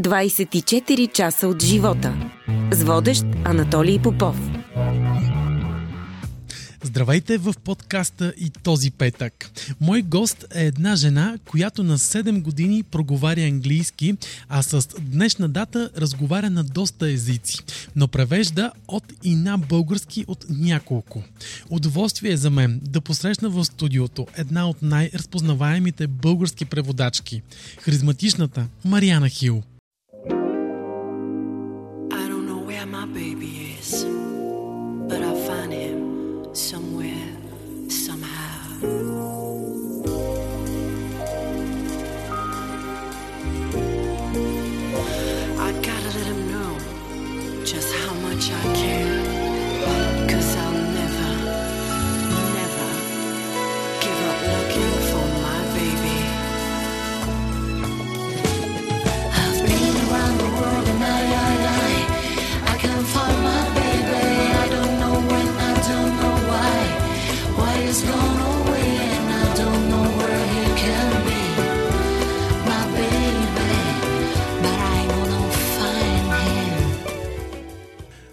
24 0.00 1.12
часа 1.12 1.48
от 1.48 1.62
живота. 1.62 2.30
С 2.70 2.82
водещ 2.82 3.24
Анатолий 3.44 3.98
Попов. 3.98 4.36
Здравейте 6.82 7.38
в 7.38 7.54
подкаста 7.64 8.34
и 8.38 8.50
този 8.50 8.90
петък. 8.90 9.50
Мой 9.80 10.02
гост 10.02 10.44
е 10.54 10.66
една 10.66 10.96
жена, 10.96 11.38
която 11.44 11.82
на 11.82 11.98
7 11.98 12.42
години 12.42 12.82
проговаря 12.82 13.40
английски, 13.40 14.14
а 14.48 14.62
с 14.62 14.88
днешна 15.00 15.48
дата 15.48 15.90
разговаря 15.96 16.50
на 16.50 16.64
доста 16.64 17.10
езици, 17.10 17.58
но 17.96 18.08
превежда 18.08 18.72
от 18.88 19.04
и 19.22 19.34
на 19.34 19.58
български 19.58 20.24
от 20.28 20.46
няколко. 20.50 21.22
Удоволствие 21.70 22.36
за 22.36 22.50
мен 22.50 22.80
да 22.82 23.00
посрещна 23.00 23.50
в 23.50 23.64
студиото 23.64 24.26
една 24.36 24.68
от 24.68 24.82
най-разпознаваемите 24.82 26.06
български 26.06 26.64
преводачки– 26.64 27.42
харизматичната 27.78 28.66
Мариана 28.84 29.28
Хил. 29.28 29.62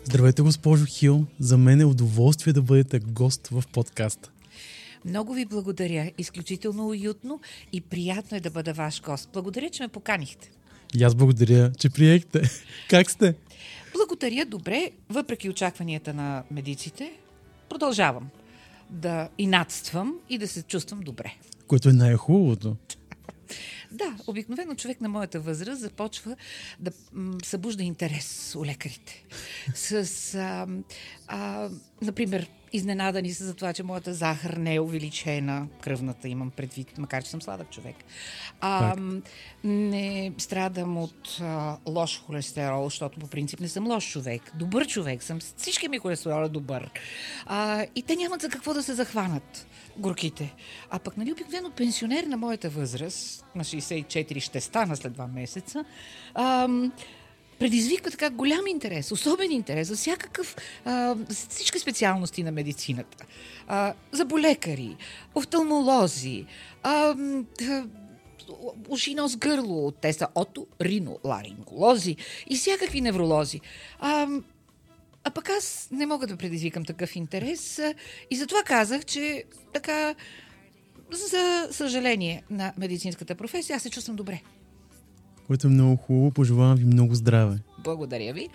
Здравейте, 0.09 0.41
госпожо 0.41 0.85
Хил. 0.85 1.25
За 1.39 1.57
мен 1.57 1.81
е 1.81 1.85
удоволствие 1.85 2.53
да 2.53 2.61
бъдете 2.61 2.99
гост 2.99 3.47
в 3.47 3.63
подкаста. 3.73 4.31
Много 5.05 5.33
ви 5.33 5.45
благодаря. 5.45 6.11
Изключително 6.17 6.87
уютно 6.87 7.39
и 7.73 7.81
приятно 7.81 8.37
е 8.37 8.39
да 8.39 8.49
бъда 8.49 8.73
ваш 8.73 9.01
гост. 9.01 9.29
Благодаря, 9.33 9.69
че 9.69 9.83
ме 9.83 9.87
поканихте. 9.87 10.51
И 10.95 11.03
аз 11.03 11.15
благодаря, 11.15 11.71
че 11.71 11.89
приехте. 11.89 12.41
Как 12.89 13.11
сте? 13.11 13.35
Благодаря, 13.93 14.45
добре. 14.45 14.91
Въпреки 15.09 15.49
очакванията 15.49 16.13
на 16.13 16.43
медиците, 16.51 17.11
продължавам 17.69 18.29
да 18.89 19.29
инатствам 19.37 20.13
и 20.29 20.37
да 20.37 20.47
се 20.47 20.63
чувствам 20.63 20.99
добре. 20.99 21.33
Което 21.67 21.89
е 21.89 21.93
най-хубавото. 21.93 22.75
Да, 23.91 24.15
обикновено 24.27 24.75
човек 24.75 25.01
на 25.01 25.09
моята 25.09 25.39
възраст 25.39 25.81
започва 25.81 26.35
да 26.79 26.91
събужда 27.43 27.83
интерес 27.83 28.55
у 28.55 28.65
лекарите. 28.65 29.23
С, 29.75 30.35
а, 30.35 30.67
а, 31.27 31.69
например, 32.01 32.49
изненадани 32.73 33.33
са 33.33 33.45
за 33.45 33.53
това, 33.53 33.73
че 33.73 33.83
моята 33.83 34.13
захар 34.13 34.53
не 34.53 34.75
е 34.75 34.79
увеличена, 34.79 35.67
кръвната 35.81 36.27
имам 36.27 36.51
предвид, 36.51 36.97
макар 36.97 37.23
че 37.23 37.29
съм 37.29 37.41
сладък 37.41 37.69
човек. 37.69 37.95
А, 38.61 38.95
не 39.63 40.33
страдам 40.37 40.97
от 40.97 41.37
а, 41.41 41.77
лош 41.87 42.21
холестерол, 42.21 42.83
защото 42.83 43.19
по 43.19 43.27
принцип 43.27 43.59
не 43.59 43.67
съм 43.67 43.87
лош 43.87 44.11
човек. 44.11 44.51
Добър 44.55 44.87
човек 44.87 45.23
съм. 45.23 45.39
Всички 45.39 45.87
ми 45.87 45.97
холестерол 45.97 46.45
е 46.45 46.49
добър. 46.49 46.91
А, 47.45 47.85
и 47.95 48.01
те 48.01 48.15
нямат 48.15 48.41
за 48.41 48.49
какво 48.49 48.73
да 48.73 48.83
се 48.83 48.93
захванат 48.93 49.67
горките. 49.97 50.55
А 50.89 50.99
пък, 50.99 51.17
нали, 51.17 51.31
обикновено 51.31 51.71
пенсионер 51.71 52.23
на 52.23 52.37
моята 52.37 52.69
възраст, 52.69 53.45
на 53.55 53.63
64 53.63 54.39
ще 54.39 54.61
стана 54.61 54.95
след 54.95 55.13
два 55.13 55.27
месеца, 55.27 55.85
ам, 56.33 56.91
предизвиква 57.59 58.11
така 58.11 58.29
голям 58.29 58.67
интерес, 58.67 59.11
особен 59.11 59.51
интерес 59.51 59.87
за 59.87 59.95
всякакъв, 59.95 60.55
а, 60.85 61.15
всички 61.29 61.79
специалности 61.79 62.43
на 62.43 62.51
медицината. 62.51 63.25
А, 63.67 63.93
за 64.11 64.25
болекари, 64.25 64.97
офталмолози, 65.35 66.45
а, 66.83 67.15
а, 67.69 67.83
уши, 68.89 69.15
нос, 69.15 69.35
гърло, 69.37 69.91
те 69.91 70.13
са 70.13 70.27
оториноларинголози 70.35 72.15
и 72.49 72.57
всякакви 72.57 73.01
невролози. 73.01 73.61
А, 73.99 74.27
а 75.29 75.31
пък 75.31 75.49
аз 75.49 75.89
не 75.91 76.05
мога 76.05 76.27
да 76.27 76.37
предизвикам 76.37 76.85
такъв 76.85 77.15
интерес 77.15 77.79
и 78.31 78.35
затова 78.35 78.63
казах, 78.63 79.05
че 79.05 79.43
така, 79.73 80.15
за 81.11 81.67
съжаление 81.71 82.43
на 82.49 82.73
медицинската 82.77 83.35
професия, 83.35 83.75
аз 83.75 83.83
се 83.83 83.89
чувствам 83.89 84.15
добре. 84.15 84.41
Което 85.47 85.67
е 85.67 85.69
много 85.69 85.95
хубаво. 85.95 86.31
Пожелавам 86.31 86.77
ви 86.77 86.85
много 86.85 87.15
здраве. 87.15 87.57
Благодаря 87.83 88.33
ви. 88.33 88.47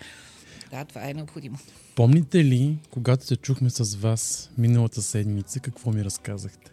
Да, 0.71 0.85
това 0.85 1.09
е 1.09 1.13
необходимо. 1.13 1.57
Помните 1.95 2.43
ли, 2.43 2.77
когато 2.91 3.25
се 3.25 3.35
чухме 3.35 3.69
с 3.69 3.95
вас 3.95 4.51
миналата 4.57 5.01
седмица, 5.01 5.59
какво 5.59 5.91
ми 5.91 6.03
разказахте? 6.03 6.71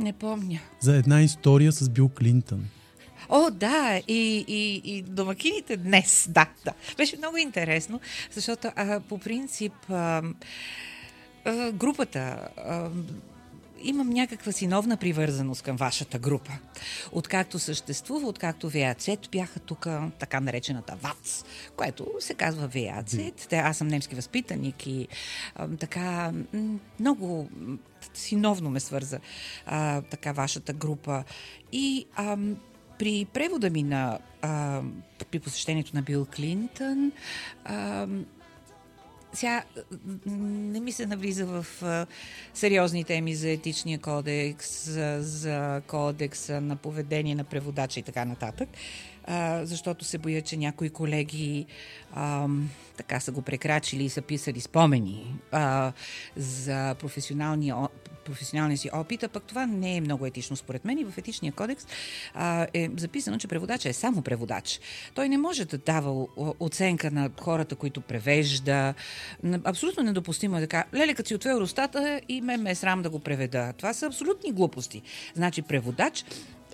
Не 0.00 0.12
помня. 0.12 0.60
За 0.80 0.96
една 0.96 1.22
история 1.22 1.72
с 1.72 1.88
Бил 1.88 2.08
Клинтън. 2.08 2.68
О, 3.28 3.50
да, 3.50 4.00
и, 4.08 4.44
и, 4.48 4.82
и 4.84 5.02
домакините 5.02 5.76
днес, 5.76 6.26
да, 6.30 6.46
да. 6.64 6.72
Беше 6.96 7.16
много 7.16 7.36
интересно, 7.36 8.00
защото 8.32 8.70
а, 8.76 9.00
по 9.00 9.18
принцип 9.18 9.72
а, 9.90 10.22
а, 11.44 11.72
групата 11.72 12.48
а, 12.56 12.90
имам 13.82 14.10
някаква 14.10 14.52
синовна 14.52 14.96
привързаност 14.96 15.62
към 15.62 15.76
вашата 15.76 16.18
група. 16.18 16.52
Откакто 17.12 17.58
съществува, 17.58 18.28
откакто 18.28 18.70
ВАЦ 18.70 19.08
бяха 19.32 19.60
тук 19.60 19.86
така 20.18 20.40
наречената 20.40 20.96
ВАЦ, 21.02 21.44
което 21.76 22.06
се 22.20 22.34
казва 22.34 22.68
ВАЦ. 22.68 23.16
Те, 23.48 23.56
аз 23.56 23.76
съм 23.78 23.88
немски 23.88 24.14
възпитаник 24.14 24.86
и 24.86 25.08
а, 25.54 25.68
така 25.68 26.32
много 27.00 27.48
синовно 28.14 28.70
ме 28.70 28.80
свърза 28.80 29.18
а, 29.66 30.02
така 30.02 30.32
вашата 30.32 30.72
група. 30.72 31.24
И 31.72 32.06
ам, 32.16 32.56
при 32.98 33.26
превода 33.32 33.70
ми 33.70 33.82
на 33.82 34.18
а, 34.42 34.82
при 35.30 35.38
посещението 35.38 35.90
на 35.94 36.02
Бил 36.02 36.26
Клинтън 36.36 37.12
а, 37.64 38.06
сега 39.32 39.62
не 40.26 40.80
ми 40.80 40.92
се 40.92 41.06
навлиза 41.06 41.46
в 41.46 41.66
а, 41.82 42.06
сериозни 42.54 43.04
теми 43.04 43.34
за 43.34 43.50
етичния 43.50 43.98
кодекс, 43.98 44.90
за, 44.90 45.18
за 45.20 45.82
кодекса 45.86 46.60
на 46.60 46.76
поведение 46.76 47.34
на 47.34 47.44
преводача 47.44 48.00
и 48.00 48.02
така 48.02 48.24
нататък, 48.24 48.68
а, 49.28 49.66
защото 49.66 50.04
се 50.04 50.18
боя, 50.18 50.42
че 50.42 50.56
някои 50.56 50.90
колеги 50.90 51.66
а, 52.14 52.48
така 52.96 53.20
са 53.20 53.32
го 53.32 53.42
прекрачили 53.42 54.04
и 54.04 54.08
са 54.08 54.22
писали 54.22 54.60
спомени 54.60 55.34
а, 55.52 55.92
за 56.36 56.94
професионалния, 56.94 57.76
професионалния 58.24 58.78
си 58.78 58.90
опит, 58.92 59.22
а 59.22 59.28
пък 59.28 59.42
това 59.42 59.66
не 59.66 59.96
е 59.96 60.00
много 60.00 60.26
етично 60.26 60.56
според 60.56 60.84
мен 60.84 60.98
и 60.98 61.04
в 61.04 61.18
етичния 61.18 61.52
кодекс 61.52 61.86
а, 62.34 62.66
е 62.74 62.88
записано, 62.96 63.38
че 63.38 63.48
преводача 63.48 63.88
е 63.88 63.92
само 63.92 64.22
преводач. 64.22 64.80
Той 65.14 65.28
не 65.28 65.38
може 65.38 65.64
да 65.64 65.78
дава 65.78 66.26
оценка 66.60 67.10
на 67.10 67.30
хората, 67.40 67.76
които 67.76 68.00
превежда. 68.00 68.94
Абсолютно 69.64 70.02
недопустимо 70.02 70.56
е 70.56 70.60
така. 70.60 70.84
Леле, 70.94 71.14
като 71.14 71.28
си 71.28 71.34
от 71.34 71.46
Евростата 71.46 72.20
и 72.28 72.40
ме 72.40 72.56
ме 72.56 72.70
е 72.70 72.74
срам 72.74 73.02
да 73.02 73.10
го 73.10 73.20
преведа. 73.20 73.72
Това 73.72 73.92
са 73.92 74.06
абсолютни 74.06 74.52
глупости. 74.52 75.02
Значи 75.34 75.62
преводач 75.62 76.24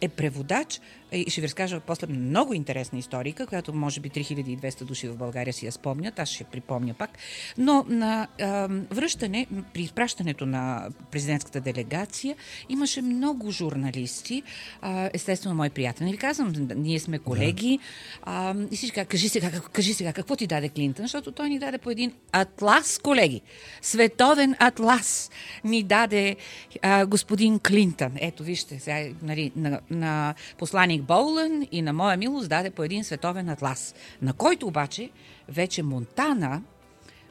е 0.00 0.08
преводач 0.08 0.80
и 1.14 1.30
ще 1.30 1.40
ви 1.40 1.46
разкажа 1.46 1.80
после 1.80 2.06
много 2.06 2.54
интересна 2.54 2.98
историка, 2.98 3.46
която 3.46 3.74
може 3.74 4.00
би 4.00 4.10
3200 4.10 4.84
души 4.84 5.08
в 5.08 5.16
България 5.16 5.52
си 5.52 5.66
я 5.66 5.72
спомнят, 5.72 6.18
аз 6.18 6.28
ще 6.28 6.44
припомня 6.44 6.94
пак. 6.94 7.10
Но 7.58 7.84
на 7.88 8.28
а, 8.40 8.68
връщане, 8.90 9.46
при 9.74 9.82
изпращането 9.82 10.46
на 10.46 10.88
президентската 11.10 11.60
делегация 11.60 12.36
имаше 12.68 13.02
много 13.02 13.50
журналисти, 13.50 14.42
а, 14.82 15.10
естествено 15.12 15.54
мой 15.54 15.70
приятел. 15.70 16.04
Не 16.06 16.12
ви 16.12 16.18
казвам, 16.18 16.52
ние 16.76 17.00
сме 17.00 17.18
колеги 17.18 17.78
а, 18.22 18.54
и 18.70 18.76
всички 18.76 18.94
казват, 18.94 19.08
кажи 19.08 19.28
сега, 19.28 19.50
кажи 19.72 19.94
сега, 19.94 20.12
какво 20.12 20.36
ти 20.36 20.46
даде 20.46 20.68
Клинтън, 20.68 21.04
защото 21.04 21.32
той 21.32 21.48
ни 21.48 21.58
даде 21.58 21.78
по 21.78 21.90
един 21.90 22.12
атлас, 22.32 22.98
колеги. 22.98 23.40
Световен 23.82 24.54
атлас 24.58 25.30
ни 25.64 25.82
даде 25.82 26.36
а, 26.82 27.06
господин 27.06 27.58
Клинтън. 27.58 28.12
Ето, 28.16 28.42
вижте, 28.42 28.78
сега, 28.78 29.14
нали, 29.22 29.52
на, 29.56 29.80
на 29.90 30.34
посланик 30.58 31.03
Боулън 31.04 31.66
и 31.72 31.82
на 31.82 31.92
моя 31.92 32.16
милост 32.16 32.48
даде 32.48 32.70
по 32.70 32.84
един 32.84 33.04
световен 33.04 33.48
атлас, 33.48 33.94
на 34.22 34.32
който 34.32 34.66
обаче 34.66 35.10
вече 35.48 35.82
Монтана 35.82 36.62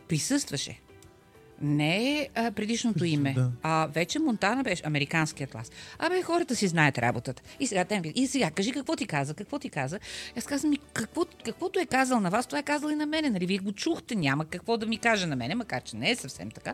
присъстваше 0.08 0.80
Не 1.64 2.20
е 2.20 2.30
а, 2.36 2.52
предишното 2.52 3.06
име, 3.06 3.34
Да. 3.34 3.52
а 3.64 3.88
вече 3.94 4.20
Монтана 4.20 4.64
беше 4.64 4.82
американският 4.86 5.52
клас. 5.52 5.72
Абе, 6.00 6.22
хората 6.22 6.56
си 6.56 6.68
знаят 6.68 6.98
работата. 6.98 7.42
И 7.60 7.68
сега, 7.68 7.86
те 7.86 8.02
и 8.16 8.28
сега, 8.28 8.52
кажи 8.52 8.72
какво 8.72 8.96
ти 8.96 9.08
каза, 9.08 9.34
какво 9.34 9.60
ти 9.60 9.70
каза. 9.70 10.00
Аз 10.38 10.46
казвам, 10.46 10.70
ми, 10.70 10.80
какво, 10.94 11.26
каквото 11.46 11.80
е 11.80 11.86
казал 11.86 12.20
на 12.20 12.30
вас, 12.30 12.46
това 12.48 12.60
е 12.60 12.64
казал 12.64 12.90
и 12.90 12.96
на 12.96 13.06
мене. 13.06 13.30
Нали? 13.30 13.46
Вие 13.46 13.58
го 13.58 13.72
чухте, 13.72 14.16
няма 14.16 14.46
какво 14.46 14.78
да 14.78 14.86
ми 14.86 14.98
каже 14.98 15.26
на 15.26 15.36
мене, 15.36 15.56
макар 15.56 15.84
че 15.84 15.96
не 15.96 16.12
е 16.12 16.16
съвсем 16.16 16.52
така. 16.52 16.74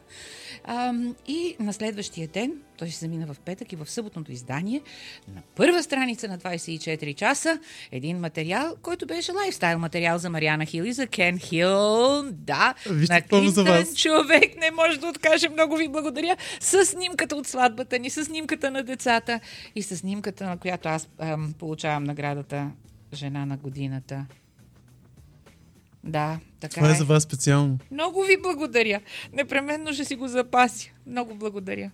А, 0.64 0.94
и 1.28 1.56
на 1.60 1.74
следващия 1.74 2.28
ден, 2.28 2.52
той 2.78 2.90
се 2.90 3.00
замина 3.00 3.34
в 3.34 3.40
петък 3.40 3.74
и 3.74 3.76
в 3.76 3.90
съботното 3.90 4.32
издание, 4.32 4.82
на 5.36 5.42
първа 5.56 5.84
страница 5.84 6.28
на 6.28 6.38
24 6.38 7.16
часа, 7.16 7.60
един 7.92 8.18
материал, 8.18 8.76
който 8.82 9.06
беше 9.06 9.32
лайфстайл 9.32 9.80
материал 9.80 10.18
за 10.18 10.30
Мариана 10.30 10.66
Хил 10.66 10.84
и 10.84 10.94
за 10.94 11.08
Кен 11.08 11.40
Хил. 11.40 12.24
Да, 12.32 12.74
Вижте 12.90 13.14
на 13.14 13.22
Клинтън 13.22 13.66
вас. 13.66 13.96
човек 13.96 14.56
не 14.58 14.72
може 14.80 15.00
да 15.00 15.08
откаже. 15.08 15.50
Много 15.50 15.76
ви 15.76 15.88
благодаря. 15.88 16.38
С 16.60 16.86
снимката 16.86 17.36
от 17.36 17.48
сватбата 17.48 18.00
ни, 18.00 18.10
с 18.10 18.26
снимката 18.26 18.72
на 18.72 18.84
децата 18.84 19.40
и 19.76 19.84
с 19.84 19.98
снимката, 19.98 20.46
на 20.46 20.58
която 20.58 20.90
аз 20.90 21.08
ам, 21.20 21.54
получавам 21.60 22.04
наградата 22.04 22.72
Жена 23.14 23.46
на 23.46 23.58
годината. 23.58 24.26
Да, 26.04 26.40
така 26.60 26.76
Това 26.76 26.90
е 26.90 26.92
е. 26.92 26.96
за 26.96 27.06
вас 27.06 27.24
специално. 27.24 27.78
Много 27.92 28.24
ви 28.24 28.38
благодаря. 28.42 29.02
Непременно 29.34 29.94
ще 29.94 30.06
си 30.06 30.16
го 30.16 30.28
запася. 30.28 30.90
Много 31.08 31.36
благодаря. 31.36 31.92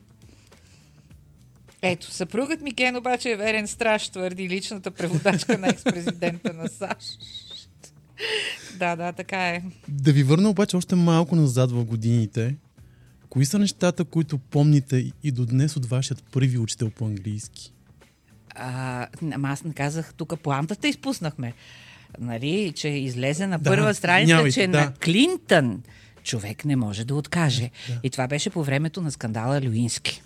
Ето, 1.82 2.12
съпругът 2.12 2.62
ми 2.62 2.74
Кен 2.74 2.96
обаче 2.96 3.32
е 3.32 3.36
верен 3.36 3.68
страж, 3.68 4.10
твърди 4.10 4.50
личната 4.50 4.92
преводачка 4.92 5.58
на 5.58 5.68
екс-президента 5.68 6.54
на 6.54 6.68
САЩ. 6.68 7.20
Да, 8.78 8.96
да, 8.96 9.14
така 9.14 9.48
е. 9.50 9.64
Да 9.88 10.14
ви 10.14 10.24
върна 10.24 10.50
обаче 10.50 10.78
още 10.78 10.96
малко 10.96 11.36
назад 11.36 11.72
в 11.72 11.86
годините. 11.86 12.56
Кои 13.36 13.46
са 13.46 13.60
нещата, 13.60 14.06
които 14.06 14.38
помните 14.38 15.12
и 15.24 15.32
до 15.32 15.46
днес 15.46 15.76
от 15.76 15.86
вашият 15.86 16.24
първи 16.24 16.58
учител 16.58 16.90
по 16.90 17.06
английски? 17.06 17.74
А, 18.50 19.08
ама 19.34 19.50
аз 19.50 19.64
казах, 19.76 20.14
тук 20.14 20.40
плантата 20.44 20.88
изпуснахме. 20.88 21.54
Нали, 22.20 22.74
че 22.76 22.88
излезе 22.88 23.48
на 23.48 23.60
Да, 23.60 23.70
първа 23.70 23.94
страница, 23.94 24.24
извинявайте, 24.24 24.62
че 24.62 24.68
да. 24.68 24.82
на 24.82 24.94
Клинтън 24.94 25.84
човек 26.24 26.66
не 26.66 26.76
може 26.76 27.06
да 27.06 27.16
откаже. 27.16 27.72
И 28.04 28.10
това 28.10 28.28
беше 28.28 28.50
по 28.50 28.64
времето 28.64 29.02
на 29.02 29.12
скандала 29.12 29.62
Люински. 29.62 30.22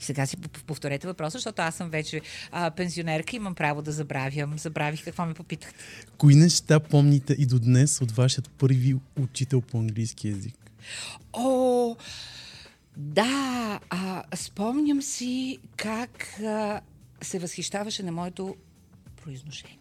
И 0.00 0.04
сега 0.04 0.26
си 0.26 0.36
повторете 0.66 1.06
въпроса, 1.06 1.38
защото 1.38 1.62
аз 1.62 1.74
съм 1.74 1.90
вече 1.90 2.20
а, 2.52 2.70
пенсионерка, 2.70 3.36
имам 3.36 3.54
право 3.54 3.82
да 3.82 3.92
забравям. 3.92 4.58
Забравих 4.58 5.04
какво 5.04 5.26
ме 5.26 5.34
попитахте. 5.34 5.84
Кои 6.18 6.34
неща 6.34 6.80
помните 6.80 7.36
и 7.38 7.46
до 7.46 7.58
днес 7.58 8.00
от 8.00 8.12
вашият 8.12 8.50
първи 8.50 8.96
учител 9.16 9.60
по 9.60 9.78
английски 9.78 10.28
язик? 10.28 10.67
О, 11.32 11.96
да, 12.96 13.80
а, 13.90 14.24
спомням 14.34 15.02
си 15.02 15.58
как 15.76 16.40
а, 16.40 16.80
се 17.22 17.38
възхищаваше 17.38 18.02
на 18.02 18.12
моето 18.12 18.56
произношение. 19.22 19.78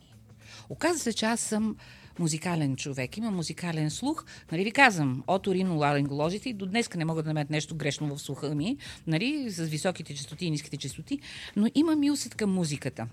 Оказва 0.69 0.99
се, 0.99 1.13
че 1.13 1.25
аз 1.25 1.39
съм 1.39 1.75
музикален 2.19 2.75
човек, 2.75 3.17
имам 3.17 3.35
музикален 3.35 3.91
слух. 3.91 4.25
Нали 4.51 4.63
ви 4.63 4.71
казвам, 4.71 5.23
от 5.27 5.47
ориноларинголозите 5.47 6.49
и 6.49 6.53
до 6.53 6.65
днес 6.65 6.89
не 6.95 7.05
могат 7.05 7.25
да 7.25 7.29
намерят 7.29 7.49
нещо 7.49 7.75
грешно 7.75 8.15
в 8.15 8.21
слуха 8.21 8.55
ми, 8.55 8.77
нали, 9.07 9.51
с 9.51 9.63
високите 9.63 10.15
частоти 10.15 10.45
и 10.45 10.51
ниските 10.51 10.77
частоти, 10.77 11.19
но 11.55 11.67
имам 11.75 12.03
и 12.03 12.11
усет 12.11 12.35
към 12.35 12.53
музиката. 12.53 13.07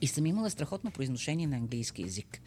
И 0.00 0.06
съм 0.06 0.26
имала 0.26 0.50
страхотно 0.50 0.90
произношение 0.90 1.46
на 1.46 1.56
английски 1.56 2.02
язик, 2.02 2.40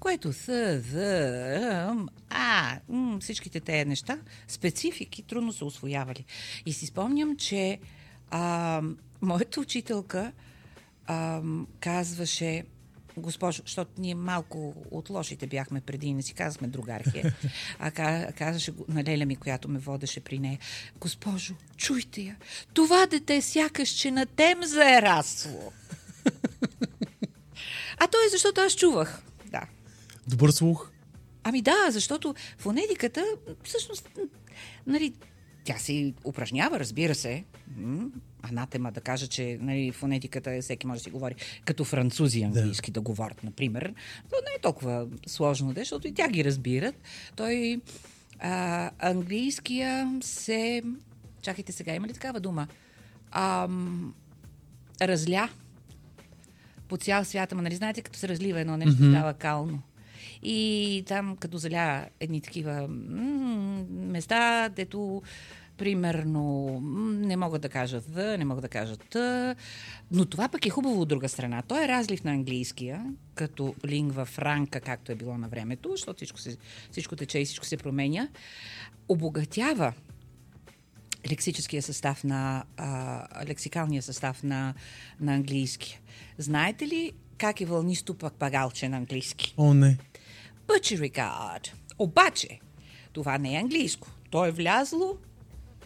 което 0.00 0.32
th, 0.32 0.80
the, 0.80 2.08
а, 2.30 2.78
м, 2.88 3.18
всичките 3.20 3.60
тези 3.60 3.88
неща, 3.88 4.18
специфики, 4.48 5.22
трудно 5.22 5.52
са 5.52 5.64
освоявали. 5.64 6.24
И 6.66 6.72
си 6.72 6.86
спомням, 6.86 7.36
че 7.36 7.78
а, 8.30 8.82
моята 9.22 9.60
учителка 9.60 10.32
а, 11.06 11.42
казваше, 11.80 12.64
госпожо, 13.16 13.62
защото 13.66 13.90
ние 13.98 14.14
малко 14.14 14.74
от 14.90 15.10
лошите 15.10 15.46
бяхме 15.46 15.80
преди 15.80 16.06
и 16.06 16.14
не 16.14 16.22
си 16.22 16.34
казахме 16.34 16.68
другархия, 16.68 17.34
а 17.78 17.90
ка- 17.90 18.32
казваше 18.38 18.72
на 18.88 19.04
Леля 19.04 19.26
ми, 19.26 19.36
която 19.36 19.68
ме 19.68 19.78
водеше 19.78 20.20
при 20.20 20.38
нея, 20.38 20.58
госпожо, 21.00 21.54
чуйте 21.76 22.20
я, 22.20 22.36
това 22.74 23.06
дете 23.06 23.42
сякаш, 23.42 23.88
че 23.88 24.10
на 24.10 24.26
темза 24.26 24.98
е 24.98 25.02
расло. 25.02 25.72
А 27.98 28.06
то 28.06 28.18
е 28.26 28.30
защото 28.30 28.60
аз 28.60 28.76
чувах. 28.76 29.22
Да. 29.50 29.62
Добър 30.26 30.50
слух? 30.50 30.90
Ами 31.44 31.62
да, 31.62 31.76
защото 31.90 32.34
фонетиката, 32.58 33.24
всъщност, 33.64 34.08
нали, 34.86 35.14
тя 35.64 35.78
се 35.78 36.14
упражнява, 36.24 36.80
разбира 36.80 37.14
се. 37.14 37.44
Анатема 38.42 38.92
да 38.92 39.00
кажа, 39.00 39.26
че 39.26 39.58
нали, 39.60 39.92
фонетиката 39.92 40.50
е, 40.50 40.62
всеки 40.62 40.86
може 40.86 40.98
да 40.98 41.04
си 41.04 41.10
говори 41.10 41.34
като 41.64 41.84
французи 41.84 42.42
английски 42.42 42.90
да, 42.90 43.00
говорят, 43.00 43.44
например. 43.44 43.94
Но 44.32 44.38
не 44.48 44.54
е 44.58 44.60
толкова 44.62 45.06
сложно, 45.26 45.72
да, 45.72 45.80
защото 45.80 46.08
и 46.08 46.14
тя 46.14 46.28
ги 46.28 46.44
разбират. 46.44 46.94
Той 47.36 47.80
а, 48.38 48.90
английския 48.98 50.18
се... 50.22 50.82
Чакайте 51.42 51.72
сега, 51.72 51.94
има 51.94 52.08
ли 52.08 52.12
такава 52.12 52.40
дума? 52.40 52.66
Ам, 53.30 54.14
разля 55.02 55.48
по 56.92 56.98
цял 56.98 57.24
свят, 57.24 57.52
ама 57.52 57.62
нали 57.62 57.74
знаете, 57.74 58.02
като 58.02 58.18
се 58.18 58.28
разлива 58.28 58.60
едно 58.60 58.76
нещо, 58.76 59.02
mm-hmm. 59.02 59.10
става 59.10 59.34
кално. 59.34 59.82
И 60.42 61.04
там, 61.06 61.36
като 61.36 61.58
заля 61.58 62.06
едни 62.20 62.40
такива 62.40 62.88
м- 62.88 63.84
места, 63.90 64.68
дето 64.68 65.22
примерно 65.78 66.78
не 67.12 67.36
мога 67.36 67.58
да 67.58 67.68
кажа 67.68 68.00
the, 68.00 68.36
не 68.36 68.44
мога 68.44 68.60
да 68.60 68.68
кажа 68.68 68.96
т, 68.96 69.54
но 70.10 70.24
това 70.24 70.48
пък 70.48 70.66
е 70.66 70.70
хубаво 70.70 71.00
от 71.00 71.08
друга 71.08 71.28
страна. 71.28 71.62
Той 71.62 71.84
е 71.84 71.88
разлив 71.88 72.24
на 72.24 72.30
английския, 72.30 73.06
като 73.34 73.74
лингва 73.86 74.24
франка, 74.24 74.80
както 74.80 75.12
е 75.12 75.14
било 75.14 75.38
на 75.38 75.48
времето, 75.48 75.90
защото 75.90 76.16
всичко, 76.16 76.38
се, 76.38 76.56
всичко 76.90 77.16
тече 77.16 77.38
и 77.38 77.44
всичко 77.44 77.66
се 77.66 77.76
променя. 77.76 78.28
Обогатява 79.08 79.92
лексическия 81.30 81.82
състав 81.82 82.24
на, 82.24 82.64
а, 82.76 83.26
лексикалния 83.46 84.02
състав 84.02 84.42
на, 84.42 84.74
на 85.20 85.34
английски. 85.34 86.00
Знаете 86.38 86.86
ли 86.86 87.12
как 87.38 87.60
е 87.60 87.66
вълнисто 87.66 88.14
пък 88.14 88.34
пагалче 88.34 88.88
на 88.88 88.96
английски? 88.96 89.54
О, 89.56 89.74
не. 89.74 89.98
Butchericard. 90.66 91.72
Обаче, 91.98 92.60
това 93.12 93.38
не 93.38 93.54
е 93.54 93.58
английско. 93.58 94.08
То 94.30 94.46
е 94.46 94.50
влязло 94.50 95.18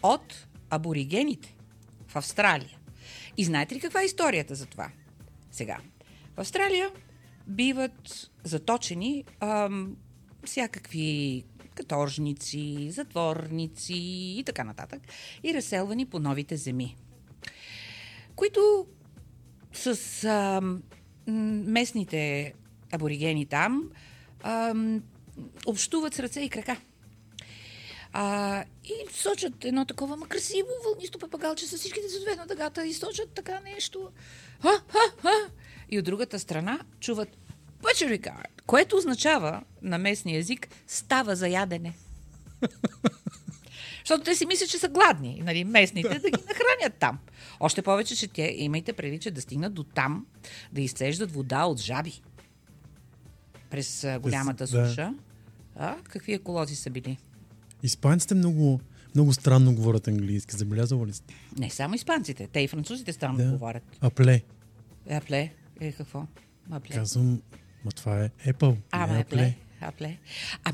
от 0.03 0.47
аборигените 0.69 1.55
в 2.07 2.15
Австралия. 2.15 2.77
И 3.37 3.43
знаете 3.43 3.75
ли 3.75 3.79
каква 3.79 4.01
е 4.01 4.05
историята 4.05 4.55
за 4.55 4.65
това? 4.65 4.89
Сега, 5.51 5.77
в 6.35 6.39
Австралия 6.39 6.89
биват 7.47 8.29
заточени 8.43 9.23
ам, 9.39 9.95
всякакви 10.45 11.43
каторжници, 11.77 12.91
затворници 12.91 13.93
и 14.37 14.43
така 14.45 14.63
нататък 14.63 15.01
и 15.43 15.53
разселвани 15.53 16.05
по 16.05 16.19
новите 16.19 16.57
земи, 16.57 16.97
които 18.35 18.87
с 19.73 20.23
м, 20.61 20.79
местните 21.67 22.53
аборигени 22.91 23.45
там 23.45 23.89
ам, 24.43 25.03
общуват 25.65 26.13
с 26.13 26.19
ръце 26.19 26.41
и 26.41 26.49
крака. 26.49 26.77
А, 28.13 28.63
и 28.83 28.93
сочат 29.13 29.65
едно 29.65 29.85
такова 29.85 30.17
ма 30.17 30.27
красиво 30.27 30.67
вълнисто 30.85 31.19
папагалче 31.19 31.67
с 31.67 31.77
всичките 31.77 32.07
цветове 32.07 32.35
на 32.35 32.47
дъгата 32.47 32.85
и 32.85 32.93
сочат 32.93 33.29
така 33.29 33.59
нещо. 33.59 34.11
Ха, 34.61 34.83
ха, 34.87 34.99
ха. 35.21 35.49
И 35.89 35.99
от 35.99 36.05
другата 36.05 36.39
страна 36.39 36.79
чуват 36.99 37.29
Butchericard, 37.81 38.56
което 38.67 38.97
означава 38.97 39.63
на 39.81 39.97
местния 39.97 40.39
език 40.39 40.67
става 40.87 41.35
за 41.35 41.47
ядене. 41.47 41.93
Защото 43.99 44.23
те 44.23 44.35
си 44.35 44.45
мислят, 44.45 44.69
че 44.69 44.77
са 44.77 44.89
гладни, 44.89 45.41
нали, 45.45 45.63
местните, 45.63 46.09
да 46.19 46.29
ги 46.29 46.43
нахранят 46.47 46.93
там. 46.99 47.19
Още 47.59 47.81
повече, 47.81 48.15
че 48.15 48.27
те, 48.27 48.55
имайте 48.57 48.93
преди, 48.93 49.19
че 49.19 49.31
да 49.31 49.41
стигнат 49.41 49.73
до 49.73 49.83
там, 49.83 50.25
да 50.71 50.81
изцеждат 50.81 51.31
вода 51.31 51.65
от 51.65 51.79
жаби 51.79 52.21
през 53.69 54.03
а, 54.03 54.19
голямата 54.19 54.67
да. 54.67 54.87
суша. 54.87 55.13
А, 55.75 55.95
какви 56.03 56.33
еколози 56.33 56.75
са 56.75 56.89
били? 56.89 57.17
Испанците 57.83 58.35
много, 58.35 58.79
много 59.15 59.33
странно 59.33 59.75
говорят 59.75 60.07
английски. 60.07 60.55
Забелязала 60.55 61.07
ли 61.07 61.13
сте? 61.13 61.35
Не 61.57 61.69
само 61.69 61.95
испанците, 61.95 62.47
те 62.47 62.59
и 62.59 62.67
французите 62.67 63.13
странно 63.13 63.37
Да. 63.37 63.51
говорят. 63.51 63.83
Апле. 64.01 64.41
Апле, 65.09 65.53
е 65.79 65.91
какво? 65.91 66.25
Апле. 66.71 66.95
Казвам, 66.95 67.41
ма 67.85 67.91
това 67.91 68.23
е 68.23 68.29
Apple. 68.29 68.77
А, 68.91 69.07
не 69.07 69.13
ма, 69.13 69.19
е 69.19 69.55
апле. 69.81 70.17
А, 70.63 70.73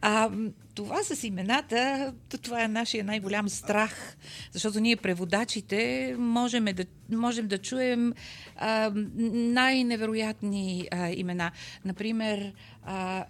а, 0.00 0.30
това 0.74 1.02
с 1.02 1.24
имената, 1.24 2.12
това 2.42 2.64
е 2.64 2.68
нашия 2.68 3.04
най-голям 3.04 3.48
страх, 3.48 4.16
защото 4.52 4.80
ние 4.80 4.96
преводачите 4.96 6.14
можем 6.18 6.64
да, 6.64 6.84
можем 7.12 7.48
да 7.48 7.58
чуем 7.58 8.12
а, 8.56 8.92
най-невероятни 9.32 10.88
а, 10.90 11.08
имена. 11.08 11.50
Например, 11.84 12.52
а, 12.84 13.24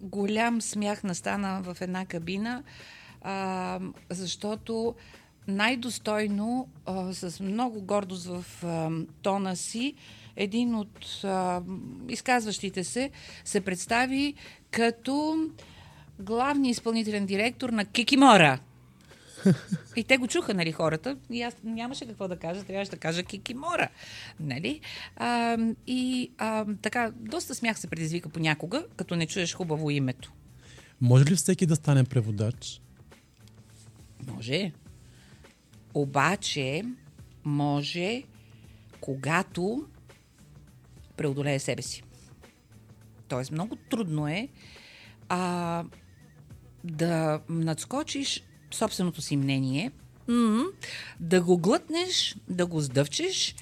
голям 0.00 0.60
смях 0.60 1.04
настана 1.04 1.62
в 1.62 1.76
една 1.80 2.06
кабина, 2.06 2.62
а, 3.22 3.80
защото 4.10 4.94
най-достойно, 5.48 6.68
а, 6.86 7.12
с 7.12 7.40
много 7.40 7.82
гордост 7.82 8.26
в 8.26 8.44
а, 8.64 8.90
тона 9.22 9.56
си, 9.56 9.94
един 10.38 10.74
от 10.74 11.24
а, 11.24 11.62
изказващите 12.08 12.84
се 12.84 13.10
се 13.44 13.60
представи 13.60 14.34
като 14.70 15.46
главния 16.18 16.70
изпълнителен 16.70 17.26
директор 17.26 17.70
на 17.70 17.84
Кикимора. 17.84 18.58
И 19.96 20.04
те 20.04 20.16
го 20.16 20.28
чуха, 20.28 20.54
нали, 20.54 20.72
хората. 20.72 21.16
И 21.30 21.42
аз 21.42 21.56
нямаше 21.64 22.06
какво 22.06 22.28
да 22.28 22.36
кажа, 22.36 22.64
трябваше 22.64 22.90
да 22.90 22.96
кажа 22.96 23.22
Кикимора. 23.22 23.88
Нали? 24.40 24.80
А, 25.16 25.58
и 25.86 26.30
а, 26.38 26.66
така, 26.82 27.12
доста 27.16 27.54
смях 27.54 27.78
се 27.78 27.86
предизвика 27.86 28.28
понякога, 28.28 28.84
като 28.96 29.16
не 29.16 29.26
чуеш 29.26 29.54
хубаво 29.54 29.90
името. 29.90 30.32
Може 31.00 31.24
ли 31.24 31.36
всеки 31.36 31.66
да 31.66 31.76
стане 31.76 32.04
преводач? 32.04 32.80
Може. 34.26 34.72
Обаче, 35.94 36.82
може, 37.44 38.22
когато 39.00 39.86
преодолее 41.18 41.58
себе 41.58 41.82
си. 41.82 42.02
Тоест, 43.28 43.52
много 43.52 43.76
трудно 43.76 44.28
е 44.28 44.48
а, 45.28 45.84
да 46.84 47.40
надскочиш 47.48 48.44
собственото 48.70 49.22
си 49.22 49.36
мнение, 49.36 49.92
да 51.20 51.42
го 51.42 51.58
глътнеш, 51.58 52.36
да 52.48 52.66
го 52.66 52.80
сдъвчеш 52.80 53.54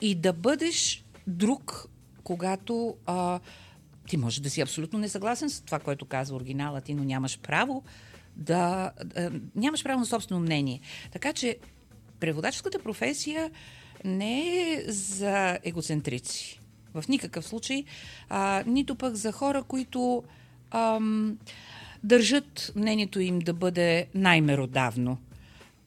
и 0.00 0.14
да 0.14 0.32
бъдеш 0.32 1.04
друг, 1.26 1.86
когато 2.24 2.96
а, 3.06 3.40
ти 4.08 4.16
може 4.16 4.42
да 4.42 4.50
си 4.50 4.60
абсолютно 4.60 4.98
несъгласен 4.98 5.50
с 5.50 5.60
това, 5.60 5.78
което 5.78 6.04
казва 6.04 6.36
оригиналът 6.36 6.84
ти, 6.84 6.94
но 6.94 7.04
нямаш 7.04 7.38
право 7.38 7.84
да, 8.36 8.92
да 9.04 9.32
нямаш 9.54 9.84
право 9.84 10.00
на 10.00 10.06
собствено 10.06 10.40
мнение. 10.40 10.80
Така 11.12 11.32
че 11.32 11.56
преводаческата 12.20 12.78
професия 12.78 13.50
не 14.04 14.72
е 14.72 14.84
за 14.92 15.58
егоцентрици. 15.64 16.59
В 16.94 17.04
никакъв 17.08 17.46
случай. 17.46 17.84
А, 18.28 18.64
нито 18.66 18.94
пък 18.94 19.14
за 19.14 19.32
хора, 19.32 19.62
които 19.62 20.22
ам, 20.70 21.38
държат 22.04 22.72
мнението 22.76 23.20
им 23.20 23.38
да 23.38 23.54
бъде 23.54 24.06
най-меродавно. 24.14 25.18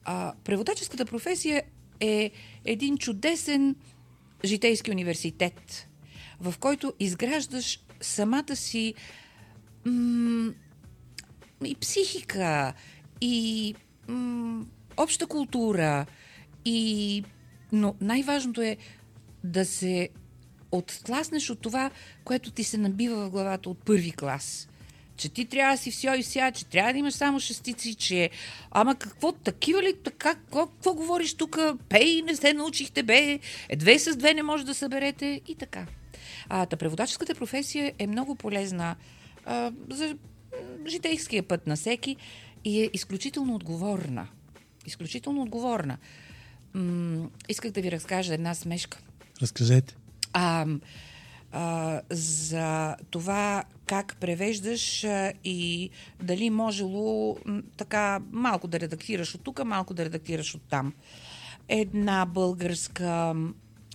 А, 0.04 0.32
преводаческата 0.44 1.04
професия 1.04 1.62
е 2.00 2.30
един 2.64 2.98
чудесен 2.98 3.76
житейски 4.44 4.90
университет, 4.90 5.88
в 6.40 6.54
който 6.60 6.92
изграждаш 7.00 7.80
самата 8.00 8.56
си 8.56 8.94
м- 9.84 10.52
и 11.64 11.74
психика, 11.74 12.72
и 13.20 13.74
м- 14.08 14.64
обща 14.96 15.26
култура, 15.26 16.06
и... 16.64 17.24
но 17.72 17.94
най-важното 18.00 18.62
е 18.62 18.76
да 19.44 19.64
се 19.64 20.08
оттласнеш 20.78 21.50
от 21.50 21.60
това, 21.60 21.90
което 22.24 22.50
ти 22.50 22.64
се 22.64 22.78
набива 22.78 23.26
в 23.26 23.30
главата 23.30 23.70
от 23.70 23.78
първи 23.78 24.12
клас. 24.12 24.68
Че 25.16 25.28
ти 25.28 25.44
трябва 25.44 25.74
да 25.74 25.82
си 25.82 25.90
все 25.90 26.14
и 26.18 26.22
вся, 26.22 26.52
че 26.52 26.64
трябва 26.64 26.92
да 26.92 26.98
имаш 26.98 27.14
само 27.14 27.40
шестици, 27.40 27.94
че... 27.94 28.30
Ама 28.70 28.94
какво, 28.94 29.32
такива 29.32 29.82
ли, 29.82 29.94
така, 30.04 30.34
какво, 30.34 30.66
какво 30.66 30.94
говориш 30.94 31.34
тук? 31.34 31.58
Пей, 31.88 32.22
не 32.22 32.36
се 32.36 32.52
научихте, 32.52 33.02
бе, 33.02 33.40
е 33.68 33.76
две 33.76 33.98
с 33.98 34.16
две 34.16 34.34
не 34.34 34.42
може 34.42 34.64
да 34.64 34.74
съберете 34.74 35.40
и 35.48 35.54
така. 35.54 35.86
А, 36.48 36.66
та 36.66 36.76
преводаческата 36.76 37.34
професия 37.34 37.92
е 37.98 38.06
много 38.06 38.34
полезна 38.34 38.96
а, 39.44 39.72
за 39.90 40.16
житейския 40.86 41.42
път 41.42 41.66
на 41.66 41.76
всеки 41.76 42.16
и 42.64 42.82
е 42.82 42.90
изключително 42.92 43.54
отговорна. 43.54 44.28
Изключително 44.86 45.42
отговорна. 45.42 45.98
М- 46.74 47.28
исках 47.48 47.70
да 47.70 47.80
ви 47.80 47.92
разкажа 47.92 48.34
една 48.34 48.54
смешка 48.54 48.98
Разкажете. 49.42 49.96
А, 50.34 50.66
а, 51.52 52.00
за 52.10 52.96
това 53.10 53.64
как 53.86 54.16
превеждаш 54.20 55.04
а, 55.04 55.32
и 55.44 55.90
дали 56.22 56.50
можело 56.50 57.36
така 57.76 58.20
малко 58.30 58.68
да 58.68 58.80
редактираш 58.80 59.34
от 59.34 59.40
тук, 59.44 59.64
малко 59.64 59.94
да 59.94 60.04
редактираш 60.04 60.54
от 60.54 60.62
там. 60.68 60.92
Една 61.68 62.26
българска 62.26 63.34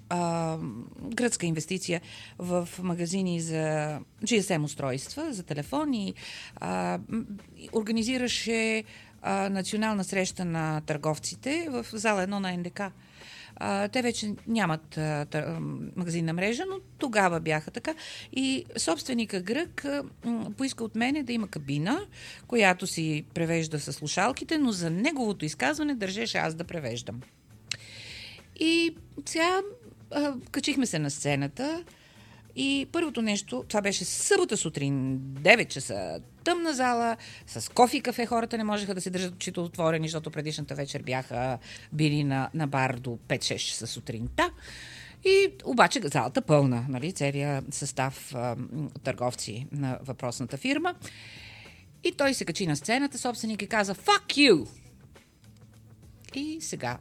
а, 0.10 0.58
гръцка 1.02 1.46
инвестиция 1.46 2.02
в 2.38 2.70
магазини 2.82 3.42
за 3.42 4.00
GSM 4.24 4.64
устройства, 4.64 5.34
за 5.34 5.44
телефони, 5.44 6.14
а, 6.56 7.00
организираше 7.74 8.84
а, 9.22 9.50
национална 9.50 10.04
среща 10.04 10.46
на 10.46 10.82
търговците 10.82 11.68
в 11.70 11.86
зала 11.94 12.22
1 12.22 12.26
на 12.26 12.58
НДК. 12.58 12.82
А, 13.60 13.88
те 13.88 14.02
вече 14.02 14.34
нямат 14.48 14.98
а, 14.98 15.26
тър, 15.26 15.60
магазинна 15.96 16.34
мрежа, 16.34 16.64
но 16.70 16.80
тогава 16.98 17.40
бяха 17.40 17.72
така. 17.72 17.94
И 18.34 18.66
собственика 18.78 19.42
грък 19.42 19.86
а, 19.86 20.04
поиска 20.58 20.84
от 20.84 20.96
мене 20.96 21.24
да 21.24 21.34
има 21.34 21.48
кабина, 21.48 22.00
която 22.48 22.88
си 22.88 23.26
превежда 23.34 23.80
със 23.80 23.96
слушалките, 23.96 24.58
но 24.58 24.72
за 24.72 24.90
неговото 24.90 25.46
изказване 25.46 25.96
държеше 25.96 26.38
аз 26.38 26.56
да 26.56 26.64
превеждам. 26.64 27.22
И 28.60 28.96
сега 29.26 29.62
качихме 30.52 30.86
се 30.86 31.00
на 31.00 31.12
сцената 31.12 31.84
и 32.62 32.88
първото 32.92 33.22
нещо, 33.22 33.64
това 33.68 33.82
беше 33.82 34.06
събота 34.06 34.58
сутрин, 34.58 35.20
9 35.20 35.68
часа, 35.68 36.20
тъмна 36.44 36.74
зала, 36.74 37.18
с 37.48 37.74
кофе 37.74 37.98
и 37.98 38.02
кафе 38.02 38.26
хората 38.26 38.58
не 38.58 38.64
можеха 38.64 38.96
да 38.96 39.02
се 39.02 39.10
държат 39.10 39.36
очите 39.36 39.60
отворени, 39.60 40.08
защото 40.08 40.32
предишната 40.32 40.76
вечер 40.76 41.02
бяха 41.02 41.58
били 41.94 42.24
на, 42.24 42.50
на 42.54 42.68
бар 42.68 42.96
до 42.96 43.10
5-6 43.28 43.58
часа 43.58 43.88
сутринта. 43.88 44.52
И 45.26 45.48
обаче 45.64 46.02
залата 46.04 46.42
пълна, 46.42 46.86
нали, 46.90 47.14
целият 47.14 47.74
състав 47.74 48.36
а, 48.36 48.56
търговци 49.04 49.68
на 49.72 50.00
въпросната 50.04 50.58
фирма. 50.58 50.96
И 52.04 52.12
той 52.12 52.34
се 52.34 52.46
качи 52.46 52.68
на 52.68 52.76
сцената, 52.76 53.18
собственик 53.18 53.62
и 53.62 53.68
каза 53.68 53.96
«Fuck 53.96 54.26
you!» 54.28 54.68
И 56.36 56.58
сега 56.62 56.98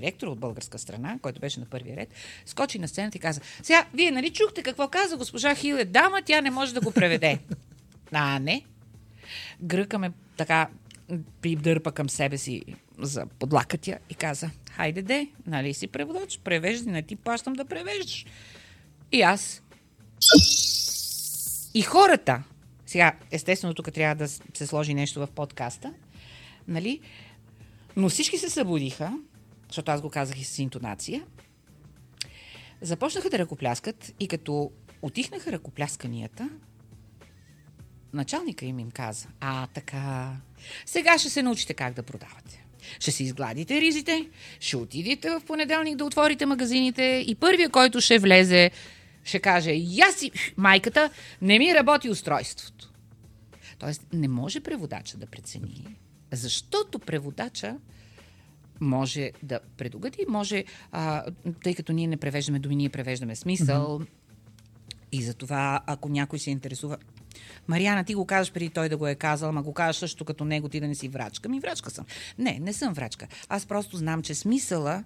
директор 0.00 0.26
от 0.26 0.38
българска 0.38 0.78
страна, 0.78 1.18
който 1.22 1.40
беше 1.40 1.60
на 1.60 1.66
първия 1.66 1.96
ред, 1.96 2.08
скочи 2.46 2.78
на 2.78 2.88
сцената 2.88 3.18
и 3.18 3.20
каза, 3.20 3.40
сега, 3.62 3.86
вие 3.94 4.10
нали 4.10 4.32
чухте 4.32 4.62
какво 4.62 4.88
каза 4.88 5.16
госпожа 5.16 5.54
Хил 5.54 5.74
е 5.74 5.84
дама, 5.84 6.22
тя 6.24 6.40
не 6.40 6.50
може 6.50 6.74
да 6.74 6.80
го 6.80 6.90
преведе. 6.90 7.38
а, 8.12 8.38
не. 8.38 8.64
Гръка 9.60 9.98
ме 9.98 10.12
така 10.36 10.68
придърпа 11.40 11.92
към 11.92 12.10
себе 12.10 12.38
си 12.38 12.62
за 12.98 13.26
подлакътя 13.26 13.98
и 14.10 14.14
каза, 14.14 14.50
хайде 14.70 15.02
де, 15.02 15.28
нали 15.46 15.74
си 15.74 15.86
преводач, 15.86 16.40
превеждай, 16.44 16.92
не 16.92 17.02
ти 17.02 17.16
плащам 17.16 17.52
да 17.52 17.64
превеждаш. 17.64 18.26
И 19.12 19.22
аз. 19.22 19.62
И 21.74 21.82
хората, 21.82 22.42
сега, 22.86 23.12
естествено, 23.30 23.74
тук 23.74 23.92
трябва 23.92 24.14
да 24.14 24.28
се 24.28 24.66
сложи 24.66 24.94
нещо 24.94 25.20
в 25.20 25.26
подкаста, 25.26 25.92
нали? 26.68 27.00
Но 27.96 28.08
всички 28.08 28.38
се 28.38 28.50
събудиха, 28.50 29.12
защото 29.68 29.90
аз 29.90 30.00
го 30.00 30.10
казах 30.10 30.40
и 30.40 30.44
с 30.44 30.58
интонация, 30.58 31.22
започнаха 32.80 33.30
да 33.30 33.38
ръкопляскат 33.38 34.14
и 34.20 34.28
като 34.28 34.70
отихнаха 35.02 35.52
ръкоплясканията, 35.52 36.50
началника 38.12 38.64
им 38.64 38.78
им 38.78 38.90
каза, 38.90 39.28
а 39.40 39.66
така, 39.66 40.36
сега 40.86 41.18
ще 41.18 41.30
се 41.30 41.42
научите 41.42 41.74
как 41.74 41.94
да 41.94 42.02
продавате. 42.02 42.66
Ще 43.00 43.10
си 43.10 43.24
изгладите 43.24 43.80
ризите, 43.80 44.30
ще 44.60 44.76
отидете 44.76 45.30
в 45.30 45.40
понеделник 45.46 45.96
да 45.96 46.04
отворите 46.04 46.46
магазините 46.46 47.24
и 47.26 47.34
първия, 47.34 47.70
който 47.70 48.00
ще 48.00 48.18
влезе, 48.18 48.70
ще 49.24 49.40
каже, 49.40 49.72
я 49.74 50.12
си, 50.12 50.30
майката, 50.56 51.10
не 51.42 51.58
ми 51.58 51.74
работи 51.74 52.10
устройството. 52.10 52.92
Тоест, 53.78 54.06
не 54.12 54.28
може 54.28 54.60
преводача 54.60 55.16
да 55.16 55.26
прецени, 55.26 55.96
защото 56.32 56.98
преводача 56.98 57.76
може 58.80 59.30
да 59.42 59.60
предугади, 59.76 60.24
може, 60.28 60.64
а, 60.92 61.24
тъй 61.62 61.74
като 61.74 61.92
ние 61.92 62.06
не 62.06 62.16
превеждаме 62.16 62.58
думи, 62.58 62.76
ние 62.76 62.88
превеждаме 62.88 63.36
смисъл. 63.36 63.98
Mm-hmm. 63.98 64.06
И 65.12 65.22
затова, 65.22 65.80
ако 65.86 66.08
някой 66.08 66.38
се 66.38 66.50
интересува, 66.50 66.96
Мариана, 67.68 68.04
ти 68.04 68.14
го 68.14 68.26
казваш 68.26 68.52
преди 68.52 68.70
той 68.70 68.88
да 68.88 68.96
го 68.96 69.06
е 69.06 69.14
казал, 69.14 69.52
ма 69.52 69.62
го 69.62 69.72
казваш 69.72 69.96
също 69.96 70.24
като 70.24 70.44
него 70.44 70.68
ти 70.68 70.80
да 70.80 70.88
не 70.88 70.94
си 70.94 71.08
врачка. 71.08 71.48
Ми 71.48 71.60
врачка 71.60 71.90
съм. 71.90 72.04
Не, 72.38 72.58
не 72.58 72.72
съм 72.72 72.92
врачка. 72.92 73.26
Аз 73.48 73.66
просто 73.66 73.96
знам, 73.96 74.22
че 74.22 74.34
смисъла 74.34 75.04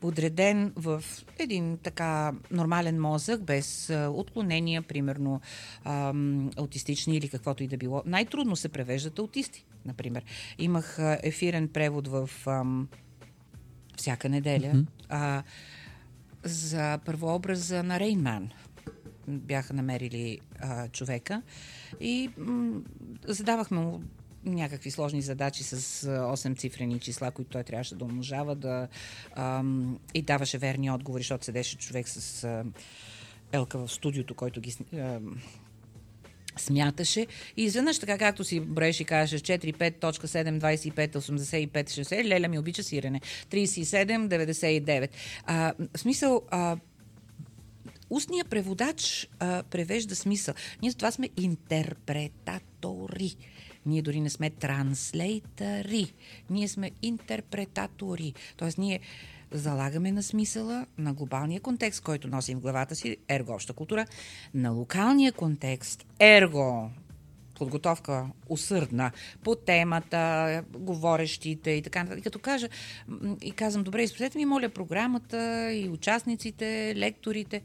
подреден 0.00 0.72
в 0.76 1.04
един 1.38 1.78
така 1.82 2.32
нормален 2.50 3.00
мозък, 3.00 3.42
без 3.42 3.90
отклонения, 4.08 4.82
примерно 4.82 5.40
ам, 5.84 6.50
аутистични 6.56 7.16
или 7.16 7.28
каквото 7.28 7.62
и 7.62 7.68
да 7.68 7.76
било. 7.76 8.02
Най-трудно 8.06 8.56
се 8.56 8.68
превеждат 8.68 9.18
аутисти, 9.18 9.64
например. 9.84 10.24
Имах 10.58 10.98
ефирен 11.22 11.68
превод 11.68 12.08
в 12.08 12.30
ам, 12.46 12.88
всяка 13.96 14.28
неделя 14.28 14.68
Мгм. 14.68 14.86
а, 15.08 15.42
за 16.44 16.98
първообраза 16.98 17.82
на 17.82 18.00
Рейнман. 18.00 18.50
бяха 19.28 19.74
намерили 19.74 20.38
а, 20.60 20.88
човека 20.88 21.42
и 22.00 22.30
м- 22.38 22.80
задавахме 23.26 23.80
му 23.80 24.02
някакви 24.44 24.90
сложни 24.90 25.22
задачи 25.22 25.62
с 25.62 25.72
а, 26.04 26.08
8 26.08 26.58
цифрени 26.58 26.98
числа, 27.00 27.30
които 27.30 27.50
той 27.50 27.62
трябваше 27.62 27.94
да 27.94 28.04
умножава 28.04 28.54
да, 28.54 28.88
ам, 29.34 29.98
и 30.14 30.22
даваше 30.22 30.58
верни 30.58 30.90
отговори, 30.90 31.22
защото 31.22 31.44
седеше 31.44 31.78
човек 31.78 32.08
с 32.08 32.44
а, 32.44 32.64
Елка 33.52 33.78
в 33.78 33.88
студиото, 33.88 34.34
който 34.34 34.60
ги 34.60 34.76
ам, 34.94 35.36
смяташе 36.56 37.26
и 37.56 37.64
изведнъж 37.64 37.98
така 37.98 38.18
както 38.18 38.44
си 38.44 38.60
броеш 38.60 39.00
и 39.00 39.04
кажеш 39.04 39.40
4, 39.40 39.76
5, 39.76 40.00
точка 40.00 40.28
7, 40.28 40.60
25, 40.60 41.16
85, 41.16 41.90
60, 41.90 42.24
Леля 42.24 42.48
ми 42.48 42.58
обича 42.58 42.82
сирене. 42.82 43.20
37, 43.50 44.28
99. 44.28 45.08
А, 45.46 45.72
в 45.96 45.98
смисъл, 45.98 46.42
а, 46.50 46.76
устният 48.10 48.48
преводач 48.48 49.28
а, 49.38 49.62
превежда 49.62 50.16
смисъл. 50.16 50.54
Ние 50.82 50.90
за 50.90 50.96
това 50.96 51.10
сме 51.10 51.28
интерпретатори. 51.36 53.36
Ние 53.86 54.02
дори 54.02 54.20
не 54.20 54.30
сме 54.30 54.50
транслейтъри. 54.50 56.12
Ние 56.50 56.68
сме 56.68 56.90
интерпретатори. 57.02 58.34
Тоест 58.56 58.78
ние 58.78 59.00
залагаме 59.52 60.12
на 60.12 60.22
смисъла, 60.22 60.86
на 60.98 61.14
глобалния 61.14 61.60
контекст, 61.60 62.02
който 62.02 62.28
носим 62.28 62.58
в 62.58 62.60
главата 62.60 62.94
си, 62.94 63.16
ерго 63.28 63.52
обща 63.52 63.72
култура, 63.72 64.06
на 64.54 64.70
локалния 64.70 65.32
контекст, 65.32 66.06
ерго 66.18 66.90
подготовка 67.54 68.26
усърдна 68.48 69.10
по 69.44 69.54
темата, 69.54 70.62
говорещите 70.78 71.70
и 71.70 71.82
така 71.82 72.02
нататък. 72.02 72.24
Като 72.24 72.38
кажа 72.38 72.68
и 73.42 73.52
казвам, 73.52 73.84
добре, 73.84 74.02
изпратете 74.02 74.38
ми, 74.38 74.44
моля, 74.44 74.68
програмата 74.68 75.72
и 75.72 75.88
участниците, 75.88 76.94
лекторите. 76.96 77.62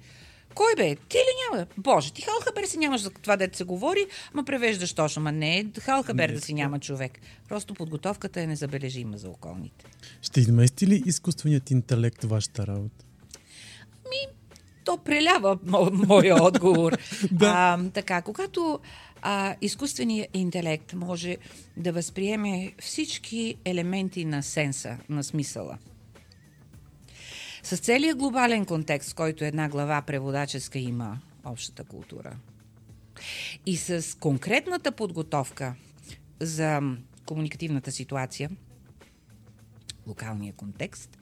Кой 0.58 0.76
бе? 0.78 0.96
Ти 1.10 1.18
ли 1.18 1.34
няма? 1.52 1.66
Боже, 1.78 2.14
ти 2.14 2.22
халхабер 2.22 2.64
си 2.64 2.78
нямаш 2.78 3.02
за 3.02 3.10
това, 3.10 3.38
дете 3.38 3.58
се 3.58 3.64
говори, 3.64 4.08
ма 4.34 4.44
превеждаш 4.44 4.94
точно. 4.94 5.22
Ма 5.22 5.32
не 5.32 5.60
е 5.60 5.66
халхабер 5.80 6.32
да 6.32 6.42
си 6.42 6.54
няма 6.54 6.80
човек. 6.80 7.20
Просто 7.50 7.74
подготовката 7.74 8.42
е 8.42 8.48
незабележима 8.48 9.18
за 9.18 9.30
околните. 9.30 9.86
Ще 10.22 10.40
измести 10.40 10.88
ли 10.88 11.04
изкуственият 11.06 11.72
интелект 11.72 12.24
вашата 12.24 12.68
работа? 12.68 13.06
То 14.84 14.98
прелява 14.98 15.58
мо, 15.66 15.90
моя 15.92 16.44
отговор. 16.44 16.98
а, 17.42 17.80
така, 17.94 18.22
когато 18.22 18.80
а, 19.22 19.56
изкуственият 19.62 20.30
интелект 20.34 20.94
може 20.94 21.38
да 21.78 21.92
възприеме 21.92 22.74
всички 22.80 23.56
елементи 23.66 24.26
на 24.26 24.44
сенса, 24.44 24.98
на 25.10 25.24
смисъла, 25.24 25.78
с 27.68 27.78
целият 27.78 28.18
глобален 28.18 28.66
контекст, 28.66 29.14
който 29.14 29.46
една 29.46 29.70
глава 29.70 30.02
преводаческа 30.02 30.80
има, 30.80 31.20
общата 31.46 31.84
култура, 31.84 32.38
и 33.66 33.78
с 33.78 34.18
конкретната 34.20 34.92
подготовка 34.92 35.76
за 36.40 36.82
комуникативната 37.26 37.92
ситуация, 37.92 38.50
локалния 40.08 40.54
контекст, 40.54 41.18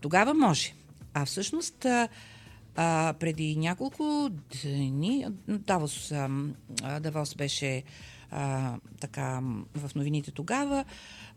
тогава 0.00 0.34
може. 0.34 0.72
А 1.14 1.24
всъщност 1.24 1.84
а, 1.84 3.14
преди 3.20 3.56
няколко 3.56 4.30
дни 4.62 5.26
Давос, 5.48 6.12
а, 6.12 7.00
Давос 7.00 7.34
беше 7.34 7.82
а, 8.30 8.74
така 9.00 9.40
в 9.74 9.94
новините 9.94 10.30
тогава. 10.30 10.84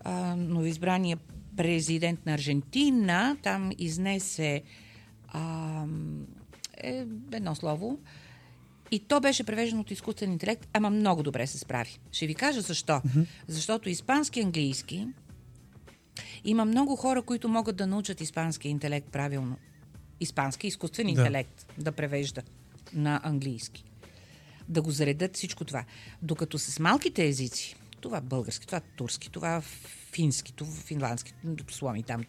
А, 0.03 0.35
новоизбрания 0.35 1.17
президент 1.57 2.25
на 2.25 2.33
Аржентина 2.33 3.37
там 3.43 3.71
изнесе 3.77 4.63
а, 5.27 5.85
е, 6.77 7.05
едно 7.31 7.55
слово 7.55 7.99
и 8.91 8.99
то 8.99 9.19
беше 9.19 9.43
превеждано 9.43 9.81
от 9.81 9.91
изкуствен 9.91 10.31
интелект, 10.31 10.67
ама 10.73 10.89
много 10.89 11.23
добре 11.23 11.47
се 11.47 11.57
справи. 11.57 11.99
Ще 12.11 12.27
ви 12.27 12.35
кажа 12.35 12.61
защо. 12.61 12.93
Mm-hmm. 12.93 13.25
Защото 13.47 13.89
испански 13.89 14.41
английски 14.41 15.07
има 16.43 16.65
много 16.65 16.95
хора, 16.95 17.21
които 17.21 17.49
могат 17.49 17.75
да 17.75 17.87
научат 17.87 18.21
испански 18.21 18.69
интелект 18.69 19.09
правилно. 19.11 19.57
Испански 20.19 20.67
изкуствен 20.67 21.05
Да. 21.05 21.11
интелект 21.11 21.65
да 21.77 21.91
превежда 21.91 22.41
на 22.93 23.21
английски. 23.23 23.83
Да 24.69 24.81
го 24.81 24.91
заредат 24.91 25.35
всичко 25.35 25.65
това. 25.65 25.85
Докато 26.21 26.59
с 26.59 26.79
малките 26.79 27.27
езици, 27.27 27.75
това 28.03 28.21
български, 28.21 28.65
това 28.65 28.79
турски, 28.79 29.29
това 29.29 29.61
фински, 30.11 30.53
това 30.53 30.71
финландски, 30.71 31.33
сломи 31.71 32.03
там, 32.03 32.23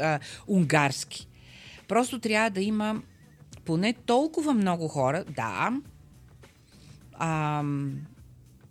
а, 0.00 0.20
унгарски. 0.46 1.28
Просто 1.88 2.20
трябва 2.20 2.50
да 2.50 2.60
има 2.60 3.02
поне 3.64 3.92
толкова 3.92 4.54
много 4.54 4.88
хора, 4.88 5.24
да, 5.24 5.80
а, 7.14 7.64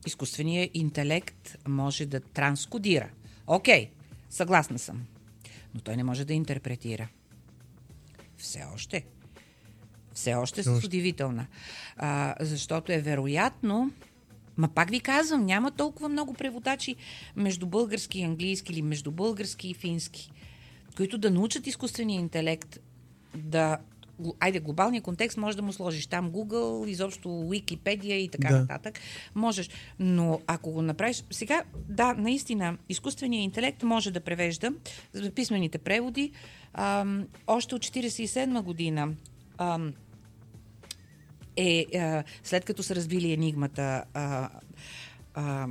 изкуственият 0.05 0.71
интелект 0.73 1.57
може 1.67 2.05
да 2.05 2.19
транскодира. 2.19 3.09
Окей, 3.47 3.91
съгласна 4.29 4.79
съм. 4.79 5.05
Но 5.73 5.81
той 5.81 5.95
не 5.97 6.03
може 6.03 6.25
да 6.25 6.33
интерпретира. 6.33 7.07
Все 8.37 8.63
още. 8.73 9.05
Все 10.13 10.33
още 10.33 10.63
с 10.63 10.83
удивителна. 10.85 11.47
А, 11.97 12.35
защото 12.39 12.91
е 12.91 12.99
вероятно, 12.99 13.91
ма 14.59 14.67
пак 14.67 14.89
ви 14.89 14.99
казвам, 14.99 15.45
няма 15.45 15.71
толкова 15.71 16.09
много 16.09 16.33
преводачи 16.33 16.95
между 17.35 17.65
български 17.65 18.19
и 18.19 18.23
английски 18.23 18.73
или 18.73 18.81
между 18.81 19.11
български 19.11 19.69
и 19.69 19.73
фински, 19.73 20.31
които 20.97 21.17
да 21.17 21.31
научат 21.31 21.67
изкуствения 21.67 22.19
интелект 22.19 22.79
да 23.35 23.77
айде, 24.39 24.59
глобалния 24.59 25.01
контекст 25.01 25.37
може 25.37 25.57
да 25.57 25.63
му 25.63 25.73
сложиш 25.73 26.07
там 26.07 26.31
Google, 26.31 26.87
изобщо 26.87 27.29
Wikipedia 27.29 28.13
и 28.13 28.29
така 28.29 28.47
Да. 28.47 28.59
нататък. 28.59 28.99
Можеш. 29.35 29.69
Но 29.99 30.41
ако 30.47 30.71
го 30.71 30.81
направиш... 30.81 31.23
Сега, 31.31 31.63
да, 31.89 32.13
наистина, 32.13 32.77
изкуственият 32.89 33.43
интелект 33.43 33.83
може 33.83 34.11
да 34.11 34.19
превежда 34.19 34.73
за 35.13 35.31
писмените 35.31 35.77
преводи. 35.77 36.31
Ам, 36.73 37.27
още 37.47 37.75
от 37.75 37.85
1947 37.85 38.61
година 38.61 39.09
ам, 39.57 39.93
е, 41.59 41.97
а, 41.97 42.23
след 42.43 42.65
като 42.65 42.83
са 42.83 42.95
разбили 42.95 43.33
енигмата, 43.33 44.03
а, 44.13 44.49
а, 45.33 45.67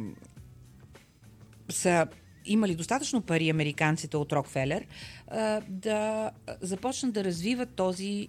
са 1.68 2.06
имали 2.44 2.74
достатъчно 2.74 3.22
пари 3.22 3.48
американците 3.48 4.16
от 4.16 4.32
Рокфелер 4.32 4.86
а, 5.28 5.60
да 5.68 6.30
започнат 6.60 7.12
да 7.12 7.24
развиват 7.24 7.74
този 7.74 8.28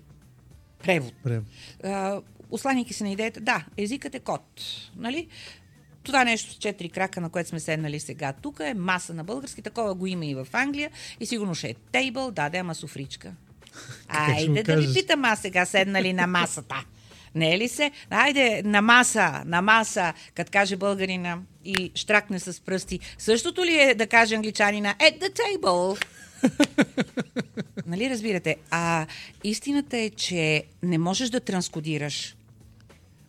превод. 0.84 1.13
Прем. 1.24 1.45
А, 1.84 2.22
осланяйки 2.52 2.93
се 2.93 3.04
на 3.04 3.10
идеята, 3.10 3.41
да, 3.41 3.65
езикът 3.78 4.15
е 4.15 4.19
код, 4.19 4.62
нали? 4.95 5.28
Това 6.04 6.24
нещо 6.24 6.52
с 6.52 6.56
четири 6.56 6.89
крака, 6.89 7.22
на 7.22 7.30
което 7.30 7.50
сме 7.50 7.60
седнали 7.60 8.00
сега 8.00 8.34
тук, 8.34 8.60
е 8.60 8.74
маса 8.74 9.13
на 9.13 9.24
български. 9.24 9.62
Такова 9.62 9.95
го 9.95 10.08
има 10.08 10.26
и 10.26 10.36
в 10.36 10.48
Англия. 10.54 10.91
И 11.19 11.26
сигурно 11.26 11.56
ще 11.56 11.69
е 11.69 11.74
тейбъл, 11.74 12.32
да, 12.32 12.50
да, 12.50 12.58
ама 12.58 12.76
суфричка. 12.76 13.32
Айде 14.08 14.63
да 14.63 14.78
ви 14.78 14.93
питам 14.93 15.26
аз 15.26 15.41
сега, 15.41 15.65
седнали 15.65 16.13
на 16.13 16.28
масата. 16.28 16.86
Не 17.36 17.56
е 17.56 17.58
ли 17.58 17.68
се? 17.68 17.92
Айде, 18.10 18.62
на 18.65 18.82
маса, 18.82 19.44
на 19.46 19.62
маса, 19.62 20.13
като 20.36 20.52
каже 20.52 20.76
българина 20.76 21.38
и 21.65 21.92
штракне 21.96 22.39
с 22.39 22.62
пръсти. 22.62 23.00
Същото 23.18 23.65
ли 23.65 23.80
е 23.80 23.96
да 23.96 24.08
каже 24.08 24.36
англичанина 24.36 24.96
at 25.00 25.22
the 25.22 25.39
table? 25.39 26.06
нали 27.86 28.10
разбирате? 28.10 28.56
А 28.72 29.06
истината 29.44 29.98
е, 29.98 30.10
че 30.10 30.63
не 30.84 30.98
можеш 30.98 31.30
да 31.30 31.39
транскодираш. 31.39 32.36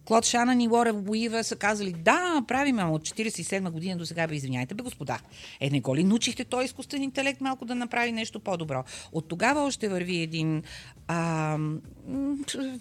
Клод 0.04 0.24
Шанан 0.24 0.60
и 0.60 0.68
Лора 0.68 0.92
Уива 1.08 1.44
са 1.44 1.56
казали, 1.56 1.92
да, 1.92 2.44
правим, 2.48 2.78
ама 2.78 2.92
от 2.92 3.02
47 3.02 3.70
година 3.70 3.96
до 3.96 4.06
сега, 4.06 4.26
бе, 4.26 4.34
извиняйте, 4.34 4.74
бе, 4.74 4.82
господа. 4.82 5.18
Е, 5.60 5.70
не 5.70 5.80
го 5.80 5.96
ли 5.96 6.04
научихте 6.04 6.44
той 6.44 6.64
изкуствен 6.64 7.02
интелект 7.02 7.40
малко 7.40 7.64
да 7.64 7.74
направи 7.74 8.12
нещо 8.12 8.40
по-добро? 8.40 8.84
От 9.12 9.28
тогава 9.28 9.60
още 9.62 9.88
върви 9.88 10.16
един 10.16 10.62
а, 11.08 11.58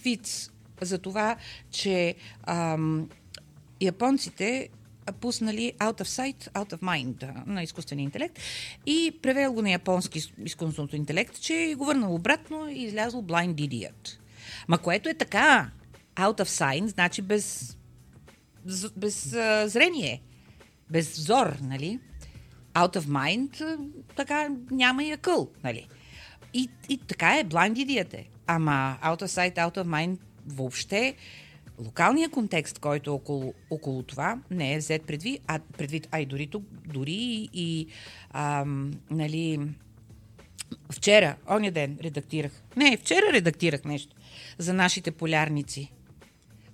вид 0.04 0.52
за 0.86 0.98
това, 0.98 1.36
че 1.72 2.16
ам, 2.44 3.10
японците 3.82 4.70
пуснали 5.14 5.74
Out 5.80 6.02
of 6.02 6.06
Sight, 6.06 6.52
Out 6.54 6.74
of 6.74 6.82
Mind 6.82 7.46
на 7.48 7.64
изкуствения 7.64 8.04
интелект 8.04 8.40
и 8.86 9.14
превел 9.22 9.54
го 9.54 9.62
на 9.62 9.72
японски 9.72 10.22
изкуственото 10.46 10.96
интелект, 10.96 11.42
че 11.42 11.54
е 11.54 11.76
го 11.76 11.86
върнал 11.86 12.16
обратно 12.16 12.70
и 12.70 12.84
излязъл 12.84 13.24
Blind 13.24 13.54
Idiot. 13.54 14.18
Ма 14.68 14.78
което 14.78 15.10
е 15.10 15.14
така, 15.14 15.72
Out 16.16 16.42
of 16.42 16.48
Sight, 16.48 16.86
значи 16.86 17.22
без, 17.22 17.78
без 18.98 19.34
а, 19.34 19.68
зрение, 19.68 20.22
без 20.90 21.18
взор, 21.18 21.58
нали? 21.62 22.00
Out 22.74 22.98
of 22.98 23.06
Mind, 23.06 23.78
така 24.16 24.50
няма 24.72 25.04
и 25.04 25.12
акъл, 25.12 25.50
нали? 25.64 25.88
И, 26.54 26.70
и 26.90 26.98
така 26.98 27.38
е, 27.38 27.46
Blind 27.46 27.74
Idiot 27.74 28.14
е. 28.14 28.28
Ама 28.48 28.98
Out 29.04 29.22
of 29.22 29.26
Sight, 29.26 29.56
Out 29.56 29.78
of 29.78 29.84
Mind 29.84 30.18
въобще 30.50 31.16
локалният 31.80 32.32
контекст, 32.32 32.80
който 32.80 33.10
е 33.10 33.14
около, 33.14 33.54
около 33.70 34.04
това, 34.04 34.40
не 34.52 34.74
е 34.74 34.78
взет 34.78 35.04
предвид, 35.04 35.42
а, 35.48 35.60
предвид, 35.78 36.08
а 36.12 36.20
и 36.20 36.26
дори, 36.26 36.48
тук, 36.48 36.64
дори 36.86 37.12
и, 37.12 37.50
и 37.54 37.88
ам, 38.32 38.94
нали, 39.12 39.60
вчера, 40.92 41.36
оня 41.50 41.72
ден 41.72 41.98
редактирах, 42.04 42.64
не, 42.76 42.98
вчера 42.98 43.34
редактирах 43.34 43.86
нещо 43.86 44.16
за 44.58 44.74
нашите 44.74 45.12
полярници. 45.12 45.92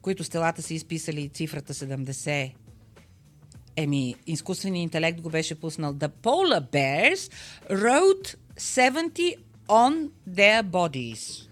които 0.05 0.23
стелата 0.23 0.61
са 0.61 0.73
изписали 0.73 1.29
цифрата 1.29 1.73
70. 1.73 2.53
Еми, 3.75 4.15
изкуственият 4.27 4.83
интелект 4.83 5.21
го 5.21 5.29
беше 5.29 5.59
пуснал. 5.59 5.93
The 5.93 6.11
polar 6.23 6.71
bears 6.71 7.31
wrote 7.71 8.35
70 8.59 9.35
on 9.67 10.09
their 10.29 10.63
bodies. 10.63 11.49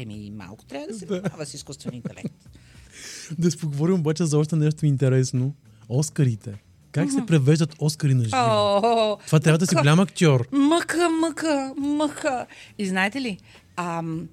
Еми, 0.00 0.32
малко 0.34 0.64
трябва 0.64 0.86
да 0.86 0.94
се 0.98 1.06
внимава 1.06 1.46
с 1.46 1.54
изкуствен 1.54 1.94
интелект. 1.94 2.34
Да 3.38 3.50
си 3.50 3.58
поговорим 3.58 3.94
обаче 3.94 4.24
за 4.24 4.38
още 4.38 4.56
нещо 4.56 4.86
интересно. 4.86 5.54
Оскарите. 5.88 6.54
Как 6.92 7.10
се 7.12 7.26
превеждат 7.26 7.74
Оскари 7.78 8.14
на 8.14 8.24
живо? 8.24 9.18
Това 9.26 9.40
трябва 9.40 9.58
да 9.58 9.66
си 9.66 9.74
голям 9.74 10.00
актьор. 10.00 10.48
Мъка, 10.52 11.10
мъка, 11.10 11.74
мъка. 11.76 12.46
И 12.78 12.86
знаете 12.86 13.20
ли, 13.20 13.38
ам, 13.76 14.28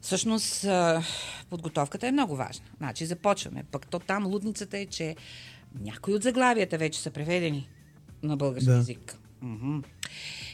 всъщност 0.00 0.64
а, 0.64 1.02
подготовката 1.50 2.06
е 2.08 2.12
много 2.12 2.36
важна. 2.36 2.64
Значи 2.76 3.06
започваме. 3.06 3.64
Пък 3.70 3.86
то 3.86 3.98
там 3.98 4.26
лудницата 4.26 4.78
е, 4.78 4.86
че 4.86 5.16
някои 5.80 6.14
от 6.14 6.22
заглавията 6.22 6.78
вече 6.78 7.00
са 7.00 7.10
преведени 7.10 7.68
на 8.22 8.36
български 8.36 8.66
Да. 8.66 8.76
язик. 8.76 9.18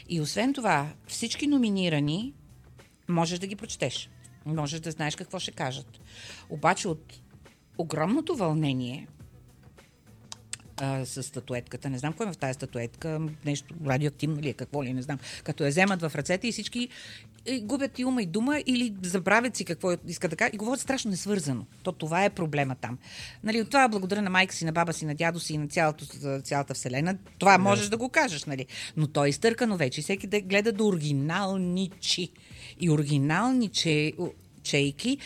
И 0.09 0.21
освен 0.21 0.53
това, 0.53 0.87
всички 1.07 1.47
номинирани 1.47 2.33
можеш 3.09 3.39
да 3.39 3.47
ги 3.47 3.55
прочетеш. 3.55 4.09
Можеш 4.45 4.79
да 4.79 4.91
знаеш 4.91 5.15
какво 5.15 5.39
ще 5.39 5.51
кажат. 5.51 5.99
Обаче 6.49 6.87
от 6.87 7.13
огромното 7.77 8.35
вълнение 8.35 9.07
а, 10.77 11.05
с 11.05 11.23
статуетката. 11.23 11.89
Не 11.89 11.97
знам 11.97 12.13
кой 12.13 12.25
има 12.25 12.33
в 12.33 12.37
тази 12.37 12.53
статуетка. 12.53 13.21
Нещо 13.45 13.75
радиоактивно 13.85 14.41
ли 14.41 14.49
е, 14.49 14.53
какво 14.53 14.83
ли, 14.83 14.93
не 14.93 15.01
знам. 15.01 15.19
Като 15.43 15.63
я 15.63 15.69
вземат 15.69 16.01
в 16.01 16.11
ръцете 16.15 16.47
и 16.47 16.51
всички 16.51 16.89
е, 17.45 17.59
губят 17.59 17.99
и 17.99 18.05
ума 18.05 18.21
и 18.21 18.25
дума 18.25 18.59
или 18.65 18.95
забравят 19.03 19.55
си 19.55 19.65
какво 19.65 19.91
иска 20.07 20.27
да 20.27 20.35
кажа 20.35 20.51
и 20.53 20.57
говорят 20.57 20.81
страшно 20.81 21.11
несвързано. 21.11 21.65
То 21.83 21.91
това 21.91 22.25
е 22.25 22.29
проблема 22.29 22.75
там. 22.75 22.97
Нали, 23.43 23.61
от 23.61 23.69
това 23.69 23.87
благодаря 23.87 24.21
на 24.21 24.29
майка 24.29 24.55
си, 24.55 24.65
на 24.65 24.71
баба 24.71 24.93
си, 24.93 25.05
на 25.05 25.15
дядо 25.15 25.39
си 25.39 25.53
и 25.53 25.57
на 25.57 25.67
цялото, 25.67 26.05
цялата 26.43 26.73
вселена. 26.73 27.17
Това 27.37 27.57
можеш 27.57 27.89
да 27.89 27.97
го 27.97 28.09
кажеш, 28.09 28.45
нали? 28.45 28.65
Но 28.97 29.07
то 29.07 29.25
е 29.25 29.29
изтъркано 29.29 29.77
вече 29.77 30.01
всеки 30.01 30.27
да 30.27 30.41
гледа 30.41 30.71
до 30.71 30.87
оригиналничи. 30.87 32.31
И 32.79 32.89
оригиналниче 32.89 34.13
чейки, 34.63 35.17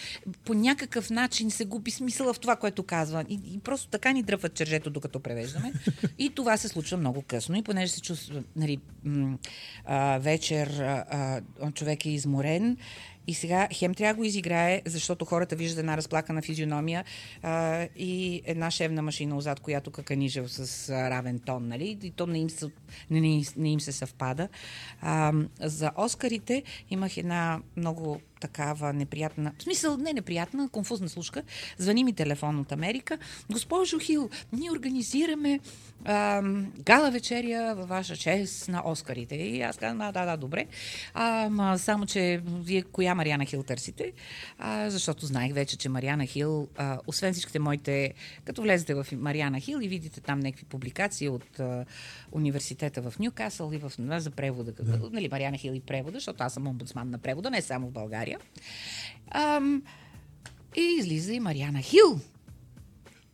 по 0.46 0.54
някакъв 0.54 1.10
начин 1.10 1.52
се 1.52 1.66
губи 1.66 1.92
смисъла 1.92 2.34
в 2.34 2.39
това, 2.39 2.56
което 2.56 2.84
казва. 2.84 3.26
И, 3.30 3.39
и 3.54 3.60
просто 3.60 3.88
така 3.88 4.12
ни 4.12 4.24
дръпват 4.24 4.54
чержето, 4.54 4.89
докато 4.89 5.20
превеждаме. 5.20 5.74
И 6.20 6.30
това 6.30 6.58
се 6.58 6.68
случва 6.68 6.98
много 6.98 7.22
късно. 7.22 7.56
И 7.56 7.63
понеже 7.63 7.92
се 7.92 8.02
чувства, 8.02 8.44
нали, 8.56 8.80
вечер 10.20 10.84
човек 11.74 12.06
е 12.06 12.10
изморен, 12.10 12.78
и 13.28 13.34
сега 13.34 13.68
хем 13.74 13.94
трябва 13.94 14.14
да 14.14 14.18
го 14.18 14.24
изиграе, 14.24 14.82
защото 14.86 15.26
хората 15.26 15.56
виждат 15.56 15.80
една 15.80 15.98
разплакана 15.98 16.42
физиономия 16.42 17.04
а, 17.42 17.88
и 17.96 18.42
една 18.46 18.72
шевна 18.72 19.02
машина 19.02 19.38
отзад, 19.38 19.60
която 19.60 19.92
каканижа 19.92 20.48
с 20.48 20.90
а, 20.90 21.10
равен 21.10 21.40
тон, 21.40 21.68
нали? 21.68 21.98
И 22.04 22.12
то 22.12 22.28
не 22.28 22.40
им 22.40 22.50
се, 22.50 22.66
не, 23.10 23.22
не, 23.22 23.44
не 23.58 23.72
им 23.72 23.80
се 23.80 23.92
съвпада. 23.92 24.48
А, 25.02 25.34
за 25.60 25.92
Оскарите 25.98 26.64
имах 26.90 27.18
една 27.18 27.62
много 27.78 28.22
такава 28.44 28.94
неприятна, 28.94 29.52
в 29.58 29.64
смисъл 29.64 29.98
не 29.98 30.14
неприятна, 30.14 30.70
конфузна 30.70 31.10
слушка. 31.10 31.44
Звъни 31.78 32.04
ми 32.04 32.14
телефон 32.14 32.60
от 32.60 32.72
Америка. 32.72 33.18
Госпожо 33.52 34.00
Хил, 34.00 34.30
ние 34.54 34.72
организираме 34.72 35.60
а, 36.06 36.42
гала 36.80 37.12
вечеря 37.12 37.76
във 37.76 37.90
ваша 37.90 38.18
чест 38.18 38.68
на 38.68 38.84
Оскарите. 38.86 39.36
И 39.36 39.62
аз 39.62 39.78
казвам, 39.78 40.02
а, 40.02 40.12
да, 40.12 40.26
да, 40.26 40.38
добре. 40.38 40.66
А, 41.14 41.50
ма, 41.50 41.80
само, 41.80 42.06
че 42.06 42.42
вие 42.46 42.82
коя 42.82 43.16
Мариана 43.16 43.46
Хил 43.46 43.64
търсите? 43.64 44.12
А, 44.60 44.90
защото 44.90 45.26
знаех 45.26 45.54
вече, 45.54 45.78
че 45.78 45.90
Мариана 45.90 46.26
Хил, 46.26 46.68
а, 46.78 47.00
освен 47.08 47.34
всичките 47.34 47.60
моите, 47.60 48.14
като 48.46 48.62
влезете 48.62 48.94
в 48.94 49.08
Мариана 49.12 49.60
Хил 49.60 49.78
и 49.82 49.88
видите 49.88 50.22
там 50.22 50.40
някакви 50.40 50.66
публикации 50.66 51.30
от 51.30 51.60
а, 51.60 51.86
университета 52.32 53.02
в 53.02 53.20
Ньюкасъл 53.20 53.72
и 53.74 53.78
в, 53.78 53.92
за 53.98 54.32
превода, 54.32 54.72
да. 54.72 55.10
нали, 55.12 55.30
Мариана 55.32 55.58
Хил 55.58 55.72
и 55.72 55.80
превода, 55.80 56.18
защото 56.18 56.44
аз 56.44 56.54
съм 56.54 56.68
омбудсман 56.68 57.10
на 57.10 57.18
превода, 57.18 57.50
не 57.50 57.62
само 57.62 57.88
в 57.88 57.92
България. 57.92 58.33
Ам, 59.32 59.84
и 60.76 60.96
излиза 61.00 61.34
и 61.34 61.39
Мариана 61.39 61.82
Хил. 61.82 62.19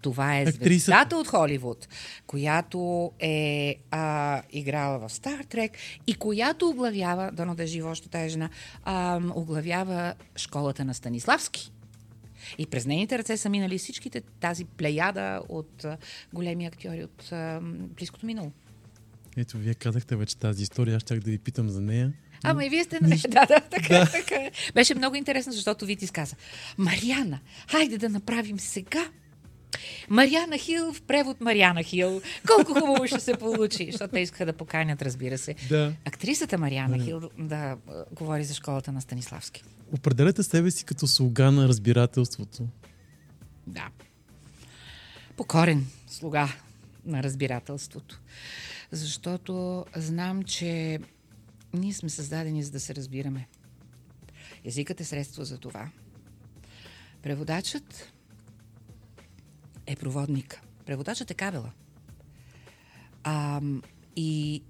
Това 0.01 0.39
е 0.39 0.45
звездата 0.45 1.17
от 1.17 1.27
Холивуд, 1.27 1.87
която 2.27 3.11
е 3.19 3.75
а, 3.91 4.41
играла 4.51 4.99
в 4.99 5.13
Стар 5.13 5.43
Трек 5.43 5.71
и 6.07 6.13
която 6.13 6.69
оглавява, 6.69 7.31
дано 7.33 7.55
да 7.55 7.63
е 7.63 7.67
жива 7.67 7.89
още 7.89 8.09
тази 8.09 8.29
жена, 8.29 8.49
а, 8.83 9.21
оглавява 9.35 10.13
школата 10.35 10.85
на 10.85 10.93
Станиславски. 10.93 11.71
И 12.57 12.65
през 12.65 12.85
нейните 12.85 13.17
ръце 13.17 13.37
са 13.37 13.49
минали 13.49 13.77
всичките 13.77 14.21
тази 14.21 14.65
плеяда 14.65 15.41
от 15.49 15.85
а, 15.85 15.97
големи 16.33 16.65
актьори 16.65 17.03
от 17.03 17.31
а, 17.31 17.59
близкото 17.63 18.25
минало. 18.25 18.51
Ето, 19.37 19.57
вие 19.57 19.73
казахте 19.73 20.15
вече 20.15 20.37
тази 20.37 20.63
история, 20.63 20.95
аз 20.95 21.01
щях 21.01 21.19
да 21.19 21.31
ви 21.31 21.37
питам 21.37 21.69
за 21.69 21.81
нея. 21.81 22.13
Ама 22.43 22.65
и 22.65 22.69
вие 22.69 22.83
сте... 22.83 22.99
Да, 23.27 23.45
да, 23.45 23.59
така, 23.59 23.93
да. 23.93 24.05
така. 24.11 24.35
е. 24.35 24.51
Беше 24.73 24.95
много 24.95 25.15
интересно, 25.15 25.53
защото 25.53 25.85
Витис 25.85 26.11
каза, 26.11 26.35
Мариана, 26.77 27.39
хайде 27.71 27.97
да 27.97 28.09
направим 28.09 28.59
сега 28.59 29.05
Мариана 30.09 30.57
Хил 30.57 30.93
в 30.93 31.01
превод 31.01 31.41
Мариана 31.41 31.83
Хил. 31.83 32.21
Колко 32.47 32.73
хубаво 32.73 33.07
ще 33.07 33.19
се 33.19 33.33
получи, 33.33 33.91
защото 33.91 34.11
те 34.11 34.19
искаха 34.19 34.45
да 34.45 34.53
поканят, 34.53 35.01
разбира 35.01 35.37
се. 35.37 35.55
Да. 35.69 35.93
Актрисата 36.05 36.57
Мариана 36.57 37.03
Хил 37.03 37.21
да 37.39 37.77
говори 38.11 38.43
за 38.43 38.53
школата 38.53 38.91
на 38.91 39.01
Станиславски. 39.01 39.63
Определяте 39.93 40.43
себе 40.43 40.71
си 40.71 40.85
като 40.85 41.07
слуга 41.07 41.51
на 41.51 41.67
разбирателството. 41.67 42.67
Да. 43.67 43.87
Покорен 45.37 45.87
слуга 46.07 46.53
на 47.05 47.23
разбирателството. 47.23 48.21
Защото 48.91 49.85
знам, 49.95 50.43
че 50.43 50.99
ние 51.73 51.93
сме 51.93 52.09
създадени 52.09 52.63
за 52.63 52.71
да 52.71 52.79
се 52.79 52.95
разбираме. 52.95 53.47
Езикът 54.63 55.01
е 55.01 55.03
средство 55.03 55.43
за 55.43 55.57
това. 55.57 55.89
Преводачът 57.21 58.13
е 59.85 59.95
проводник. 59.95 60.61
Преводачът 60.85 61.31
е 61.31 61.33
кабела. 61.33 61.71
А, 63.23 63.61
и 64.15 64.63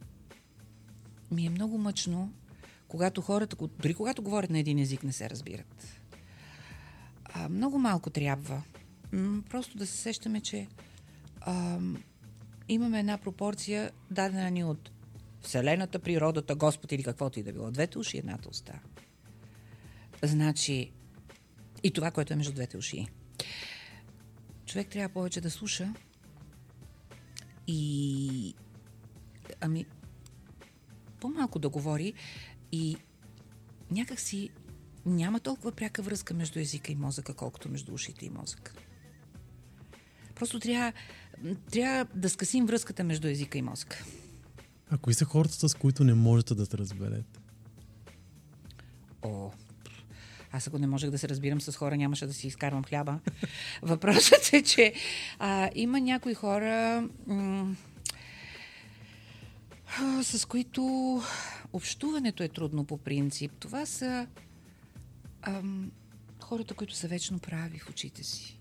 ми 1.31 1.45
е 1.45 1.49
много 1.49 1.77
мъчно, 1.77 2.33
когато 2.87 3.21
хората, 3.21 3.55
дори 3.81 3.93
когато 3.93 4.21
говорят 4.21 4.49
на 4.49 4.59
един 4.59 4.79
език, 4.79 5.03
не 5.03 5.13
се 5.13 5.29
разбират. 5.29 6.01
А, 7.25 7.49
много 7.49 7.79
малко 7.79 8.09
трябва. 8.09 8.63
Просто 9.49 9.77
да 9.77 9.87
се 9.87 9.97
сещаме, 9.97 10.41
че 10.41 10.67
а, 11.41 11.79
имаме 12.69 12.99
една 12.99 13.17
пропорция, 13.17 13.91
дадена 14.11 14.51
ни 14.51 14.63
от 14.63 14.91
Вселената, 15.41 15.99
природата, 15.99 16.55
Господ 16.55 16.91
или 16.91 17.03
каквото 17.03 17.39
и 17.39 17.43
да 17.43 17.53
било. 17.53 17.71
Двете 17.71 17.99
уши 17.99 18.17
едната 18.17 18.49
уста. 18.49 18.79
Значи, 20.23 20.91
и 21.83 21.91
това, 21.91 22.11
което 22.11 22.33
е 22.33 22.35
между 22.35 22.53
двете 22.53 22.77
уши. 22.77 23.07
Човек 24.65 24.87
трябва 24.87 25.13
повече 25.13 25.41
да 25.41 25.51
слуша 25.51 25.93
и 27.67 28.53
ами 29.61 29.85
по-малко 31.19 31.59
да 31.59 31.69
говори 31.69 32.13
и 32.71 32.97
някак 33.91 34.19
си 34.19 34.49
няма 35.05 35.39
толкова 35.39 35.71
пряка 35.71 36.01
връзка 36.01 36.33
между 36.33 36.59
езика 36.59 36.91
и 36.91 36.95
мозъка, 36.95 37.33
колкото 37.33 37.69
между 37.69 37.93
ушите 37.93 38.25
и 38.25 38.29
мозъка. 38.29 38.73
Просто 40.35 40.59
трябва, 40.59 40.93
трябва 41.71 42.05
да 42.15 42.29
скъсим 42.29 42.65
връзката 42.65 43.03
между 43.03 43.27
езика 43.27 43.57
и 43.57 43.61
мозъка. 43.61 44.05
А 44.89 44.97
кои 44.97 45.13
са 45.13 45.25
хората, 45.25 45.69
с 45.69 45.75
които 45.75 46.03
не 46.03 46.13
можете 46.13 46.55
да 46.55 46.65
се 46.65 46.77
разберете? 46.77 47.39
О, 49.21 49.51
аз 50.51 50.67
ако 50.67 50.77
не 50.79 50.87
можех 50.87 51.09
да 51.09 51.17
се 51.17 51.29
разбирам 51.29 51.61
с 51.61 51.77
хора, 51.77 51.97
нямаше 51.97 52.27
да 52.27 52.33
си 52.33 52.47
изкарвам 52.47 52.83
хляба. 52.83 53.19
Въпросът 53.81 54.53
е, 54.53 54.63
че 54.63 54.93
а, 55.39 55.69
има 55.75 55.99
някои 55.99 56.33
хора, 56.33 57.03
м- 57.27 57.75
а, 59.99 60.23
с 60.23 60.45
които 60.45 61.21
общуването 61.73 62.43
е 62.43 62.49
трудно 62.49 62.85
по 62.85 62.97
принцип. 62.97 63.51
Това 63.59 63.85
са 63.85 64.27
ам, 65.41 65.91
хората, 66.41 66.73
които 66.73 66.95
са 66.95 67.07
вечно 67.07 67.39
прави 67.39 67.79
в 67.79 67.89
очите 67.89 68.23
си. 68.23 68.59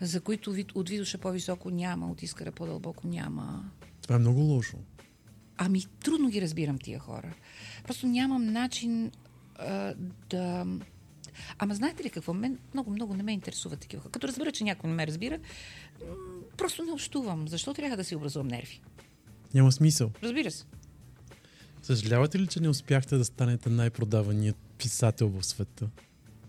За 0.00 0.20
които 0.20 0.52
вид- 0.52 0.72
от 0.74 0.88
видоша 0.88 1.18
по-високо 1.18 1.70
няма, 1.70 2.10
от 2.10 2.22
искара 2.22 2.52
по-дълбоко 2.52 3.06
няма. 3.06 3.70
Това 4.02 4.16
е 4.16 4.18
много 4.18 4.40
лошо. 4.40 4.76
Ами, 5.64 5.84
трудно 6.04 6.28
ги 6.28 6.42
разбирам 6.42 6.78
тия 6.78 6.98
хора. 6.98 7.34
Просто 7.84 8.06
нямам 8.06 8.46
начин 8.46 9.10
а, 9.56 9.94
да... 10.30 10.66
Ама 11.58 11.74
знаете 11.74 12.04
ли 12.04 12.10
какво? 12.10 12.34
Мен 12.34 12.58
много, 12.74 12.90
много 12.90 13.14
не 13.14 13.22
ме 13.22 13.32
интересуват 13.32 13.80
такива 13.80 14.02
хора. 14.02 14.12
Като 14.12 14.28
разбера, 14.28 14.52
че 14.52 14.64
някой 14.64 14.90
не 14.90 14.96
ме 14.96 15.06
разбира, 15.06 15.38
просто 16.56 16.84
не 16.84 16.92
общувам. 16.92 17.48
Защо 17.48 17.74
трябва 17.74 17.96
да 17.96 18.04
си 18.04 18.16
образувам 18.16 18.48
нерви? 18.48 18.80
Няма 19.54 19.72
смисъл. 19.72 20.10
Разбира 20.22 20.50
се. 20.50 20.64
Съжалявате 21.82 22.38
ли, 22.38 22.46
че 22.46 22.60
не 22.60 22.68
успяхте 22.68 23.16
да 23.16 23.24
станете 23.24 23.70
най-продаваният 23.70 24.56
писател 24.78 25.28
в 25.28 25.46
света. 25.46 25.88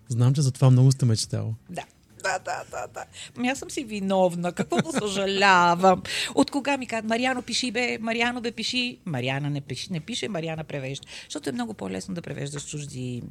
Знам, 0.08 0.34
че 0.34 0.42
за 0.42 0.52
това 0.52 0.70
много 0.70 0.92
сте 0.92 1.06
мечтал. 1.06 1.56
Да. 1.70 1.86
Да, 2.24 2.40
да, 2.40 2.64
да, 2.72 2.88
да. 2.94 3.06
Ами 3.38 3.48
аз 3.48 3.60
съм 3.60 3.70
си 3.70 3.84
виновна. 3.84 4.54
Какво 4.54 4.82
да 4.82 4.92
съжалявам? 4.92 6.04
От 6.36 6.52
кога 6.52 6.78
ми 6.78 6.88
казват, 6.88 7.10
Мариано 7.10 7.42
пиши 7.42 7.72
бе, 7.72 7.98
Мариано 8.02 8.42
бе 8.42 8.52
пиши. 8.52 9.00
Мариана 9.06 9.50
не, 9.50 9.62
пиши, 9.62 9.94
не 9.94 10.00
пише, 10.00 10.30
Мариана 10.30 10.64
превежда. 10.64 11.08
Защото 11.24 11.50
е 11.50 11.54
много 11.54 11.74
по-лесно 11.74 12.16
да 12.16 12.22
превеждаш 12.22 12.70
чужди 12.70 13.24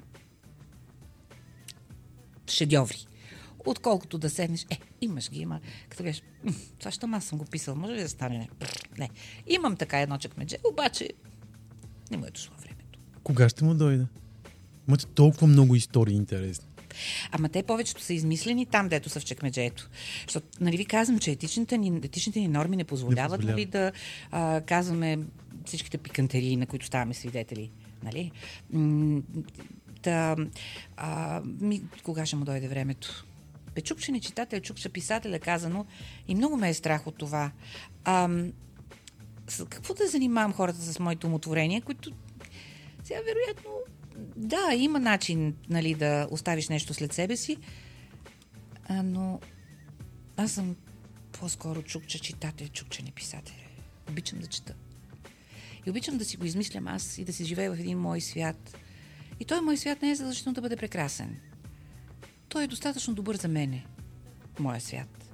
шедьоври. 2.51 3.07
Отколкото 3.67 4.19
да 4.19 4.31
седнеш, 4.31 4.67
е, 4.71 4.79
имаш 5.01 5.31
ги, 5.31 5.41
има. 5.41 5.61
Като 5.89 6.03
«М, 6.05 6.53
това 6.79 6.91
що 6.91 7.09
аз 7.13 7.25
съм 7.25 7.39
го 7.39 7.45
писал, 7.45 7.75
може 7.75 7.93
ли 7.93 8.03
да 8.03 8.09
стане? 8.09 8.39
Не. 8.39 8.49
не. 8.99 9.11
Имам 9.47 9.77
така 9.77 10.01
едно 10.01 10.19
чекмедже, 10.19 10.57
обаче 10.73 11.09
не 12.11 12.17
му 12.17 12.27
е 12.27 12.31
дошло 12.31 12.55
времето. 12.61 12.99
Кога 13.23 13.49
ще 13.49 13.65
му 13.65 13.75
дойде? 13.75 14.07
Имате 14.89 15.07
толкова 15.07 15.47
много 15.47 15.75
истории 15.75 16.17
интересни. 16.17 16.67
Ама 17.31 17.49
те 17.49 17.63
повечето 17.63 18.03
са 18.03 18.15
измислени 18.15 18.67
там, 18.67 18.89
дето 18.89 19.09
са 19.09 19.21
в 19.21 19.25
чекмеджето. 19.25 19.91
Защото, 20.27 20.47
нали 20.61 20.77
ви 20.77 20.85
казвам, 20.85 21.19
че 21.19 21.31
етичните 21.31 21.79
ни, 21.79 22.01
етичните 22.05 22.41
ни 22.41 22.49
норми 22.49 22.77
не 22.77 22.85
позволяват, 22.85 23.45
Не 23.45 23.51
нали, 23.51 23.65
да 23.65 23.93
а, 24.31 24.61
казваме 24.61 25.19
всичките 25.67 25.99
пикантерии, 25.99 26.57
на 26.57 26.67
които 26.67 26.87
ставаме 26.87 27.15
свидетели. 27.15 27.71
Нали? 28.03 28.31
Та, 30.03 30.37
а, 30.97 31.41
ми, 31.61 31.83
кога 32.03 32.27
ще 32.27 32.37
му 32.37 32.45
дойде 32.45 32.69
времето? 32.69 33.25
Бе, 33.75 33.81
чукче 33.81 34.13
не 34.13 34.21
читател, 34.21 34.61
чукче 34.61 34.89
писател 34.89 35.31
е 35.31 35.39
казано 35.39 35.87
и 36.29 36.35
много 36.35 36.57
ме 36.57 36.69
е 36.69 36.75
страх 36.75 37.07
от 37.07 37.17
това. 37.17 37.51
Ам, 38.05 38.53
с 39.49 39.65
какво 39.69 39.95
да 39.95 40.09
занимавам 40.09 40.53
хората 40.53 40.79
с 40.79 40.99
моите 40.99 41.27
умотворения, 41.27 41.83
които 41.83 42.13
сега 43.05 43.21
вероятно 43.21 43.71
да, 44.37 44.75
има 44.75 45.01
начин 45.01 45.57
нали, 45.69 45.95
да 45.95 46.29
оставиш 46.31 46.69
нещо 46.69 46.95
след 46.95 47.13
себе 47.13 47.37
си, 47.37 47.57
а, 48.89 49.03
но 49.03 49.41
аз 50.37 50.53
съм 50.53 50.77
по-скоро 51.33 51.83
чукче 51.83 52.19
читател, 52.19 52.69
чукче 52.69 53.03
не 53.03 53.11
писател. 53.11 53.55
Обичам 54.11 54.39
да 54.39 54.47
чета. 54.47 54.75
И 55.87 55.91
обичам 55.91 56.19
да 56.19 56.25
си 56.25 56.37
го 56.37 56.45
измислям 56.45 56.89
аз 56.89 57.19
и 57.19 57.25
да 57.25 57.33
си 57.33 57.45
живея 57.45 57.75
в 57.75 57.81
един 57.81 57.99
мой 57.99 58.21
свят. 58.21 58.77
И 59.41 59.45
той 59.45 59.61
мой 59.61 59.77
свят 59.77 60.03
не 60.03 60.11
е 60.11 60.15
задължително 60.15 60.55
да 60.55 60.61
бъде 60.61 60.77
прекрасен. 60.77 61.41
Той 62.49 62.65
е 62.65 62.67
достатъчно 62.67 63.15
добър 63.15 63.37
за 63.37 63.49
мене. 63.49 63.87
Моя 64.59 64.81
свят. 64.81 65.31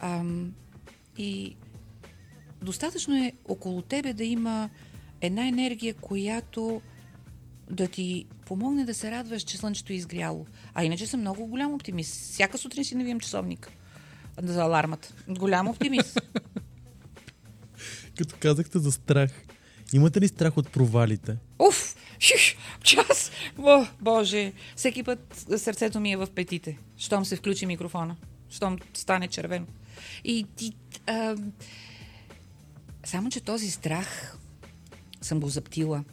Ам, 0.00 0.54
и 1.18 1.56
достатъчно 2.62 3.16
е 3.16 3.32
около 3.48 3.82
тебе 3.82 4.12
да 4.12 4.24
има 4.24 4.70
една 5.20 5.48
енергия, 5.48 5.94
която 5.94 6.82
да 7.70 7.88
ти 7.88 8.26
помогне 8.46 8.84
да 8.84 8.94
се 8.94 9.10
радваш, 9.10 9.42
че 9.42 9.56
слънчето 9.56 9.92
е 9.92 9.96
изгряло. 9.96 10.46
А 10.74 10.84
иначе 10.84 11.06
съм 11.06 11.20
много 11.20 11.46
голям 11.46 11.74
оптимист. 11.74 12.14
Всяка 12.14 12.58
сутрин 12.58 12.84
си 12.84 12.94
навием 12.94 13.20
часовник 13.20 13.70
за 14.42 14.62
алармата. 14.62 15.14
Голям 15.28 15.68
оптимист. 15.68 16.20
Като 18.18 18.36
казахте 18.40 18.78
за 18.78 18.92
страх. 18.92 19.30
Имате 19.92 20.20
ли 20.20 20.28
страх 20.28 20.56
от 20.56 20.72
провалите? 20.72 21.36
Уф! 21.58 21.96
Шиш, 22.18 22.56
час! 22.82 23.30
О, 23.58 23.86
боже! 24.00 24.52
Всеки 24.76 25.02
път 25.02 25.44
сърцето 25.56 26.00
ми 26.00 26.12
е 26.12 26.16
в 26.16 26.28
петите. 26.34 26.78
Щом 26.96 27.24
се 27.24 27.36
включи 27.36 27.66
микрофона. 27.66 28.16
Щом 28.50 28.78
стане 28.94 29.28
червено. 29.28 29.66
И 30.24 30.46
ти... 30.56 30.72
А... 31.06 31.36
Само, 33.04 33.30
че 33.30 33.40
този 33.40 33.70
страх 33.70 34.36
съм 35.20 35.40
го 35.40 35.48
заптила. 35.48 36.04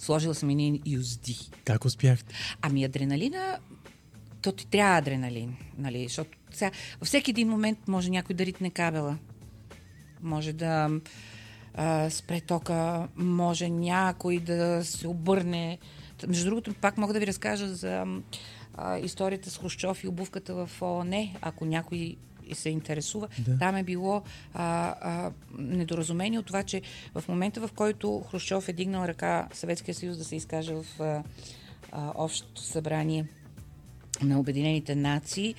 Сложила 0.00 0.34
съм 0.34 0.50
един 0.50 0.82
юзди. 0.86 1.38
Как 1.64 1.84
успяхте? 1.84 2.34
Ами 2.62 2.84
адреналина, 2.84 3.58
то 4.42 4.52
ти 4.52 4.66
трябва 4.66 4.98
адреналин, 4.98 5.56
нали? 5.78 6.02
Защото 6.02 6.30
сега, 6.50 6.70
във 7.00 7.08
всеки 7.08 7.30
един 7.30 7.48
момент 7.48 7.78
може 7.88 8.10
някой 8.10 8.34
да 8.34 8.46
ритне 8.46 8.70
кабела. 8.70 9.18
Може 10.22 10.52
да 10.52 10.90
а, 11.74 12.10
спре 12.10 12.40
тока, 12.40 13.08
може 13.16 13.68
някой 13.68 14.38
да 14.38 14.84
се 14.84 15.08
обърне. 15.08 15.78
Между 16.28 16.44
другото, 16.44 16.74
пак 16.74 16.98
мога 16.98 17.12
да 17.12 17.20
ви 17.20 17.26
разкажа 17.26 17.74
за 17.74 18.06
а, 18.74 18.98
историята 18.98 19.50
с 19.50 19.58
Хрущов 19.58 20.04
и 20.04 20.08
обувката 20.08 20.54
в 20.54 20.82
ООН, 20.82 21.28
ако 21.40 21.64
някой 21.64 22.16
се 22.54 22.68
интересува. 22.68 23.28
Да. 23.38 23.58
Там 23.58 23.76
е 23.76 23.82
било 23.82 24.22
а, 24.54 24.94
а, 25.00 25.30
недоразумение 25.58 26.38
от 26.38 26.46
това, 26.46 26.62
че 26.62 26.82
в 27.14 27.24
момента, 27.28 27.60
в 27.60 27.72
който 27.72 28.20
Хрущов 28.30 28.68
е 28.68 28.72
дигнал 28.72 29.04
ръка 29.04 29.48
Съветския 29.52 29.94
съюз 29.94 30.18
да 30.18 30.24
се 30.24 30.36
изкаже 30.36 30.74
в 30.74 30.84
а, 31.00 31.22
а, 31.92 32.12
общото 32.14 32.62
събрание 32.62 33.26
на 34.22 34.40
Обединените 34.40 34.94
нации, 34.94 35.54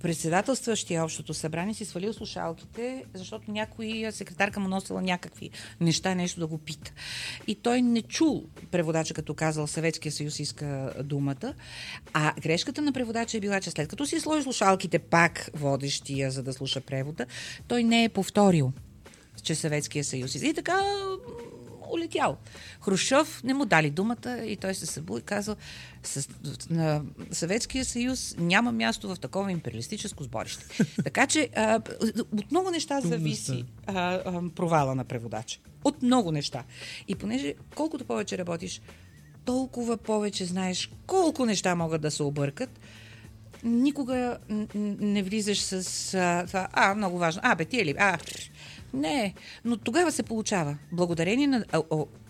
председателстващия 0.00 1.04
общото 1.04 1.34
събрание 1.34 1.74
си 1.74 1.84
свалил 1.84 2.12
слушалките, 2.12 3.04
защото 3.14 3.50
някой 3.50 4.06
секретарка 4.10 4.60
му 4.60 4.68
носила 4.68 5.02
някакви 5.02 5.50
неща, 5.80 6.14
нещо 6.14 6.40
да 6.40 6.46
го 6.46 6.58
пита. 6.58 6.92
И 7.46 7.54
той 7.54 7.82
не 7.82 8.02
чул 8.02 8.44
преводача, 8.70 9.14
като 9.14 9.34
казал 9.34 9.66
Съветския 9.66 10.12
съюз 10.12 10.38
иска 10.38 10.92
думата, 11.04 11.54
а 12.12 12.34
грешката 12.40 12.82
на 12.82 12.92
преводача 12.92 13.36
е 13.36 13.40
била, 13.40 13.60
че 13.60 13.70
след 13.70 13.88
като 13.88 14.06
си 14.06 14.20
сложи 14.20 14.42
слушалките 14.42 14.98
пак 14.98 15.50
водещия, 15.54 16.30
за 16.30 16.42
да 16.42 16.52
слуша 16.52 16.80
превода, 16.80 17.26
той 17.68 17.84
не 17.84 18.04
е 18.04 18.08
повторил 18.08 18.72
че 19.42 19.54
Съветския 19.54 20.04
съюз. 20.04 20.34
И 20.34 20.54
така 20.54 20.82
улетял. 21.92 22.36
Хрущов 22.80 23.42
не 23.44 23.54
му 23.54 23.64
дали 23.64 23.90
думата 23.90 24.38
и 24.44 24.56
той 24.56 24.74
се 24.74 24.86
събу 24.86 25.18
и 25.18 25.22
казал 25.22 25.56
на 26.70 27.02
Съветския 27.30 27.84
съюз 27.84 28.34
няма 28.38 28.72
място 28.72 29.08
в 29.08 29.16
такова 29.16 29.52
империалистическо 29.52 30.24
сборище. 30.24 30.64
така 31.04 31.26
че 31.26 31.48
а, 31.56 31.80
от 32.32 32.50
много 32.50 32.70
неща 32.70 33.00
зависи 33.00 33.64
а, 33.86 33.94
а, 33.94 34.42
провала 34.56 34.94
на 34.94 35.04
преводача. 35.04 35.60
От 35.84 36.02
много 36.02 36.32
неща. 36.32 36.64
И 37.08 37.14
понеже 37.14 37.54
колкото 37.74 38.04
повече 38.04 38.38
работиш, 38.38 38.80
толкова 39.44 39.96
повече 39.96 40.44
знаеш 40.44 40.90
колко 41.06 41.46
неща 41.46 41.74
могат 41.74 42.02
да 42.02 42.10
се 42.10 42.22
объркат, 42.22 42.80
никога 43.62 44.38
не 44.74 45.22
влизаш 45.22 45.60
с 45.60 46.14
а, 46.14 46.46
това, 46.46 46.68
а, 46.72 46.94
много 46.94 47.18
важно, 47.18 47.40
а, 47.44 47.54
бе, 47.54 47.64
ти 47.64 47.80
е 47.80 47.84
ли, 47.84 47.94
а, 47.98 48.18
не, 48.94 49.34
но 49.64 49.76
тогава 49.76 50.12
се 50.12 50.22
получава. 50.22 50.78
Благодарение 50.92 51.46
на 51.46 51.64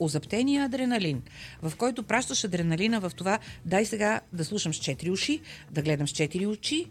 озаптения 0.01 0.65
адреналин, 0.65 1.23
в 1.63 1.73
който 1.77 2.03
пращаш 2.03 2.45
адреналина 2.45 3.01
в 3.01 3.13
това, 3.17 3.39
дай 3.65 3.85
сега 3.85 4.21
да 4.33 4.45
слушам 4.45 4.75
с 4.75 4.77
четири 4.77 5.11
уши, 5.11 5.41
да 5.71 5.83
гледам 5.83 6.09
с 6.09 6.11
четири 6.11 6.47
очи 6.47 6.87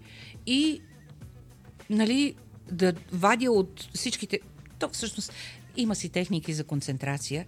и 0.45 0.81
нали, 1.89 2.35
да 2.71 2.93
вадя 3.11 3.51
от 3.51 3.89
всичките... 3.93 4.39
То 4.79 4.89
всъщност 4.89 5.33
има 5.77 5.95
си 5.95 6.09
техники 6.09 6.53
за 6.53 6.63
концентрация 6.63 7.45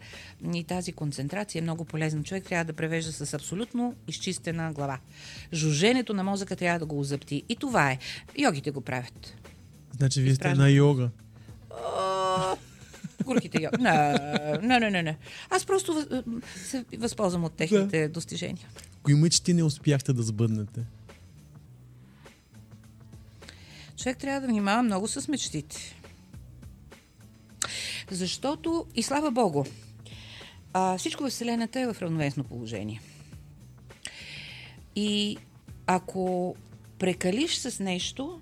и 0.53 0.63
тази 0.63 0.93
концентрация 0.93 1.59
е 1.59 1.63
много 1.63 1.85
полезна. 1.85 2.23
Човек 2.23 2.43
трябва 2.43 2.65
да 2.65 2.73
превежда 2.73 3.11
с 3.11 3.33
абсолютно 3.33 3.95
изчистена 4.07 4.73
глава. 4.73 4.99
Жуженето 5.53 6.13
на 6.13 6.23
мозъка 6.23 6.55
трябва 6.55 6.79
да 6.79 6.85
го 6.85 6.99
озапти. 6.99 7.43
И 7.49 7.55
това 7.55 7.91
е. 7.91 7.97
Йогите 8.37 8.71
го 8.71 8.81
правят. 8.81 9.35
Значи 9.97 10.21
вие 10.21 10.35
сте 10.35 10.53
на 10.53 10.69
йога. 10.69 11.09
Горките 13.23 13.61
йоги. 13.61 13.83
Не, 13.83 14.79
не, 14.79 14.89
не, 14.89 15.03
не. 15.03 15.17
Аз 15.49 15.65
просто 15.65 16.05
се 16.55 16.85
възползвам 16.97 17.43
от 17.43 17.53
техните 17.53 18.07
достижения. 18.07 18.67
Кои 19.03 19.13
мечти 19.13 19.53
не 19.53 19.63
успяхте 19.63 20.13
да 20.13 20.23
сбъднете? 20.23 20.81
Човек 23.97 24.17
трябва 24.17 24.41
да 24.41 24.47
внимава 24.47 24.83
много 24.83 25.07
с 25.07 25.27
мечтите. 25.27 25.95
Защото, 28.11 28.85
и 28.95 29.03
слава 29.03 29.31
Богу, 29.31 29.63
а, 30.73 30.97
всичко 30.97 31.23
в 31.23 31.29
Вселената 31.29 31.79
е 31.79 31.93
в 31.93 32.01
равновесно 32.01 32.43
положение. 32.43 33.01
И 34.95 35.37
ако 35.87 36.55
прекалиш 36.99 37.55
с 37.55 37.79
нещо, 37.79 38.41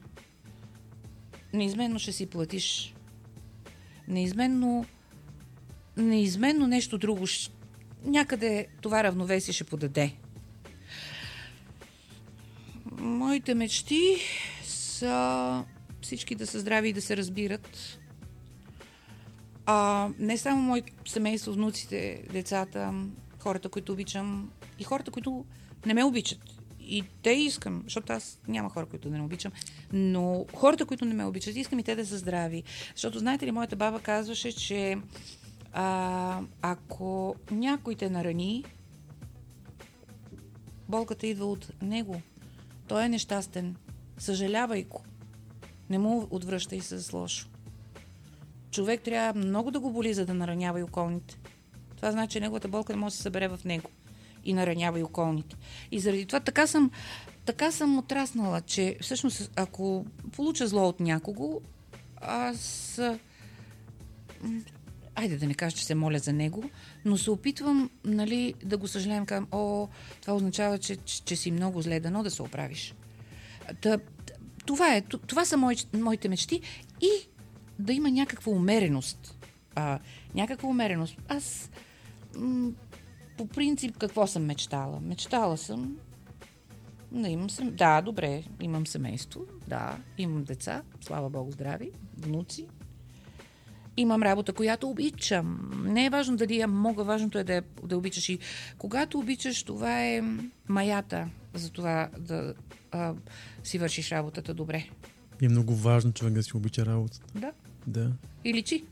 неизменно 1.54 2.00
ще 2.00 2.12
си 2.12 2.26
платиш. 2.26 2.94
Неизменно, 4.08 4.86
неизменно 5.98 6.68
нещо 6.68 6.98
друго. 6.98 7.26
Някъде 8.06 8.68
това 8.82 9.04
равновесие 9.04 9.54
ще 9.54 9.64
подаде. 9.64 10.14
Моите 12.92 13.54
мечти 13.54 14.18
са 14.64 15.64
всички 16.02 16.36
да 16.36 16.48
са 16.48 16.60
здрави 16.60 16.90
и 16.90 16.94
да 16.94 17.02
се 17.02 17.18
разбират. 17.18 18.00
А, 19.66 20.10
не 20.20 20.38
само 20.38 20.62
моето 20.62 21.12
семейство, 21.12 21.54
внуците, 21.54 22.24
децата, 22.34 22.94
хората, 23.40 23.70
които 23.70 23.94
обичам 23.94 24.52
и 24.80 24.84
хората, 24.84 25.12
които 25.12 25.46
не 25.86 25.94
ме 25.94 26.04
обичат. 26.04 26.61
И 26.92 27.04
те 27.22 27.32
искам, 27.32 27.82
защото 27.84 28.14
аз 28.14 28.40
няма 28.48 28.70
хора, 28.70 28.86
които 28.86 29.10
да 29.10 29.18
не 29.18 29.24
обичам, 29.24 29.52
но 29.94 30.46
хората, 30.54 30.86
които 30.86 31.06
не 31.06 31.14
ме 31.14 31.26
обичат, 31.26 31.56
искам 31.56 31.80
и 31.80 31.84
те 31.84 31.96
да 31.96 32.06
са 32.06 32.18
здрави. 32.18 32.64
Защото, 32.96 33.20
знаете 33.20 33.46
ли, 33.46 33.52
моята 33.52 33.76
баба 33.76 34.00
казваше, 34.00 34.52
че 34.52 34.98
а, 35.74 36.42
ако 36.62 37.36
някой 37.52 37.96
те 37.96 38.10
нарани, 38.10 38.64
болката 40.90 41.28
идва 41.28 41.46
от 41.46 41.82
него. 41.82 42.22
Той 42.88 43.04
е 43.04 43.10
нещастен. 43.10 43.76
Съжалявай 44.18 44.84
го. 44.84 45.04
Не 45.90 46.00
му 46.00 46.28
отвръщай 46.30 46.80
с 46.80 47.14
лошо. 47.14 47.48
Човек 48.72 49.02
трябва 49.02 49.40
много 49.40 49.72
да 49.72 49.80
го 49.80 49.92
боли, 49.92 50.14
за 50.14 50.26
да 50.26 50.34
наранява 50.34 50.80
и 50.80 50.84
околните. 50.84 51.38
Това 51.96 52.12
значи, 52.12 52.32
че 52.32 52.40
неговата 52.40 52.68
болка 52.68 52.94
не 52.94 53.00
може 53.00 53.14
да 53.14 53.18
се 53.18 53.24
събере 53.24 53.48
в 53.48 53.60
него 53.66 53.90
и 54.46 54.54
наранява 54.54 55.00
и 55.00 55.04
околните. 55.04 55.56
И 55.92 56.00
заради 56.00 56.26
това 56.26 56.40
така 56.40 56.68
съм, 56.68 56.92
така 57.46 57.72
съм 57.72 57.98
отраснала, 57.98 58.62
че 58.62 58.98
всъщност 59.02 59.52
ако 59.56 60.06
получа 60.32 60.68
зло 60.68 60.88
от 60.88 61.00
някого, 61.00 61.62
аз 62.22 63.00
айде 65.16 65.38
да 65.38 65.48
не 65.48 65.54
кажа, 65.54 65.76
че 65.76 65.86
се 65.86 65.96
моля 65.96 66.20
за 66.20 66.34
него, 66.34 66.64
но 67.06 67.18
се 67.18 67.32
опитвам 67.32 67.90
нали, 68.06 68.54
да 68.64 68.78
го 68.78 68.88
съжалявам, 68.88 69.26
казвам, 69.26 69.48
о, 69.52 69.88
това 70.22 70.34
означава, 70.34 70.78
че, 70.78 70.96
че, 70.96 71.22
че 71.22 71.36
си 71.36 71.52
много 71.52 71.82
зле, 71.82 72.00
дано 72.00 72.24
да 72.24 72.32
се 72.32 72.42
оправиш. 72.42 72.96
Та, 73.82 73.98
това, 74.66 74.96
е, 74.96 75.02
това 75.02 75.46
са 75.46 75.58
мои, 75.58 75.76
моите 75.94 76.30
мечти 76.30 76.62
и 77.02 77.10
да 77.80 77.94
има 77.94 78.12
някаква 78.12 78.52
умереност. 78.52 79.38
А, 79.76 80.00
някаква 80.36 80.70
умереност. 80.70 81.18
Аз 81.28 81.70
м- 82.36 82.72
по 83.42 83.48
принцип 83.48 83.98
какво 83.98 84.28
съм 84.28 84.46
мечтала? 84.46 85.00
Мечтала 85.00 85.58
съм 85.58 85.98
да 87.12 87.30
имам 87.30 87.50
сем... 87.50 87.76
Да, 87.76 88.02
добре, 88.02 88.44
имам 88.62 88.88
семейство, 88.88 89.42
да, 89.68 89.98
имам 90.18 90.44
деца, 90.44 90.82
слава 91.02 91.30
Богу, 91.30 91.52
здрави, 91.52 91.92
внуци. 92.18 92.68
Имам 93.98 94.24
работа, 94.24 94.54
която 94.54 94.90
обичам. 94.90 95.72
Не 95.86 96.06
е 96.06 96.10
важно 96.10 96.38
дали 96.38 96.58
я 96.58 96.68
мога, 96.68 97.04
важното 97.04 97.38
е 97.38 97.44
да, 97.44 97.54
я- 97.54 97.64
да 97.84 97.98
обичаш. 97.98 98.30
И 98.30 98.40
когато 98.78 99.20
обичаш, 99.20 99.64
това 99.64 100.06
е 100.06 100.22
маята 100.68 101.30
за 101.54 101.70
това 101.70 102.10
да 102.20 102.54
а, 102.92 103.14
си 103.64 103.78
вършиш 103.78 104.12
работата 104.12 104.54
добре. 104.54 104.90
И 105.42 105.46
е 105.46 105.50
много 105.50 105.76
важно 105.76 106.14
човек 106.14 106.34
да 106.34 106.44
си 106.44 106.58
обича 106.58 106.86
работата. 106.86 107.26
Да. 107.36 107.52
Да. 107.88 108.12
И 108.44 108.54
личи. 108.54 108.84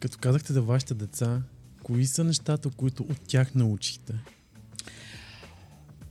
Като 0.00 0.18
казахте 0.20 0.52
за 0.52 0.62
вашите 0.62 0.94
деца, 0.94 1.42
кои 1.82 2.06
са 2.06 2.24
нещата, 2.24 2.70
които 2.76 3.02
от 3.02 3.20
тях 3.26 3.54
научихте? 3.54 4.14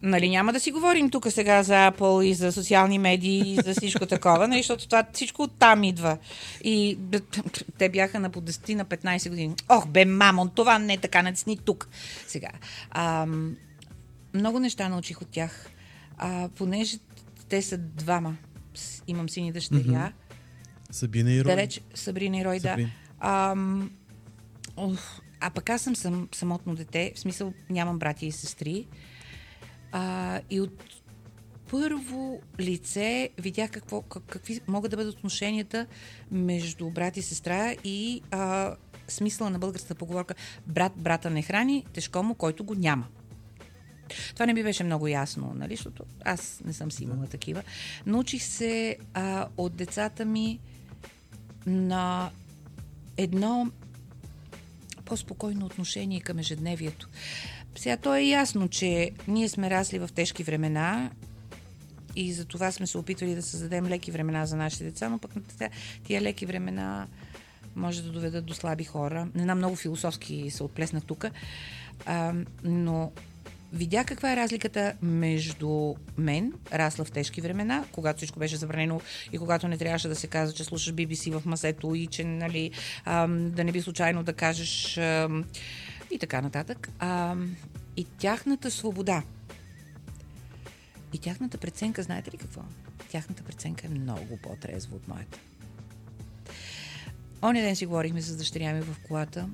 Нали, 0.01 0.29
няма 0.29 0.53
да 0.53 0.59
си 0.59 0.71
говорим 0.71 1.09
тук 1.09 1.27
сега 1.29 1.63
за 1.63 1.73
Apple 1.73 2.23
и 2.23 2.33
за 2.33 2.51
социални 2.51 2.99
медии 2.99 3.53
и 3.53 3.55
за 3.55 3.73
всичко 3.73 4.05
такова, 4.05 4.47
нали, 4.47 4.59
защото 4.59 4.85
това 4.85 5.07
всичко 5.13 5.43
оттам 5.43 5.83
идва. 5.83 6.17
И 6.63 6.97
те 7.77 7.89
бяха 7.89 8.19
на 8.19 8.29
по 8.29 8.41
10 8.41 8.73
на 8.73 8.85
15 8.85 9.29
години. 9.29 9.55
Ох, 9.69 9.87
бе, 9.87 10.05
мамон, 10.05 10.49
това 10.55 10.79
не 10.79 10.93
е 10.93 10.97
така, 10.97 11.21
натисни 11.21 11.57
тук. 11.57 11.89
Сега. 12.27 12.49
Ам, 12.91 13.55
много 14.33 14.59
неща 14.59 14.89
научих 14.89 15.21
от 15.21 15.27
тях. 15.27 15.69
А, 16.17 16.49
понеже 16.49 16.97
те 17.49 17.61
са 17.61 17.77
двама. 17.77 18.37
Имам 19.07 19.29
сини 19.29 19.51
дъщеря. 19.51 20.11
Сабина 20.91 21.31
и 21.31 21.43
Рой? 21.43 21.55
Далеч 21.55 21.81
Сабрина 21.93 22.37
и 22.37 22.45
Рой, 22.45 22.59
да. 22.59 22.69
Сабрина. 22.69 22.89
Ам, 23.19 23.91
ух, 24.77 25.20
а 25.41 25.49
пък 25.49 25.69
аз 25.69 25.81
съм, 25.81 25.95
съм 25.95 26.29
самотно 26.31 26.75
дете, 26.75 27.11
в 27.15 27.19
смисъл 27.19 27.53
нямам 27.69 27.99
брати 27.99 28.25
и 28.25 28.31
сестри. 28.31 28.87
А, 29.91 30.39
и 30.49 30.61
от 30.61 30.83
първо 31.71 32.41
лице 32.59 33.29
видях 33.37 33.71
какво, 33.71 34.01
как, 34.01 34.23
какви 34.23 34.61
могат 34.67 34.91
да 34.91 34.97
бъдат 34.97 35.15
отношенията 35.15 35.85
между 36.31 36.89
брат 36.89 37.17
и 37.17 37.21
сестра 37.21 37.75
и 37.83 38.21
а, 38.31 38.75
смисъла 39.07 39.49
на 39.49 39.59
българската 39.59 39.95
поговорка 39.95 40.35
брат 40.67 40.93
брата 40.95 41.29
не 41.29 41.41
храни, 41.41 41.85
тежко 41.93 42.23
му, 42.23 42.35
който 42.35 42.63
го 42.63 42.75
няма. 42.75 43.07
Това 44.33 44.45
не 44.45 44.53
би 44.53 44.63
беше 44.63 44.83
много 44.83 45.07
ясно, 45.07 45.53
нали, 45.55 45.75
защото 45.75 46.03
аз 46.25 46.61
не 46.65 46.73
съм 46.73 46.91
си 46.91 47.03
имала 47.03 47.27
такива. 47.27 47.63
Научих 48.05 48.43
се 48.43 48.97
а, 49.13 49.47
от 49.57 49.75
децата 49.75 50.25
ми 50.25 50.59
на 51.65 52.31
едно 53.17 53.71
по-спокойно 55.11 55.65
отношение 55.65 56.21
към 56.21 56.39
ежедневието. 56.39 57.09
Сега 57.75 57.97
то 57.97 58.15
е 58.15 58.21
ясно, 58.21 58.67
че 58.67 59.11
ние 59.27 59.49
сме 59.49 59.69
расли 59.69 59.99
в 59.99 60.09
тежки 60.15 60.43
времена 60.43 61.11
и 62.15 62.33
за 62.33 62.45
това 62.45 62.71
сме 62.71 62.87
се 62.87 62.97
опитвали 62.97 63.35
да 63.35 63.41
създадем 63.41 63.87
леки 63.87 64.11
времена 64.11 64.45
за 64.45 64.55
нашите 64.55 64.83
деца, 64.83 65.09
но 65.09 65.19
пък 65.19 65.31
тия 66.03 66.21
леки 66.21 66.45
времена 66.45 67.07
може 67.75 68.03
да 68.03 68.11
доведат 68.11 68.45
до 68.45 68.53
слаби 68.53 68.83
хора. 68.83 69.27
Не 69.35 69.43
знам, 69.43 69.57
много 69.57 69.75
философски 69.75 70.49
се 70.49 70.63
отплеснах 70.63 71.03
тук, 71.05 71.25
но 72.63 73.11
видя 73.73 74.03
каква 74.03 74.33
е 74.33 74.35
разликата 74.35 74.93
между 75.01 75.95
мен, 76.17 76.53
расла 76.73 77.05
в 77.05 77.11
тежки 77.11 77.41
времена, 77.41 77.85
когато 77.91 78.17
всичко 78.17 78.39
беше 78.39 78.55
забранено 78.55 79.01
и 79.31 79.37
когато 79.37 79.67
не 79.67 79.77
трябваше 79.77 80.07
да 80.07 80.15
се 80.15 80.27
казва, 80.27 80.55
че 80.55 80.63
слушаш 80.63 80.93
BBC 80.93 81.39
в 81.39 81.45
масето 81.45 81.95
и 81.95 82.07
че 82.07 82.23
нали, 82.23 82.71
ам, 83.05 83.51
да 83.51 83.63
не 83.63 83.71
би 83.71 83.81
случайно 83.81 84.23
да 84.23 84.33
кажеш 84.33 84.97
ам, 84.97 85.45
и 86.11 86.19
така 86.19 86.41
нататък. 86.41 86.89
Ам, 86.99 87.55
и 87.97 88.05
тяхната 88.05 88.71
свобода. 88.71 89.23
И 91.13 91.17
тяхната 91.17 91.57
преценка, 91.57 92.03
знаете 92.03 92.31
ли 92.31 92.37
какво? 92.37 92.61
Тяхната 93.11 93.43
преценка 93.43 93.87
е 93.87 93.89
много 93.89 94.37
по-трезва 94.43 94.95
от 94.95 95.07
моята. 95.07 95.39
Оня 97.41 97.61
ден 97.61 97.75
си 97.75 97.85
говорихме 97.85 98.21
с 98.21 98.37
дъщеря 98.37 98.73
ми 98.73 98.81
в 98.81 98.95
колата 99.07 99.49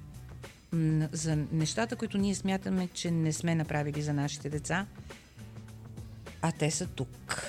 за 1.12 1.36
нещата, 1.52 1.96
които 1.96 2.18
ние 2.18 2.36
смятаме, 2.36 2.88
че 2.88 3.12
не 3.12 3.34
сме 3.34 3.56
направили 3.56 4.02
за 4.02 4.14
нашите 4.14 4.50
деца, 4.50 4.86
а 6.42 6.52
те 6.52 6.72
са 6.72 6.88
тук. 6.88 7.44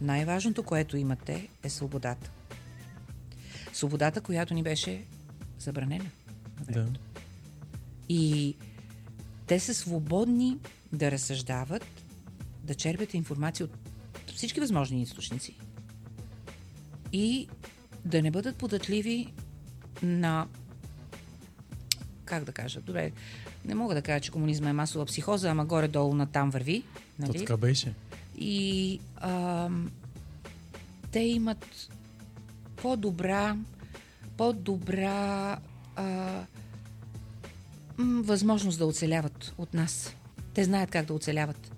Най-важното, 0.00 0.62
което 0.62 0.96
имате, 0.96 1.48
е 1.62 1.70
свободата. 1.70 2.30
Свободата, 3.72 4.20
която 4.20 4.54
ни 4.54 4.62
беше 4.62 5.04
забранена. 5.58 6.10
Да. 6.70 6.86
И 8.08 8.56
те 9.46 9.60
са 9.60 9.74
свободни 9.74 10.58
да 10.92 11.10
разсъждават, 11.10 11.86
да 12.64 12.74
черпят 12.74 13.14
информация 13.14 13.64
от 13.66 13.72
всички 14.34 14.60
възможни 14.60 15.02
източници 15.02 15.56
и 17.12 17.48
да 18.04 18.22
не 18.22 18.30
бъдат 18.30 18.56
податливи 18.56 19.32
на 20.02 20.46
как 22.26 22.44
да 22.44 22.52
кажа, 22.52 22.80
добре, 22.80 23.12
не 23.64 23.74
мога 23.74 23.94
да 23.94 24.02
кажа, 24.02 24.20
че 24.20 24.30
комунизма 24.30 24.70
е 24.70 24.72
масова 24.72 25.04
психоза, 25.04 25.50
ама 25.50 25.64
горе-долу 25.64 26.14
на 26.14 26.26
там 26.26 26.50
върви. 26.50 26.82
То 27.20 27.26
Нали? 27.26 27.38
така 27.38 27.56
беше. 27.56 27.92
И 28.38 29.00
ам, 29.16 29.90
те 31.12 31.20
имат 31.20 31.88
по-добра, 32.76 33.56
по-добра 34.36 35.58
а, 35.96 36.40
възможност 37.98 38.78
да 38.78 38.86
оцеляват 38.86 39.54
от 39.58 39.74
нас. 39.74 40.14
Те 40.54 40.64
знаят 40.64 40.90
как 40.90 41.06
да 41.06 41.14
оцеляват. 41.14 41.72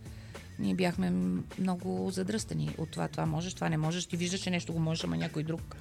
Ние 0.58 0.74
бяхме 0.74 1.10
много 1.58 2.10
задръстани 2.10 2.74
от 2.78 2.90
това. 2.90 3.08
Това 3.08 3.26
можеш, 3.26 3.54
това 3.54 3.68
не 3.68 3.76
можеш. 3.76 4.06
Ти 4.06 4.16
виждаш, 4.16 4.40
че 4.40 4.50
нещо 4.50 4.72
го 4.72 4.78
можеш, 4.78 5.04
ама 5.04 5.16
някой 5.16 5.42
друг 5.42 5.76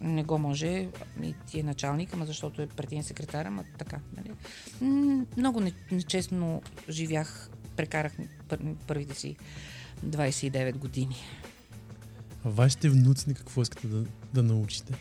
не 0.00 0.24
го 0.24 0.38
може. 0.38 0.88
И 1.22 1.34
ти 1.46 1.60
е 1.60 1.62
началник, 1.62 2.14
ама 2.14 2.26
защото 2.26 2.62
е 2.62 2.66
партиен 2.66 3.02
секретар, 3.02 3.46
ама 3.46 3.64
така. 3.78 3.98
Нали? 4.16 4.30
Много 5.36 5.60
не- 5.60 5.72
нечестно 5.92 6.62
живях, 6.88 7.50
прекарах 7.76 8.12
пър- 8.48 8.74
първите 8.86 9.14
си 9.14 9.36
29 10.06 10.76
години. 10.76 11.16
А 12.44 12.48
вашите 12.48 12.88
внуци 12.88 13.34
какво 13.34 13.62
искате 13.62 13.86
да, 13.86 14.04
да 14.34 14.42
научите? 14.42 14.94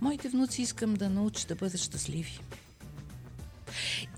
Моите 0.00 0.28
внуци 0.28 0.62
искам 0.62 0.94
да 0.94 1.10
научат 1.10 1.48
да 1.48 1.54
бъдат 1.54 1.80
щастливи. 1.80 2.40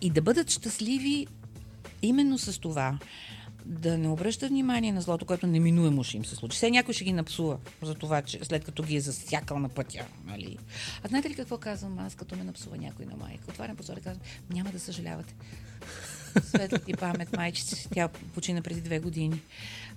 И 0.00 0.11
да 0.11 0.22
бъдат 0.22 0.50
щастливи 0.50 1.26
именно 2.02 2.38
с 2.38 2.61
това. 2.61 2.98
Да 3.66 3.98
не 3.98 4.09
обръщат 4.09 4.48
внимание 4.48 4.92
на 4.92 5.01
злото, 5.01 5.25
което 5.25 5.46
неминуемо 5.46 6.05
ще 6.05 6.16
им 6.16 6.25
се 6.25 6.37
случи. 6.37 6.57
Все 6.57 6.70
някой 6.70 6.94
ще 6.94 7.05
ги 7.05 7.12
напсува 7.12 7.59
за 7.83 7.94
това, 7.94 8.22
че 8.22 8.38
след 8.42 8.64
като 8.64 8.83
ги 8.83 8.96
е 8.96 9.01
засякал 9.01 9.59
на 9.59 9.68
пътя. 9.68 10.07
Нали? 10.27 10.59
А 11.03 11.09
знаете 11.09 11.31
ли 11.31 11.35
какво 11.35 11.59
казвам 11.59 11.98
аз, 11.98 12.14
като 12.14 12.37
ме 12.37 12.44
напсува 12.44 12.77
някой 12.77 13.06
на 13.06 13.17
майка? 13.17 13.44
Отварям 13.48 13.77
посока 13.77 14.00
и 14.00 14.02
казвам, 14.02 14.27
няма 14.50 14.71
да 14.71 14.81
съжалявате. 14.81 15.35
Светла 16.44 16.79
ти 16.79 16.92
памет, 16.92 17.37
майчици. 17.37 17.88
Тя 17.94 18.08
почина 18.08 18.63
преди 18.63 18.81
две 18.81 18.98
години. 18.98 19.40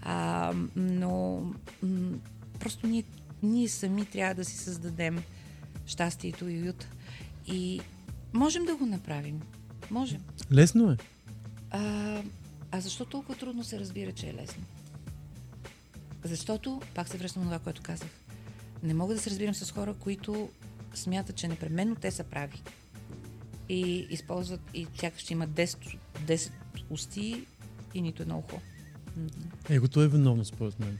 А, 0.01 0.53
но 0.75 1.41
м- 1.83 2.17
просто 2.59 2.87
ние, 2.87 3.03
ние 3.43 3.69
сами 3.69 4.05
трябва 4.05 4.35
да 4.35 4.45
си 4.45 4.57
създадем 4.57 5.23
щастието 5.85 6.49
и 6.49 6.61
уют. 6.61 6.87
И 7.47 7.81
можем 8.33 8.65
да 8.65 8.75
го 8.75 8.85
направим. 8.85 9.41
Можем. 9.91 10.21
Лесно 10.51 10.91
е. 10.91 10.97
А, 11.71 12.21
а 12.75 12.81
защо 12.81 13.05
толкова 13.05 13.35
трудно 13.35 13.63
се 13.63 13.79
разбира, 13.79 14.11
че 14.11 14.29
е 14.29 14.33
лесно? 14.33 14.63
Защото, 16.23 16.81
пак 16.95 17.07
се 17.07 17.17
връщам 17.17 17.43
на 17.43 17.47
това, 17.49 17.59
което 17.59 17.81
казах, 17.81 18.07
не 18.83 18.93
мога 18.93 19.13
да 19.13 19.21
се 19.21 19.29
разбирам 19.29 19.55
с 19.55 19.71
хора, 19.71 19.93
които 19.93 20.49
смятат, 20.93 21.35
че 21.35 21.47
непременно 21.47 21.95
те 21.95 22.11
са 22.11 22.23
прави. 22.23 22.61
И 23.69 24.07
използват, 24.09 24.61
и 24.73 24.87
сякаш 24.99 25.21
ще 25.21 25.33
имат 25.33 25.49
10, 25.49 25.97
10 26.25 26.51
усти 26.89 27.45
и 27.93 28.01
нито 28.01 28.21
едно 28.21 28.37
ухо. 28.37 28.61
Егото 29.69 30.01
е 30.01 30.07
виновно, 30.07 30.45
според 30.45 30.79
мен. 30.79 30.97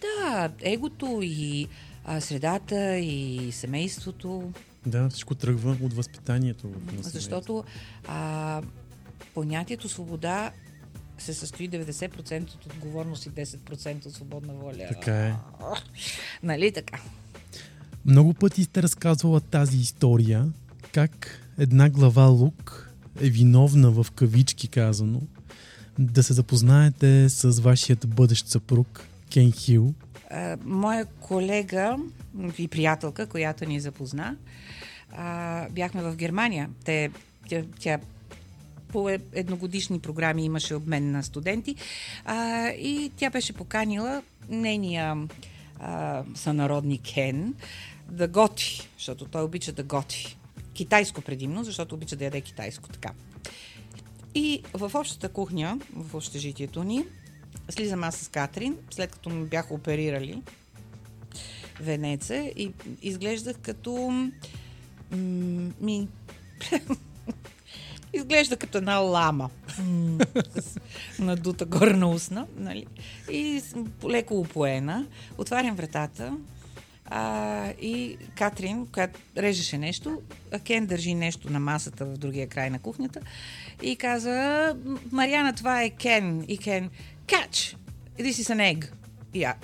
Да, 0.00 0.52
егото 0.60 1.20
и 1.22 1.68
а, 2.04 2.20
средата 2.20 2.98
и 2.98 3.52
семейството, 3.52 4.52
Да, 4.86 5.08
всичко 5.08 5.34
тръгва 5.34 5.76
от 5.82 5.92
възпитанието. 5.92 6.68
в 6.68 7.02
защото 7.02 7.64
а, 8.08 8.62
понятието 9.36 9.88
свобода 9.88 10.50
се 11.18 11.34
състои 11.34 11.70
90% 11.70 12.54
от 12.54 12.66
отговорност 12.66 13.26
и 13.26 13.30
10% 13.30 14.06
от 14.06 14.12
свободна 14.12 14.54
воля. 14.54 14.86
Така 14.88 15.26
е. 15.26 15.34
Нали 16.42 16.72
така? 16.72 17.00
Много 18.04 18.34
пъти 18.34 18.64
сте 18.64 18.82
разказвала 18.82 19.40
тази 19.40 19.78
история, 19.78 20.46
как 20.92 21.40
една 21.58 21.90
глава 21.90 22.24
лук 22.24 22.92
е 23.20 23.28
виновна 23.30 23.90
в 23.90 24.06
кавички 24.10 24.68
казано 24.68 25.20
да 25.98 26.22
се 26.22 26.32
запознаете 26.32 27.28
с 27.28 27.60
вашият 27.60 28.08
бъдещ 28.08 28.48
съпруг 28.48 29.04
Кен 29.30 29.52
Хил. 29.52 29.94
Моя 30.64 31.04
колега 31.04 31.96
и 32.58 32.68
приятелка, 32.68 33.26
която 33.26 33.64
ни 33.64 33.80
запозна, 33.80 34.36
а, 35.12 35.68
бяхме 35.70 36.02
в 36.02 36.16
Германия. 36.16 36.70
Те, 36.84 37.10
тя, 37.48 37.62
тя 37.78 37.98
по 38.88 39.08
е- 39.08 39.18
едногодишни 39.32 40.00
програми 40.00 40.44
имаше 40.44 40.74
обмен 40.74 41.10
на 41.10 41.22
студенти 41.22 41.76
а, 42.24 42.68
и 42.68 43.10
тя 43.16 43.30
беше 43.30 43.52
поканила 43.52 44.22
нейния 44.48 45.16
а, 45.80 46.24
сънародник 46.34 47.02
Кен 47.02 47.54
да 48.10 48.28
готви, 48.28 48.88
защото 48.96 49.24
той 49.24 49.42
обича 49.42 49.72
да 49.72 49.82
готви. 49.82 50.36
Китайско 50.74 51.20
предимно, 51.20 51.64
защото 51.64 51.94
обича 51.94 52.16
да 52.16 52.24
яде 52.24 52.40
китайско 52.40 52.88
така. 52.88 53.10
И 54.34 54.62
в 54.74 54.90
общата 54.94 55.28
кухня, 55.28 55.80
в 55.92 56.14
общежитието 56.14 56.84
ни, 56.84 57.04
слизам 57.70 58.04
аз 58.04 58.16
с 58.16 58.28
Катрин, 58.28 58.76
след 58.90 59.12
като 59.12 59.30
ми 59.30 59.46
бяха 59.46 59.74
оперирали 59.74 60.42
венеца 61.80 62.36
и 62.36 62.72
изглеждах 63.02 63.56
като 63.62 64.10
ми... 65.80 66.08
изглежда 68.16 68.56
като 68.56 68.78
една 68.78 68.96
лама. 68.96 69.50
М, 69.78 70.18
с 70.60 71.18
надута 71.18 71.64
горе 71.64 71.92
на 71.92 72.10
устна, 72.10 72.46
нали? 72.56 72.86
И 73.32 73.62
леко 74.04 74.40
опоена. 74.40 75.06
Отварям 75.38 75.76
вратата 75.76 76.36
а, 77.06 77.68
и 77.80 78.16
Катрин, 78.36 78.86
която 78.86 79.20
режеше 79.36 79.78
нещо, 79.78 80.22
а 80.52 80.58
Кен 80.58 80.86
държи 80.86 81.14
нещо 81.14 81.52
на 81.52 81.60
масата 81.60 82.04
в 82.04 82.18
другия 82.18 82.48
край 82.48 82.70
на 82.70 82.78
кухнята 82.78 83.20
и 83.82 83.96
каза, 83.96 84.76
Мариана, 85.12 85.52
това 85.52 85.82
е 85.82 85.90
Кен. 85.90 86.44
И 86.48 86.58
Кен, 86.58 86.90
catch, 87.26 87.76
this 88.18 88.30
is 88.30 88.54
an 88.54 88.74
egg. 88.74 88.90
И, 89.34 89.44
а, 89.44 89.54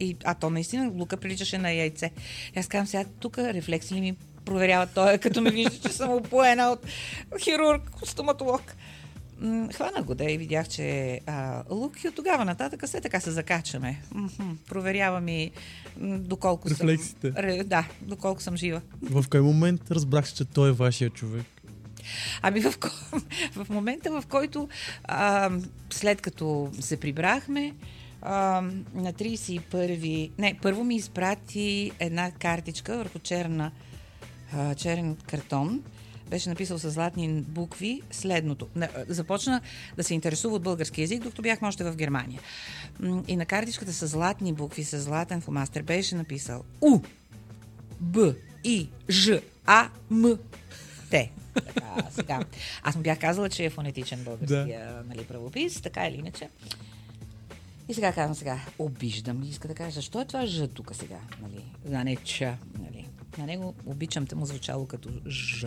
и, 0.00 0.16
а 0.24 0.34
то 0.34 0.50
наистина 0.50 0.92
лука 0.94 1.16
приличаше 1.16 1.58
на 1.58 1.70
яйце. 1.70 2.10
И 2.56 2.58
аз 2.58 2.66
казвам 2.66 2.86
сега, 2.86 3.04
тук 3.20 3.38
рефлекси 3.38 3.94
ли 3.94 4.00
ми 4.00 4.16
проверява 4.44 4.86
той, 4.94 5.18
като 5.18 5.40
ме 5.40 5.50
вижда, 5.50 5.88
че 5.88 5.88
съм 5.88 6.10
опоена 6.10 6.70
от 6.70 6.86
хирург, 7.40 7.82
стоматолог. 8.04 8.62
Хванах 9.74 10.04
го 10.04 10.14
да 10.14 10.24
и 10.24 10.38
видях, 10.38 10.68
че 10.68 11.20
а, 11.26 11.62
лук 11.70 12.04
и 12.04 12.08
от 12.08 12.14
тогава 12.14 12.44
нататък 12.44 12.86
все 12.86 13.00
така 13.00 13.20
се 13.20 13.30
закачаме. 13.30 14.02
Мгм. 14.14 14.50
Проверява 14.68 15.20
ми 15.20 15.50
м, 16.00 16.18
доколко 16.18 16.70
Рефлексите. 16.70 17.32
съм... 17.32 17.44
Ре, 17.44 17.64
да, 17.64 17.88
доколко 18.02 18.42
съм 18.42 18.56
жива. 18.56 18.80
В 19.02 19.24
кой 19.30 19.40
момент 19.40 19.90
разбрах, 19.90 20.32
че 20.32 20.44
той 20.44 20.68
е 20.68 20.72
вашия 20.72 21.10
човек? 21.10 21.46
Ами 22.42 22.60
в, 22.60 22.74
в 23.54 23.66
момента, 23.70 24.20
в 24.20 24.24
който 24.28 24.68
а, 25.04 25.50
след 25.90 26.20
като 26.20 26.70
се 26.80 27.00
прибрахме, 27.00 27.74
а, 28.22 28.62
на 28.94 29.12
31... 29.12 30.30
Не, 30.38 30.58
първо 30.62 30.84
ми 30.84 30.96
изпрати 30.96 31.92
една 31.98 32.30
картичка 32.30 32.96
върху 32.96 33.18
черна, 33.18 33.70
а, 34.54 34.74
черен 34.74 35.16
картон. 35.16 35.82
Беше 36.30 36.48
написал 36.48 36.78
с 36.78 36.90
златни 36.90 37.28
букви 37.28 38.02
следното. 38.10 38.68
Започна 39.08 39.60
да 39.96 40.04
се 40.04 40.14
интересува 40.14 40.56
от 40.56 40.62
български 40.62 41.00
язик, 41.00 41.22
докато 41.22 41.42
бяхме 41.42 41.68
още 41.68 41.84
в 41.84 41.96
Германия. 41.96 42.40
И 43.28 43.36
на 43.36 43.46
картичката 43.46 43.92
с 43.92 44.06
златни 44.06 44.52
букви, 44.52 44.84
с 44.84 45.00
златен 45.00 45.40
фломастер 45.40 45.82
беше 45.82 46.14
написал 46.14 46.64
У, 46.80 47.00
Б, 48.00 48.34
И, 48.64 48.88
Ж, 49.08 49.30
А, 49.66 49.88
М, 50.10 50.36
Т. 51.10 51.28
Така, 51.54 52.10
сега. 52.10 52.44
Аз 52.82 52.96
му 52.96 53.02
бях 53.02 53.18
казала, 53.18 53.48
че 53.48 53.64
е 53.64 53.70
фонетичен 53.70 54.24
българския 54.24 55.02
нали, 55.08 55.24
правопис, 55.24 55.80
така 55.80 56.06
или 56.06 56.16
иначе. 56.16 56.48
И 57.88 57.94
сега 57.94 58.12
казвам 58.12 58.34
сега, 58.34 58.60
обиждам 58.78 59.42
и 59.42 59.48
иска 59.48 59.68
да 59.68 59.74
кажа, 59.74 59.90
защо 59.90 60.20
е 60.20 60.24
това 60.24 60.46
Ж 60.46 60.68
тук 60.74 60.94
сега, 60.94 61.18
нали? 61.42 61.64
А 61.94 62.04
не 62.04 62.16
Ч, 62.16 62.40
нали? 62.78 63.06
На 63.38 63.46
него 63.46 63.74
обичам, 63.86 64.26
те 64.26 64.34
му 64.34 64.46
звучало 64.46 64.86
като 64.86 65.08
Ж. 65.26 65.66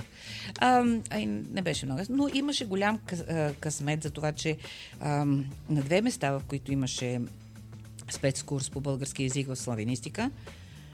А, 0.59 0.86
а 1.09 1.26
не 1.26 1.61
беше 1.61 1.86
много. 1.86 2.01
Но 2.09 2.30
имаше 2.34 2.66
голям 2.66 2.99
късмет 3.59 4.03
за 4.03 4.09
това, 4.09 4.32
че 4.32 4.57
а, 4.99 5.26
на 5.70 5.82
две 5.82 6.01
места, 6.01 6.32
в 6.32 6.41
които 6.47 6.72
имаше 6.72 7.22
спецкурс 8.11 8.70
по 8.70 8.82
български 8.82 9.24
язик 9.24 9.47
в 9.47 9.55
славянистика, 9.55 10.32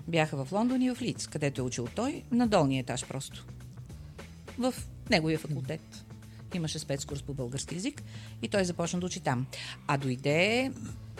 бяха 0.07 0.45
в 0.45 0.51
Лондон 0.51 0.82
и 0.82 0.95
в 0.95 1.01
Лиц, 1.01 1.28
където 1.28 1.61
е 1.61 1.63
учил 1.63 1.88
той, 1.95 2.24
на 2.32 2.47
долния 2.47 2.80
етаж 2.80 3.05
просто 3.07 3.45
в 4.59 4.74
неговия 5.09 5.39
факултет. 5.39 6.05
Имаше 6.53 6.80
спецкурс 6.80 7.24
по 7.24 7.34
български 7.34 7.76
язик 7.76 8.03
и 8.41 8.47
той 8.47 8.65
започна 8.65 8.99
да 8.99 9.05
учи 9.05 9.20
там. 9.20 9.45
А 9.88 9.97
дойде 9.97 10.72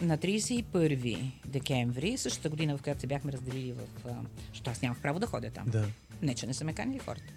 на 0.02 0.18
31 0.18 1.32
декември, 1.46 2.18
същата 2.18 2.50
година, 2.50 2.78
в 2.78 2.82
която 2.82 3.02
се 3.02 3.08
бяхме 3.08 3.32
разделили 3.32 3.72
в... 3.74 3.80
Защото 4.50 4.70
аз 4.72 4.82
нямах 4.82 5.00
право 5.02 5.20
да 5.20 5.26
ходя 5.28 5.50
там. 5.52 5.66
Да. 5.68 5.86
Не, 6.22 6.36
че 6.36 6.48
не 6.48 6.54
са 6.54 6.66
ме 6.66 6.74
канили 6.74 7.00
хората. 7.00 7.34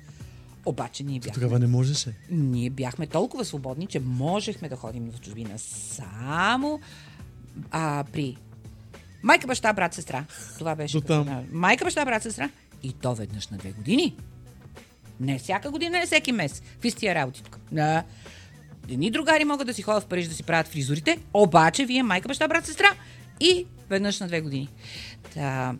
Обаче 0.64 1.04
ние 1.04 1.18
бяхме, 1.20 1.34
Тогава 1.34 1.58
не 1.58 1.66
можеше. 1.66 2.14
ние 2.30 2.70
бяхме 2.70 3.06
толкова 3.06 3.44
свободни, 3.44 3.86
че 3.86 4.00
можехме 4.00 4.68
да 4.68 4.76
ходим 4.76 5.10
в 5.10 5.20
чужбина 5.20 5.58
само 5.58 6.80
а, 7.70 8.04
при 8.12 8.36
майка, 9.22 9.46
баща, 9.46 9.72
брат, 9.72 9.94
сестра. 9.94 10.24
Това 10.58 10.74
беше. 10.74 11.00
Майка, 11.52 11.84
баща, 11.84 12.04
брат, 12.04 12.22
сестра. 12.22 12.50
И 12.82 12.92
то 12.92 13.14
веднъж 13.14 13.48
на 13.48 13.56
две 13.58 13.72
години. 13.72 14.16
Не 15.20 15.38
всяка 15.38 15.70
година, 15.70 15.98
не 15.98 16.06
всеки 16.06 16.32
месец. 16.32 16.60
Какви 16.60 16.90
сте 16.90 17.00
тия 17.00 17.14
работи 17.14 17.42
тук? 17.42 17.58
Да. 17.72 18.04
Едни 18.90 19.10
другари 19.10 19.44
могат 19.44 19.66
да 19.66 19.74
си 19.74 19.82
ходят 19.82 20.02
в 20.02 20.06
Париж 20.06 20.26
да 20.26 20.34
си 20.34 20.42
правят 20.42 20.68
фризурите, 20.68 21.18
обаче 21.34 21.86
вие 21.86 22.02
майка, 22.02 22.28
баща, 22.28 22.48
брат, 22.48 22.66
сестра 22.66 22.88
и 23.40 23.66
веднъж 23.88 24.20
на 24.20 24.26
две 24.26 24.40
години. 24.40 24.68
Та, 25.34 25.74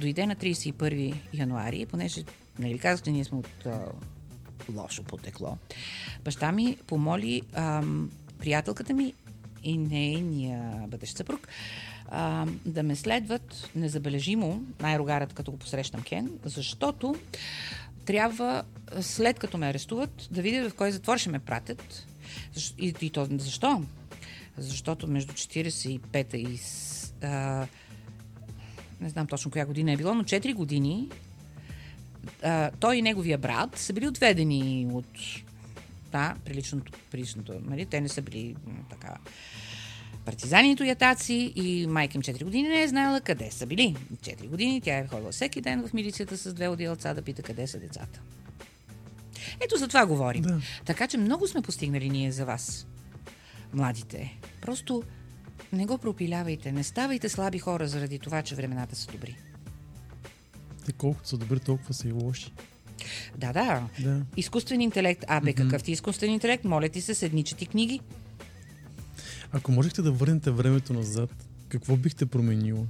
дойде 0.00 0.26
на 0.26 0.36
31 0.36 1.14
януари, 1.32 1.86
понеже, 1.86 2.24
нали 2.58 2.72
ви 2.72 2.78
казах, 2.78 3.04
че 3.04 3.10
ние 3.10 3.24
сме 3.24 3.38
от 3.38 3.66
а, 3.66 3.80
лошо 4.74 5.02
потекло. 5.02 5.56
Баща 6.24 6.52
ми 6.52 6.76
помоли 6.86 7.42
ам, 7.54 8.10
приятелката 8.38 8.94
ми 8.94 9.14
и 9.62 9.78
нейния 9.78 10.84
бъдещ 10.88 11.16
съпруг 11.16 11.48
а, 12.08 12.46
да 12.66 12.82
ме 12.82 12.96
следват 12.96 13.70
незабележимо, 13.76 14.62
най-рогарът 14.80 15.32
като 15.32 15.50
го 15.50 15.58
посрещам 15.58 16.02
Кен, 16.02 16.30
защото 16.44 17.14
трябва, 18.04 18.62
след 19.00 19.38
като 19.38 19.58
ме 19.58 19.66
арестуват, 19.66 20.28
да 20.30 20.42
видя 20.42 20.70
в 20.70 20.74
кой 20.74 20.92
затвор 20.92 21.18
ще 21.18 21.30
ме 21.30 21.38
пратят. 21.38 22.06
И, 22.78 22.94
и 23.00 23.10
то 23.10 23.28
защо? 23.30 23.82
Защото 24.58 25.06
между 25.06 25.32
45-та 25.32 26.36
и... 26.36 26.58
А, 27.22 27.66
не 29.00 29.08
знам 29.08 29.26
точно 29.26 29.50
коя 29.50 29.66
година 29.66 29.92
е 29.92 29.96
било, 29.96 30.14
но 30.14 30.24
4 30.24 30.54
години 30.54 31.08
а, 32.42 32.70
той 32.80 32.96
и 32.96 33.02
неговия 33.02 33.38
брат 33.38 33.78
са 33.78 33.92
били 33.92 34.08
отведени 34.08 34.88
от 34.92 35.06
да, 36.12 36.34
приличното, 36.44 36.92
приличното 37.10 37.52
нали? 37.64 37.86
те 37.86 38.00
не 38.00 38.08
са 38.08 38.22
били 38.22 38.56
така 38.90 39.16
партизани 40.24 40.72
и 40.72 40.76
тоятаци 40.76 41.52
и 41.56 41.86
майка 41.86 42.18
им 42.18 42.22
4 42.22 42.44
години 42.44 42.68
не 42.68 42.82
е 42.82 42.88
знаела 42.88 43.20
къде 43.20 43.50
са 43.50 43.66
били. 43.66 43.96
4 44.14 44.48
години 44.48 44.80
тя 44.80 44.98
е 44.98 45.06
ходила 45.06 45.32
всеки 45.32 45.60
ден 45.60 45.88
в 45.88 45.92
милицията 45.92 46.36
с 46.36 46.54
две 46.54 46.68
отделца 46.68 47.14
да 47.14 47.22
пита 47.22 47.42
къде 47.42 47.66
са 47.66 47.78
децата. 47.78 48.20
Ето 49.60 49.76
за 49.76 49.88
това 49.88 50.06
говорим. 50.06 50.42
Да. 50.42 50.60
Така 50.84 51.06
че 51.06 51.18
много 51.18 51.48
сме 51.48 51.62
постигнали 51.62 52.10
ние 52.10 52.32
за 52.32 52.44
вас, 52.44 52.86
младите. 53.74 54.38
Просто 54.60 55.02
не 55.72 55.86
го 55.86 55.98
пропилявайте, 55.98 56.72
не 56.72 56.84
ставайте 56.84 57.28
слаби 57.28 57.58
хора 57.58 57.88
заради 57.88 58.18
това, 58.18 58.42
че 58.42 58.54
времената 58.54 58.96
са 58.96 59.12
добри. 59.12 59.36
Те 60.86 60.92
колкото 60.92 61.28
са 61.28 61.36
добри, 61.36 61.60
толкова 61.60 61.94
са 61.94 62.08
и 62.08 62.12
лоши. 62.12 62.52
Да, 63.36 63.52
да. 63.52 63.88
Да. 64.00 64.22
Изкуствен 64.36 64.80
интелект. 64.80 65.24
А, 65.28 65.40
бе, 65.40 65.52
какъв 65.52 65.82
ти 65.82 65.90
е 65.90 65.92
изкуствен 65.92 66.30
интелект? 66.30 66.64
Моля 66.64 66.88
ти 66.88 67.00
се, 67.00 67.14
седни, 67.14 67.44
чети 67.44 67.66
книги. 67.66 68.00
Ако 69.52 69.72
можехте 69.72 70.02
да 70.02 70.12
върнете 70.12 70.50
времето 70.50 70.92
назад, 70.92 71.30
какво 71.68 71.96
бихте 71.96 72.26
променило? 72.26 72.86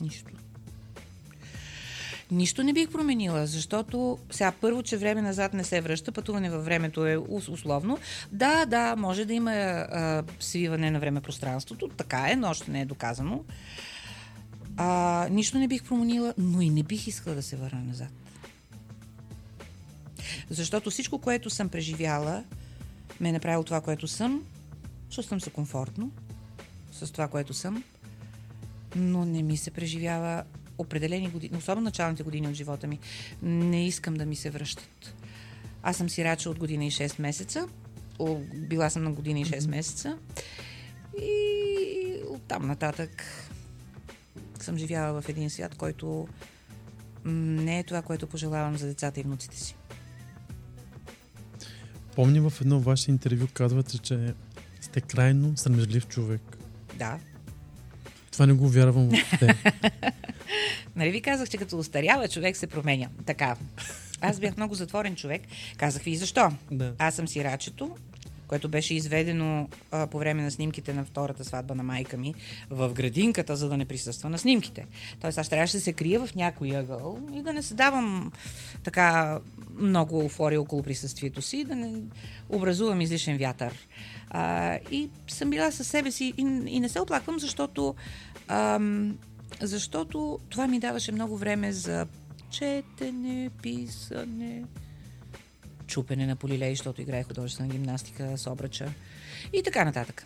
Нищо. 0.00 0.31
Нищо 2.32 2.62
не 2.62 2.72
бих 2.72 2.90
променила, 2.90 3.46
защото 3.46 4.18
сега 4.30 4.52
първо, 4.60 4.82
че 4.82 4.96
време 4.96 5.22
назад 5.22 5.54
не 5.54 5.64
се 5.64 5.80
връща, 5.80 6.12
пътуване 6.12 6.50
във 6.50 6.64
времето 6.64 7.06
е 7.06 7.16
ус- 7.16 7.48
условно. 7.48 7.98
Да, 8.32 8.66
да, 8.66 8.96
може 8.96 9.24
да 9.24 9.34
има 9.34 9.52
а, 9.52 10.22
свиване 10.40 10.90
на 10.90 11.00
време-пространството, 11.00 11.88
така 11.88 12.30
е, 12.30 12.36
но 12.36 12.48
още 12.48 12.70
не 12.70 12.80
е 12.80 12.84
доказано. 12.84 13.44
А, 14.76 15.28
нищо 15.30 15.58
не 15.58 15.68
бих 15.68 15.84
променила, 15.84 16.34
но 16.38 16.60
и 16.60 16.70
не 16.70 16.82
бих 16.82 17.06
искала 17.06 17.36
да 17.36 17.42
се 17.42 17.56
върна 17.56 17.80
назад. 17.80 18.12
Защото 20.50 20.90
всичко, 20.90 21.18
което 21.18 21.50
съм 21.50 21.68
преживяла, 21.68 22.44
ме 23.20 23.28
е 23.28 23.32
направило 23.32 23.64
това, 23.64 23.80
което 23.80 24.08
съм. 24.08 24.42
Чувствам 25.10 25.40
се 25.40 25.50
комфортно 25.50 26.10
с 26.92 27.12
това, 27.12 27.28
което 27.28 27.54
съм, 27.54 27.84
но 28.96 29.24
не 29.24 29.42
ми 29.42 29.56
се 29.56 29.70
преживява 29.70 30.44
определени 30.78 31.28
години, 31.28 31.56
особено 31.56 31.84
началните 31.84 32.22
години 32.22 32.48
от 32.48 32.54
живота 32.54 32.86
ми. 32.86 32.98
Не 33.42 33.86
искам 33.86 34.14
да 34.14 34.26
ми 34.26 34.36
се 34.36 34.50
връщат. 34.50 35.14
Аз 35.82 35.96
съм 35.96 36.10
сирача 36.10 36.50
от 36.50 36.58
година 36.58 36.84
и 36.84 36.90
6 36.90 37.20
месеца. 37.20 37.68
О, 38.18 38.38
Била 38.54 38.90
съм 38.90 39.04
на 39.04 39.12
година 39.12 39.40
и 39.40 39.44
6 39.44 39.68
месеца. 39.68 40.18
И 41.22 42.16
оттам 42.28 42.66
нататък 42.66 43.24
съм 44.60 44.78
живяла 44.78 45.22
в 45.22 45.28
един 45.28 45.50
свят, 45.50 45.74
който 45.74 46.28
не 47.24 47.78
е 47.78 47.82
това, 47.82 48.02
което 48.02 48.26
пожелавам 48.26 48.76
за 48.76 48.86
децата 48.86 49.20
и 49.20 49.22
внуците 49.22 49.56
си. 49.56 49.76
Помня 52.14 52.50
в 52.50 52.60
едно 52.60 52.80
ваше 52.80 53.10
интервю 53.10 53.46
казвате, 53.54 53.98
че 53.98 54.34
сте 54.80 55.00
крайно 55.00 55.56
срамежлив 55.56 56.08
човек. 56.08 56.42
Да. 56.94 57.18
Това 58.30 58.46
не 58.46 58.52
го 58.52 58.68
вярвам 58.68 59.08
въобще. 59.08 59.56
Нали 60.96 61.10
ви 61.10 61.20
казах, 61.20 61.48
че 61.48 61.56
като 61.56 61.78
устарява, 61.78 62.28
човек 62.28 62.56
се 62.56 62.66
променя. 62.66 63.08
Така. 63.26 63.56
Аз 64.20 64.40
бях 64.40 64.56
много 64.56 64.74
затворен 64.74 65.16
човек. 65.16 65.42
Казах 65.76 66.02
ви 66.02 66.10
и 66.10 66.16
защо. 66.16 66.48
Да. 66.70 66.92
Аз 66.98 67.14
съм 67.14 67.28
сирачето, 67.28 67.96
което 68.46 68.68
беше 68.68 68.94
изведено 68.94 69.68
а, 69.90 70.06
по 70.06 70.18
време 70.18 70.42
на 70.42 70.50
снимките 70.50 70.94
на 70.94 71.04
втората 71.04 71.44
сватба 71.44 71.74
на 71.74 71.82
майка 71.82 72.16
ми 72.16 72.34
в 72.70 72.92
градинката, 72.92 73.56
за 73.56 73.68
да 73.68 73.76
не 73.76 73.84
присъства 73.84 74.30
на 74.30 74.38
снимките. 74.38 74.86
Тоест 75.20 75.38
аз 75.38 75.48
трябваше 75.48 75.76
да 75.76 75.80
се 75.80 75.92
крия 75.92 76.26
в 76.26 76.34
някой 76.34 76.76
ъгъл 76.76 77.18
и 77.34 77.42
да 77.42 77.52
не 77.52 77.62
се 77.62 77.74
давам 77.74 78.32
така 78.84 79.38
много 79.78 80.20
еуфория 80.20 80.60
около 80.60 80.82
присъствието 80.82 81.42
си, 81.42 81.64
да 81.64 81.76
не 81.76 81.92
образувам 82.48 83.00
излишен 83.00 83.38
вятър. 83.38 83.72
А, 84.30 84.78
и 84.90 85.10
съм 85.28 85.50
била 85.50 85.70
със 85.70 85.88
себе 85.88 86.10
си 86.10 86.34
и, 86.36 86.42
и 86.66 86.80
не 86.80 86.88
се 86.88 87.00
оплаквам, 87.00 87.38
защото 87.40 87.94
ам, 88.48 89.18
защото 89.62 90.38
това 90.48 90.66
ми 90.68 90.80
даваше 90.80 91.12
много 91.12 91.36
време 91.36 91.72
за 91.72 92.06
четене, 92.50 93.50
писане, 93.62 94.64
чупене 95.86 96.26
на 96.26 96.36
полилей, 96.36 96.76
защото 96.76 97.02
играе 97.02 97.22
художествена 97.22 97.68
гимнастика 97.68 98.38
с 98.38 98.50
обръча 98.50 98.92
и 99.52 99.62
така 99.62 99.84
нататък. 99.84 100.24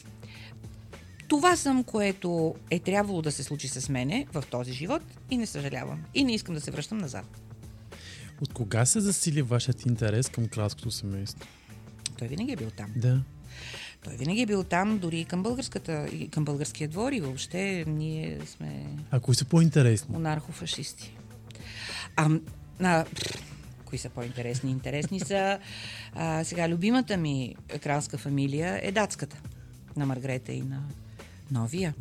Това 1.29 1.57
съм, 1.57 1.85
което 1.85 2.55
е 2.71 2.79
трябвало 2.79 3.23
да 3.23 3.33
се 3.33 3.43
случи 3.43 3.69
с 3.69 3.89
мене 3.89 4.27
в 4.33 4.45
този 4.51 4.73
живот 4.73 5.03
и 5.31 5.37
не 5.37 5.47
съжалявам. 5.47 6.05
И 6.15 6.25
не 6.25 6.35
искам 6.35 6.55
да 6.55 6.61
се 6.61 6.71
връщам 6.71 6.99
назад. 6.99 7.41
От 8.41 8.53
кога 8.53 8.87
се 8.87 9.01
засили 9.01 9.43
вашият 9.43 9.87
интерес 9.87 10.29
към 10.29 10.49
кралското 10.49 10.91
семейство? 10.91 11.49
Той 12.19 12.29
винаги 12.29 12.53
е 12.53 12.57
бил 12.57 12.71
там. 12.71 12.93
Да. 12.97 13.21
Той 14.07 14.17
винаги 14.17 14.41
е 14.41 14.47
бил 14.47 14.65
там, 14.65 14.99
дори 14.99 15.21
и 15.21 15.25
към 15.25 15.43
българската, 15.43 16.09
и 16.13 16.29
към 16.29 16.45
българския 16.45 16.89
двор 16.89 17.13
и 17.13 17.21
въобще 17.21 17.85
ние 17.87 18.39
сме 18.47 18.87
А 19.11 19.21
кои 19.21 19.35
са 19.35 19.45
по-интересни? 19.45 20.13
монархофашисти. 20.13 21.17
А, 22.17 22.31
а, 22.81 23.05
кои 23.85 23.99
са 23.99 24.09
по-интересни? 24.09 24.71
Интересни 24.71 25.21
са. 25.21 25.59
А, 26.15 26.45
сега, 26.45 26.69
любимата 26.69 27.17
ми 27.17 27.57
кралска 27.83 28.19
фамилия 28.19 28.81
е 28.83 28.93
датската. 28.93 29.41
На 29.97 30.07
Маргрета 30.07 30.53
и 30.53 30.61
на 30.61 30.83
новия. 31.51 31.95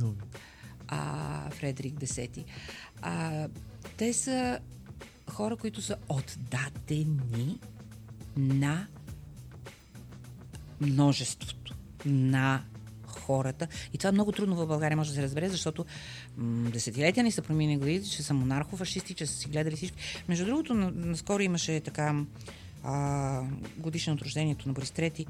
А, 0.88 1.50
Фредерик 1.50 1.94
X. 1.94 2.44
А, 3.02 3.48
те 3.98 4.14
са 4.14 4.60
хора, 5.30 5.58
които 5.58 5.82
са 5.82 5.96
отдадени 6.10 7.60
на 8.38 8.88
множеството, 10.82 11.76
на 12.06 12.64
хората. 13.08 13.68
И 13.94 13.98
това 13.98 14.12
много 14.12 14.32
трудно 14.32 14.56
в 14.56 14.68
България 14.68 14.98
може 14.98 15.10
да 15.10 15.16
се 15.16 15.24
разбере, 15.24 15.50
защото 15.50 15.86
м- 16.38 16.70
десетилетия 16.70 17.24
ни 17.24 17.32
са 17.32 17.42
проминали 17.42 17.78
годините, 17.78 18.10
че 18.10 18.24
са 18.24 18.34
монархофашисти, 18.34 19.14
че 19.14 19.26
са 19.26 19.34
си 19.34 19.48
гледали 19.48 19.76
всички. 19.76 19.98
Между 20.28 20.46
другото, 20.46 20.74
на- 20.74 20.92
наскоро 20.92 21.42
имаше 21.44 21.80
така 21.80 22.24
а, 22.84 23.42
годишно 23.78 24.14
от 24.14 24.22
рождението 24.22 24.68
на 24.68 24.74
Борис 24.74 24.92
Трети. 24.92 25.26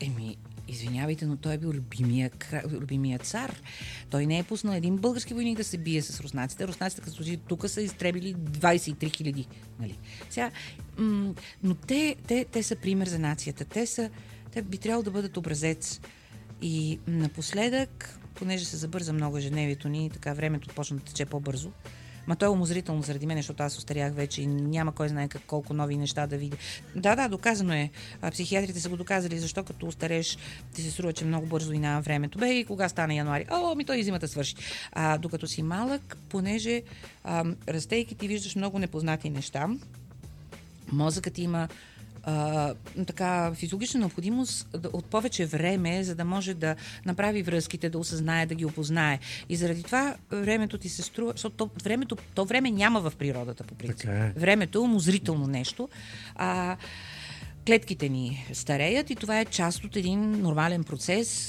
Еми, 0.00 0.36
извинявайте, 0.68 1.26
но 1.26 1.36
той 1.36 1.54
е 1.54 1.58
бил 1.58 1.68
любимия, 1.68 2.30
любимия 2.70 3.18
цар. 3.18 3.62
Той 4.10 4.26
не 4.26 4.38
е 4.38 4.42
пуснал 4.42 4.74
един 4.74 4.96
български 4.96 5.34
войник 5.34 5.56
да 5.56 5.64
се 5.64 5.78
бие 5.78 6.02
с 6.02 6.20
руснаците. 6.20 6.68
Руснаците, 6.68 7.02
като 7.02 7.16
служи 7.16 7.36
тук, 7.36 7.68
са 7.70 7.82
изтребили 7.82 8.34
23 8.34 9.16
хиляди. 9.16 9.46
Нали? 9.80 9.98
Сега, 10.30 10.50
м- 10.98 11.34
но 11.62 11.74
те, 11.74 12.16
те, 12.26 12.44
те 12.52 12.62
са 12.62 12.76
пример 12.76 13.08
за 13.08 13.18
нацията. 13.18 13.64
Те, 13.64 13.86
са, 13.86 14.10
те 14.52 14.62
би 14.62 14.78
трябвало 14.78 15.02
да 15.02 15.10
бъдат 15.10 15.36
образец. 15.36 16.00
И 16.62 16.98
напоследък, 17.06 18.18
понеже 18.34 18.64
се 18.64 18.76
забърза 18.76 19.12
много 19.12 19.38
ежедневието 19.38 19.88
ни, 19.88 20.10
така 20.10 20.32
времето 20.32 20.74
почна 20.74 20.96
да 20.96 21.02
тече 21.02 21.26
по-бързо, 21.26 21.72
Ма 22.28 22.36
то 22.36 22.44
е 22.44 22.48
умозрително 22.48 23.02
заради 23.02 23.26
мен, 23.26 23.36
защото 23.36 23.62
аз 23.62 23.78
остарях 23.78 24.14
вече 24.14 24.42
и 24.42 24.46
няма 24.46 24.92
кой 24.92 25.08
знае 25.08 25.28
как, 25.28 25.42
колко 25.46 25.74
нови 25.74 25.96
неща 25.96 26.26
да 26.26 26.36
видя. 26.36 26.56
Да, 26.96 27.16
да, 27.16 27.28
доказано 27.28 27.72
е. 27.72 27.90
Психиатрите 28.32 28.80
са 28.80 28.88
го 28.88 28.96
доказали, 28.96 29.38
защо 29.38 29.64
като 29.64 29.86
остареш 29.86 30.38
ти 30.74 30.82
се 30.82 30.90
струва, 30.90 31.12
че 31.12 31.24
много 31.24 31.46
бързо 31.46 31.72
и 31.72 31.78
на 31.78 32.00
времето. 32.00 32.38
Бе, 32.38 32.54
и 32.54 32.64
кога 32.64 32.88
стана 32.88 33.14
януари? 33.14 33.46
О, 33.50 33.74
ми 33.74 33.84
той 33.84 33.98
и 33.98 34.04
зимата 34.04 34.28
свърши. 34.28 34.54
А, 34.92 35.18
докато 35.18 35.46
си 35.46 35.62
малък, 35.62 36.18
понеже 36.28 36.82
а, 37.24 37.44
растейки 37.68 38.14
ти 38.14 38.28
виждаш 38.28 38.56
много 38.56 38.78
непознати 38.78 39.30
неща, 39.30 39.68
мозъкът 40.92 41.38
има 41.38 41.68
а, 42.28 42.74
така 43.06 43.54
физиологична 43.54 44.00
необходимост 44.00 44.76
от 44.92 45.04
повече 45.04 45.46
време, 45.46 46.04
за 46.04 46.14
да 46.14 46.24
може 46.24 46.54
да 46.54 46.76
направи 47.06 47.42
връзките, 47.42 47.90
да 47.90 47.98
осъзнае, 47.98 48.46
да 48.46 48.54
ги 48.54 48.64
опознае. 48.64 49.18
И 49.48 49.56
заради 49.56 49.82
това 49.82 50.16
времето 50.30 50.78
ти 50.78 50.88
се 50.88 51.02
струва, 51.02 51.32
защото 51.32 51.56
то, 51.56 51.70
времето, 51.84 52.16
то 52.34 52.44
време 52.44 52.70
няма 52.70 53.00
в 53.00 53.12
природата 53.18 53.64
по 53.64 53.74
принцип. 53.74 54.00
Така 54.00 54.24
е. 54.24 54.32
Времето 54.36 54.78
е 54.78 54.82
умозрително 54.82 55.46
нещо. 55.46 55.88
А, 56.34 56.76
клетките 57.68 58.08
ни 58.08 58.46
стареят 58.52 59.10
и 59.10 59.14
това 59.14 59.40
е 59.40 59.44
част 59.44 59.84
от 59.84 59.96
един 59.96 60.30
нормален 60.30 60.84
процес. 60.84 61.46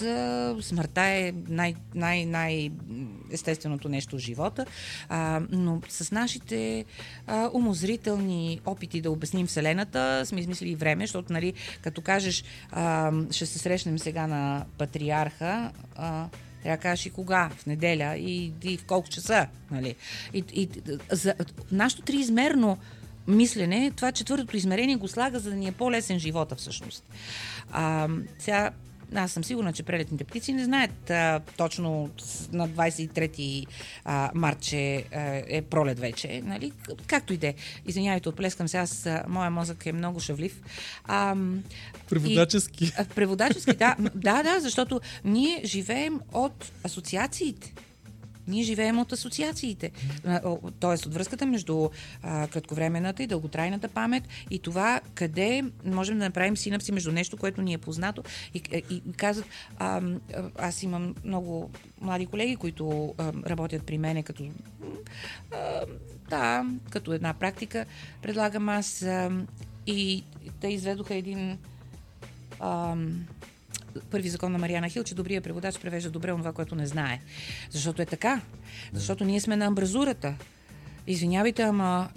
Смъртта 0.62 1.02
е 1.02 1.34
най- 1.48 1.76
най- 1.96 2.26
най-естественото 2.26 3.90
нещо 3.90 4.16
в 4.16 4.20
живота, 4.20 4.66
а, 5.10 5.42
но 5.52 5.82
с 5.90 6.12
нашите 6.12 6.86
а, 7.28 7.50
умозрителни 7.54 8.62
опити 8.66 9.02
да 9.02 9.12
обясним 9.12 9.48
Вселената 9.48 10.26
сме 10.26 10.40
измислили 10.40 10.76
време, 10.76 11.04
защото, 11.04 11.34
нали, 11.34 11.54
като 11.82 12.02
кажеш, 12.02 12.44
а, 12.72 13.12
ще 13.32 13.46
се 13.46 13.60
срещнем 13.60 14.00
сега 14.00 14.28
на 14.28 14.66
патриарха, 14.78 15.72
а, 15.96 16.28
трябва 16.64 16.78
да 16.78 16.82
кажеш 16.82 17.06
и 17.06 17.10
кога, 17.10 17.50
в 17.58 17.66
неделя 17.66 18.18
и, 18.18 18.54
и 18.64 18.78
в 18.78 18.86
колко 18.86 19.10
часа. 19.10 19.48
Нали? 19.72 19.96
И, 20.34 20.44
и, 20.54 20.70
за, 21.12 21.34
нашето 21.72 22.02
триизмерно 22.02 22.78
мислене, 23.30 23.92
това 23.96 24.12
четвъртото 24.12 24.58
измерение 24.58 24.96
го 24.96 25.08
слага, 25.08 25.40
за 25.40 25.50
да 25.50 25.56
ни 25.56 25.68
е 25.68 25.72
по-лесен 25.72 26.20
живота 26.20 26.56
всъщност. 26.56 27.04
А, 27.72 28.08
сега, 28.40 28.72
аз 29.16 29.32
съм 29.32 29.44
сигурна, 29.44 29.74
че 29.74 29.84
прелетните 29.84 30.24
птици 30.24 30.54
не 30.54 30.66
знаят 30.66 31.10
а, 31.10 31.42
точно 31.58 32.10
на 32.52 32.70
23 32.70 33.66
а, 34.06 34.32
март, 34.34 34.60
че 34.60 34.96
а, 34.96 35.44
е 35.48 35.62
пролет 35.62 36.00
вече. 36.00 36.42
Нали? 36.46 36.72
Както 37.08 37.34
и 37.34 37.38
да 37.38 37.48
е. 37.48 37.54
Извинявайте, 37.88 38.30
отплескам 38.30 38.68
се, 38.68 38.78
аз, 38.78 39.06
а, 39.06 39.24
моя 39.28 39.50
мозък 39.50 39.86
е 39.86 39.92
много 39.92 40.20
шавлив. 40.20 40.62
А, 41.04 41.36
Преводачески. 42.10 42.86
и, 42.86 42.92
а, 42.98 43.06
преводачески, 43.06 43.74
да. 43.74 43.96
Да, 44.16 44.44
да, 44.44 44.60
защото 44.60 45.02
ние 45.26 45.62
живеем 45.66 46.20
от 46.34 46.72
асоциациите. 46.84 47.74
Ние 48.50 48.64
живеем 48.64 49.00
от 49.00 49.14
асоциациите. 49.14 49.92
Тоест 50.80 51.06
от 51.06 51.14
връзката 51.14 51.46
между 51.46 51.90
а, 52.24 52.48
кратковременната 52.48 53.24
и 53.24 53.28
дълготрайната 53.28 53.88
памет 53.88 54.24
и 54.52 54.60
това 54.60 55.02
къде 55.14 55.64
можем 55.86 56.18
да 56.20 56.26
направим 56.26 56.58
синапси 56.58 56.92
между 56.92 57.12
нещо, 57.12 57.38
което 57.38 57.62
ни 57.62 57.74
е 57.74 57.78
познато 57.78 58.24
и, 58.54 58.62
и, 58.74 59.02
и 59.08 59.14
казват, 59.14 59.48
а, 59.80 60.02
аз 60.58 60.84
имам 60.84 61.16
много 61.26 61.72
млади 62.02 62.26
колеги, 62.26 62.56
които 62.56 63.14
а, 63.18 63.34
работят 63.46 63.84
при 63.84 63.98
мене 63.98 64.24
като 64.24 64.44
а, 65.52 65.86
да, 66.30 66.66
като 66.90 67.14
една 67.14 67.34
практика 67.34 67.86
предлагам 68.22 68.70
аз 68.70 69.02
а, 69.02 69.32
и 69.88 70.24
те 70.60 70.68
изведоха 70.68 71.16
един 71.16 71.58
ам, 72.60 73.26
първи 74.12 74.30
закон 74.30 74.52
на 74.52 74.58
Мариана 74.58 74.90
Хил, 74.90 75.04
че 75.04 75.16
добрият 75.16 75.44
преводач 75.44 75.80
превежда 75.80 76.10
добре 76.10 76.32
това, 76.32 76.54
което 76.54 76.76
не 76.76 76.86
знае. 76.86 77.20
Защото 77.70 78.02
е 78.02 78.06
така. 78.06 78.42
Защото 78.94 79.26
ние 79.26 79.42
сме 79.42 79.56
на 79.56 79.66
амбразурата. 79.66 80.36
Извинявайте, 81.08 81.62
ама 81.62 82.10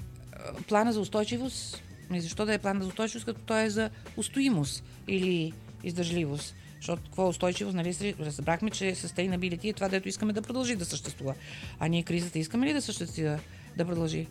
плана 0.69 0.93
за 0.93 1.01
устойчивост, 1.01 1.83
и 2.15 2.21
защо 2.21 2.47
да 2.47 2.55
е 2.55 2.59
план 2.59 2.81
за 2.81 2.89
устойчивост, 2.89 3.27
като 3.27 3.41
той 3.41 3.63
е 3.63 3.71
за 3.71 3.91
устоимост 4.17 4.85
или 5.09 5.53
издържливост? 5.85 6.55
Защото 6.77 7.03
какво 7.03 7.25
е 7.25 7.29
устойчивост, 7.29 7.77
нали, 7.77 8.15
разбрахме, 8.21 8.71
че 8.71 8.85
sustainability 8.85 9.71
е 9.71 9.73
това, 9.73 9.89
дето 9.89 10.09
искаме 10.09 10.33
да 10.33 10.43
продължи 10.43 10.77
да 10.77 10.85
съществува. 10.85 11.35
А 11.79 11.89
ние 11.89 12.03
кризата 12.03 12.39
искаме 12.39 12.67
ли 12.67 12.73
да 12.73 12.83
съществува, 12.83 13.39
да 13.77 13.85
продължи? 13.85 14.27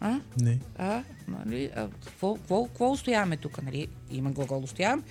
А? 0.00 0.20
Не. 0.40 0.58
А, 0.78 1.02
нали, 1.28 1.70
а 1.76 1.88
какво, 2.04 2.34
какво, 2.34 2.66
какво 2.66 2.90
устояваме 2.90 3.36
тук? 3.36 3.62
Нали? 3.62 3.88
Има 4.10 4.30
глагол 4.30 4.62
устоявам, 4.62 5.04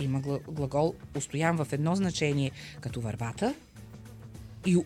има 0.00 0.20
гла- 0.20 0.52
глагол 0.52 0.94
устоявам 1.16 1.64
в 1.64 1.72
едно 1.72 1.94
значение 1.94 2.50
като 2.80 3.00
вървата 3.00 3.54
и 4.66 4.78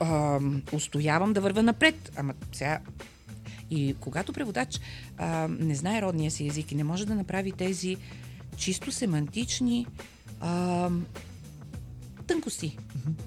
а, 0.00 0.40
устоявам 0.72 1.32
да 1.32 1.40
вървя 1.40 1.62
напред. 1.62 2.12
Ама 2.16 2.34
сега 2.52 2.80
и 3.70 3.96
когато 4.00 4.32
преводач 4.32 4.80
а, 5.16 5.48
не 5.48 5.74
знае 5.74 6.02
родния 6.02 6.30
си 6.30 6.46
език 6.46 6.72
и 6.72 6.74
не 6.74 6.84
може 6.84 7.06
да 7.06 7.14
направи 7.14 7.52
тези 7.52 7.96
чисто 8.56 8.92
семантични 8.92 9.86
а, 10.40 10.90
тънкости 12.26 12.78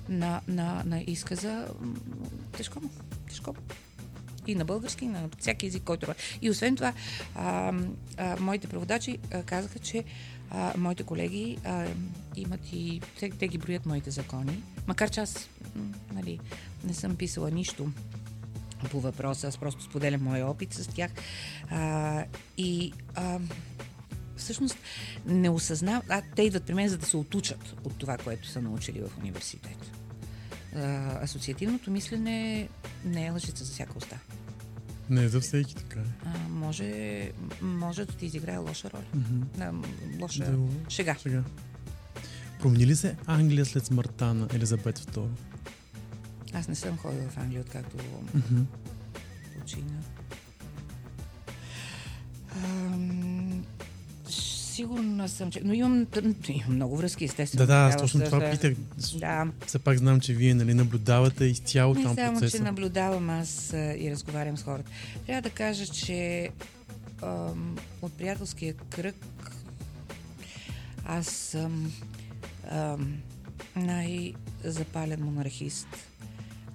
на, 0.10 0.42
на, 0.48 0.84
на 0.86 1.04
изказа, 1.08 1.68
тежко 2.58 2.82
му. 2.82 2.90
Тежко 3.28 3.54
му 3.54 3.60
и 4.48 4.56
на 4.56 4.66
български, 4.66 5.06
и 5.06 5.08
на 5.08 5.30
всяки 5.40 5.66
език, 5.66 5.84
който. 5.84 6.14
И 6.42 6.50
освен 6.50 6.76
това, 6.76 6.94
а, 7.36 7.74
а, 8.18 8.38
моите 8.40 8.68
преводачи 8.68 9.18
а, 9.34 9.44
казаха, 9.44 9.80
че 9.80 10.04
а, 10.50 10.74
моите 10.78 11.04
колеги 11.04 11.58
а, 11.64 11.86
имат 12.36 12.74
и... 12.74 13.02
Те, 13.20 13.30
те 13.30 13.48
ги 13.48 13.58
броят 13.58 13.86
моите 13.86 14.12
закони, 14.12 14.64
макар 14.88 15.10
че 15.10 15.20
аз 15.20 15.50
нали, 16.14 16.40
не 16.84 16.94
съм 16.94 17.16
писала 17.16 17.52
нищо 17.52 17.92
по 18.92 19.00
въпроса, 19.00 19.48
аз 19.48 19.58
просто 19.58 19.84
споделям 19.84 20.24
моя 20.24 20.48
опит 20.48 20.74
с 20.74 20.88
тях. 20.88 21.12
А, 21.70 22.24
и 22.58 22.94
а, 23.16 23.40
всъщност 24.38 24.78
не 25.26 25.50
осъзнават, 25.50 26.06
а 26.10 26.22
те 26.36 26.42
идват 26.42 26.64
при 26.64 26.74
мен, 26.74 26.90
за 26.90 26.98
да 26.98 27.06
се 27.06 27.18
отучат 27.18 27.76
от 27.84 27.98
това, 27.98 28.18
което 28.18 28.48
са 28.48 28.62
научили 28.62 29.02
в 29.02 29.18
университет. 29.18 29.92
А, 30.76 30.80
асоциативното 31.24 31.92
мислене 31.92 32.70
не 33.06 33.26
е 33.26 33.32
лъжица 33.32 33.64
за 33.64 33.74
всяка 33.74 33.98
уста. 33.98 34.20
Не 35.10 35.24
е 35.24 35.30
за 35.30 35.40
всеки 35.42 35.76
така. 35.76 36.00
А, 36.26 36.50
може, 36.50 37.32
може 37.62 38.06
да 38.06 38.14
ти 38.14 38.26
изиграе 38.26 38.58
лоша 38.58 38.90
роля. 38.90 39.04
Да, 39.58 39.74
лоша 40.22 40.52
Да, 40.52 40.58
шега. 40.90 41.16
Сега. 41.16 41.44
Промени 42.60 42.88
ли 42.88 42.96
се 42.96 43.16
Англия 43.26 43.66
след 43.66 43.86
смъртта 43.86 44.34
на 44.34 44.48
Елизабет 44.54 45.00
II? 45.00 45.28
Аз 46.54 46.68
не 46.68 46.76
съм 46.76 46.98
ходила 46.98 47.30
в 47.30 47.38
Англия, 47.38 47.62
откакто 47.62 47.98
Мгм. 48.34 48.62
почина. 49.60 50.00
Ам, 52.56 53.27
сигурна 54.78 55.30
съм, 55.30 55.52
че... 55.52 55.62
Но 55.64 55.74
имам, 55.74 56.08
имам 56.50 56.76
много 56.76 56.98
връзки, 56.98 57.26
естествено. 57.26 57.66
Да, 57.66 57.74
да, 57.74 57.80
аз 57.80 57.98
точно 57.98 58.22
това 58.26 58.40
да- 58.40 58.52
питах. 58.52 58.74
Да, 59.16 59.48
Все 59.68 59.80
пак 59.80 59.98
знам, 59.98 60.20
че 60.20 60.34
вие 60.34 60.54
нали, 60.54 60.74
наблюдавате 60.74 61.46
изцяло 61.46 61.94
не 61.94 62.04
там 62.04 62.16
само, 62.16 62.38
че 62.38 62.40
процеса. 62.40 62.64
наблюдавам 62.64 63.30
аз 63.30 63.74
а, 63.74 63.96
и 63.98 64.12
разговарям 64.12 64.58
с 64.58 64.64
хората. 64.64 64.92
Трябва 65.26 65.42
да 65.42 65.50
кажа, 65.50 65.86
че 65.86 66.50
ам, 67.24 67.76
от 68.02 68.14
приятелския 68.14 68.74
кръг 68.74 69.16
аз 71.06 71.28
съм 71.28 71.92
ам, 72.72 73.18
най-запален 73.76 75.24
монархист. 75.24 75.88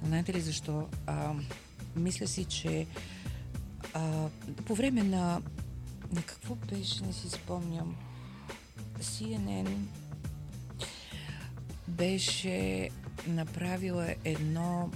Знаете 0.07 0.35
ли 0.35 0.41
защо? 0.41 0.89
Ам, 1.07 1.45
мисля 1.97 2.27
си, 2.27 2.45
че 2.45 2.87
а, 3.95 4.29
по 4.65 4.75
време 4.75 5.03
на, 5.03 5.41
на 6.13 6.23
какво 6.23 6.55
беше, 6.55 7.05
не 7.05 7.13
си 7.13 7.31
спомням, 7.31 7.97
CNN 9.01 9.77
беше 11.89 12.89
направила 13.27 14.15
едно 14.25 14.91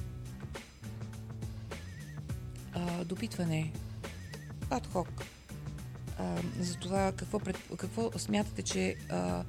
а, 2.73 3.05
допитване. 3.05 3.73
Адхок 4.71 5.27
за 6.61 6.77
това 6.77 7.13
какво, 7.13 7.39
пред, 7.39 7.59
какво 7.77 8.11
смятате, 8.17 8.63
че 8.63 8.97
а, 9.11 9.45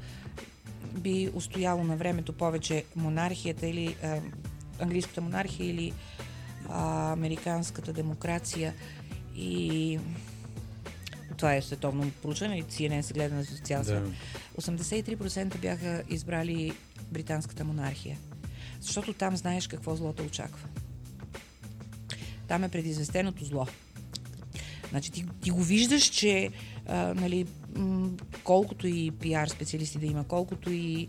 би 0.92 1.30
устояло 1.34 1.84
на 1.84 1.96
времето 1.96 2.34
повече? 2.34 2.86
Монархията 2.96 3.68
или 3.68 3.96
а, 4.04 4.20
английската 4.80 5.22
монархия 5.22 5.70
или 5.70 5.94
а, 6.70 7.12
американската 7.12 7.94
демокрация? 7.94 8.74
И 9.36 10.00
това 11.38 11.56
е 11.56 11.62
световно 11.62 12.12
проучване 12.22 12.58
и 12.58 12.64
CNN 12.64 13.02
се 13.02 13.14
гледа 13.14 13.36
на 13.36 13.46
цял 13.46 13.84
свят. 13.84 14.04
Да. 14.04 14.62
83% 14.62 15.58
бяха 15.58 16.04
избрали 16.10 16.74
британската 17.12 17.64
монархия. 17.64 18.18
Защото 18.82 19.14
там 19.14 19.38
знаеш 19.38 19.68
какво 19.68 19.96
зло 19.96 20.14
те 20.14 20.24
очаква. 20.24 20.68
Там 22.48 22.64
е 22.64 22.70
предизвестеното 22.70 23.46
зло. 23.46 23.68
Значи 24.90 25.12
ти, 25.12 25.26
ти 25.42 25.50
го 25.50 25.64
виждаш, 25.64 26.04
че 26.04 26.50
а, 26.88 27.14
нали, 27.14 27.46
м- 27.76 28.10
колкото 28.44 28.88
и 28.88 29.12
пиар 29.12 29.48
специалисти 29.48 29.98
да 29.98 30.06
има, 30.06 30.24
колкото 30.24 30.72
и 30.72 31.08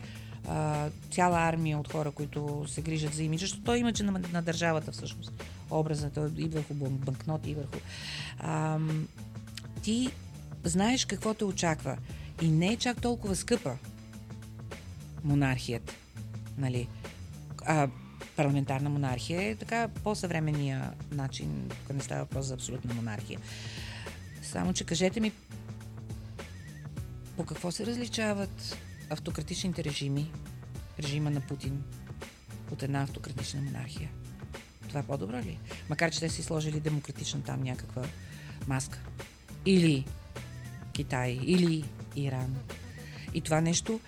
а, 0.48 0.88
цяла 1.10 1.38
армия 1.38 1.78
от 1.78 1.92
хора, 1.92 2.10
които 2.10 2.64
се 2.68 2.82
грижат 2.82 3.14
за 3.14 3.22
имиджа, 3.22 3.46
защото 3.46 3.62
той 3.62 3.78
имиджа 3.78 4.04
на, 4.04 4.20
на 4.32 4.42
държавата 4.42 4.92
всъщност. 4.92 5.32
Образната 5.70 6.30
и 6.36 6.48
върху 6.48 6.74
бан- 6.74 6.98
банкноти, 6.98 7.50
и 7.50 7.54
върху... 7.54 7.78
А, 8.38 8.78
ти 9.88 10.10
знаеш 10.64 11.04
какво 11.04 11.34
те 11.34 11.44
очаква. 11.44 11.98
И 12.42 12.48
не 12.48 12.72
е 12.72 12.76
чак 12.76 13.00
толкова 13.00 13.36
скъпа 13.36 13.76
монархията. 15.24 15.94
Нали? 16.58 16.88
А, 17.66 17.88
парламентарна 18.36 18.90
монархия 18.90 19.42
е 19.42 19.56
така 19.56 19.88
по-съвременния 19.88 20.92
начин, 21.10 21.68
тук 21.68 21.96
не 21.96 22.02
става 22.02 22.20
въпрос 22.20 22.46
за 22.46 22.54
абсолютна 22.54 22.94
монархия. 22.94 23.40
Само, 24.42 24.72
че 24.72 24.84
кажете 24.84 25.20
ми 25.20 25.32
по 27.36 27.44
какво 27.44 27.70
се 27.70 27.86
различават 27.86 28.76
автократичните 29.10 29.84
режими, 29.84 30.30
режима 30.98 31.30
на 31.30 31.40
Путин, 31.40 31.82
от 32.72 32.82
една 32.82 33.02
автократична 33.02 33.60
монархия? 33.60 34.10
Това 34.88 35.02
по-добро 35.02 35.36
ли? 35.36 35.50
е? 35.50 35.58
Макар, 35.88 36.10
че 36.10 36.20
те 36.20 36.28
си 36.28 36.42
сложили 36.42 36.80
демократична 36.80 37.42
там 37.42 37.62
някаква 37.62 38.04
маска. 38.66 38.98
Или 39.66 40.04
Китай, 40.92 41.38
или 41.42 41.84
Иран. 42.16 42.56
И 43.34 43.40
това 43.40 43.60
нещо 43.60 44.00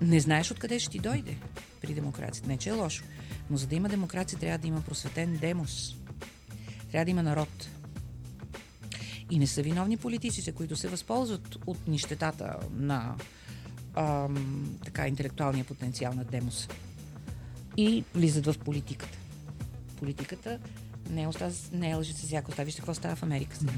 не 0.00 0.20
знаеш 0.20 0.50
откъде 0.50 0.78
ще 0.78 0.90
ти 0.90 0.98
дойде 0.98 1.36
при 1.80 1.94
демокрацията. 1.94 2.48
Не, 2.48 2.56
че 2.56 2.68
е 2.68 2.72
лошо. 2.72 3.04
Но 3.50 3.56
за 3.56 3.66
да 3.66 3.74
има 3.74 3.88
демокрация, 3.88 4.38
трябва 4.38 4.58
да 4.58 4.66
има 4.66 4.80
просветен 4.80 5.36
демос. 5.36 5.96
Трябва 6.90 7.04
да 7.04 7.10
има 7.10 7.22
народ. 7.22 7.68
И 9.30 9.38
не 9.38 9.46
са 9.46 9.62
виновни 9.62 9.96
политиците, 9.96 10.52
които 10.52 10.76
се 10.76 10.88
възползват 10.88 11.56
от 11.66 11.88
нищетата 11.88 12.56
на 12.72 13.14
ам, 13.94 14.78
така, 14.84 15.08
интелектуалния 15.08 15.64
потенциал 15.64 16.14
на 16.14 16.24
демоса. 16.24 16.68
И 17.76 18.04
влизат 18.14 18.46
в 18.46 18.58
политиката. 18.58 19.18
Политиката 19.96 20.58
не 21.10 21.22
е, 21.22 21.26
оста, 21.26 21.52
не 21.72 21.90
е 21.90 21.94
лъжица 21.94 22.42
оста. 22.48 22.64
Вижте 22.64 22.80
какво 22.80 22.94
става 22.94 23.16
в 23.16 23.22
Америка 23.22 23.56
сега. 23.56 23.72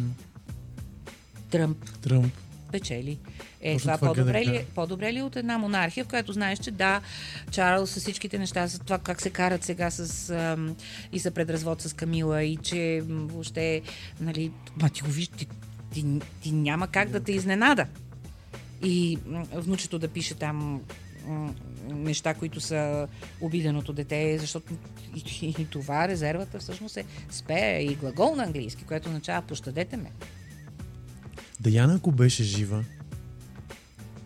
Тръмп 1.51 2.01
Тръмп. 2.01 2.33
печели. 2.73 3.19
Е, 3.61 3.73
Точно 3.73 3.87
това, 3.87 3.97
това 3.97 4.09
по-добре, 4.09 4.45
ли, 4.47 4.57
е- 4.57 4.65
по-добре 4.75 5.13
ли 5.13 5.19
е 5.19 5.23
от 5.23 5.37
една 5.37 5.59
монархия, 5.59 6.05
в 6.05 6.09
която 6.09 6.33
знаеш, 6.33 6.59
че 6.59 6.71
да, 6.71 7.01
Чарлз 7.51 7.91
с 7.91 8.01
всичките 8.01 8.39
неща, 8.39 8.67
за 8.67 8.79
това 8.79 8.99
как 8.99 9.23
се 9.23 9.31
карат 9.31 9.65
сега 9.65 9.91
с, 9.91 10.31
ам, 10.31 10.77
и 11.13 11.19
за 11.19 11.31
предразвод 11.31 11.83
с 11.83 11.93
Камила 11.97 12.43
и 12.43 12.57
че 12.57 13.03
въобще, 13.07 13.83
нали, 14.21 14.53
ма 14.83 14.91
ти 14.91 15.03
го 15.03 15.11
виж, 15.11 15.29
ти, 15.29 15.47
ти, 15.93 16.05
ти 16.43 16.53
няма 16.53 16.89
как 16.89 17.11
да 17.11 17.21
те 17.21 17.33
изненада. 17.33 17.87
И 18.83 19.19
внучето 19.55 19.99
да 19.99 20.09
пише 20.09 20.35
там 20.35 20.81
неща, 21.91 22.35
които 22.35 22.61
са 22.61 23.09
обиденото 23.41 23.93
дете, 23.93 24.39
защото 24.39 24.73
и, 25.17 25.47
и, 25.47 25.63
и 25.63 25.67
това 25.67 26.09
резервата 26.09 26.59
всъщност 26.59 26.97
е 26.97 27.05
спее 27.31 27.83
и 27.83 27.95
глагол 27.95 28.35
на 28.35 28.43
английски, 28.43 28.85
което 28.85 29.09
означава 29.09 29.47
пощадете 29.47 29.97
ме. 29.97 30.11
Даяна, 31.61 31.95
ако 31.95 32.13
беше 32.13 32.43
жива, 32.43 32.85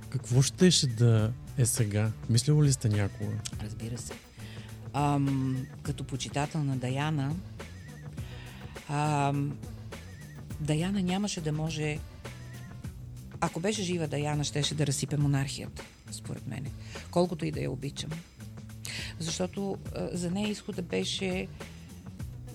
какво 0.08 0.42
щеше 0.42 0.86
да 0.86 1.32
е 1.58 1.66
сега? 1.66 2.12
Мислило 2.30 2.64
ли 2.64 2.72
сте 2.72 2.88
някога? 2.88 3.36
Разбира 3.62 3.98
се. 3.98 4.12
Ам, 4.92 5.66
като 5.82 6.04
почитател 6.04 6.64
на 6.64 6.76
Даяна, 6.76 7.36
ам, 8.88 9.58
Даяна 10.60 11.02
нямаше 11.02 11.40
да 11.40 11.52
може. 11.52 11.98
Ако 13.40 13.60
беше 13.60 13.82
жива 13.82 14.08
Даяна, 14.08 14.44
щеше 14.44 14.74
да 14.74 14.86
разсипе 14.86 15.16
монархията, 15.16 15.84
според 16.10 16.46
мене. 16.46 16.70
Колкото 17.10 17.44
и 17.44 17.50
да 17.50 17.60
я 17.60 17.70
обичам. 17.70 18.10
Защото 19.18 19.76
а, 19.96 20.08
за 20.12 20.30
нея 20.30 20.48
изхода 20.48 20.82
беше 20.82 21.48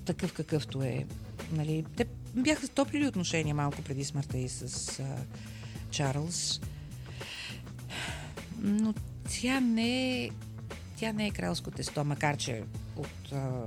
такъв 0.05 0.33
какъвто 0.33 0.83
е. 0.83 1.05
нали, 1.51 1.85
те 1.95 2.05
бяха 2.35 2.67
стоплили 2.67 3.07
отношения 3.07 3.55
малко 3.55 3.81
преди 3.81 4.05
смъртта 4.05 4.37
и 4.37 4.49
с 4.49 4.99
а, 4.99 5.15
Чарлз. 5.91 6.61
Но 8.59 8.93
тя 9.29 9.59
не 9.59 10.23
е 10.23 10.29
тя 10.97 11.13
не 11.13 11.27
е 11.27 11.31
кралско 11.31 11.71
тесто, 11.71 12.03
макар 12.03 12.37
че 12.37 12.63
от 12.95 13.31
а, 13.31 13.61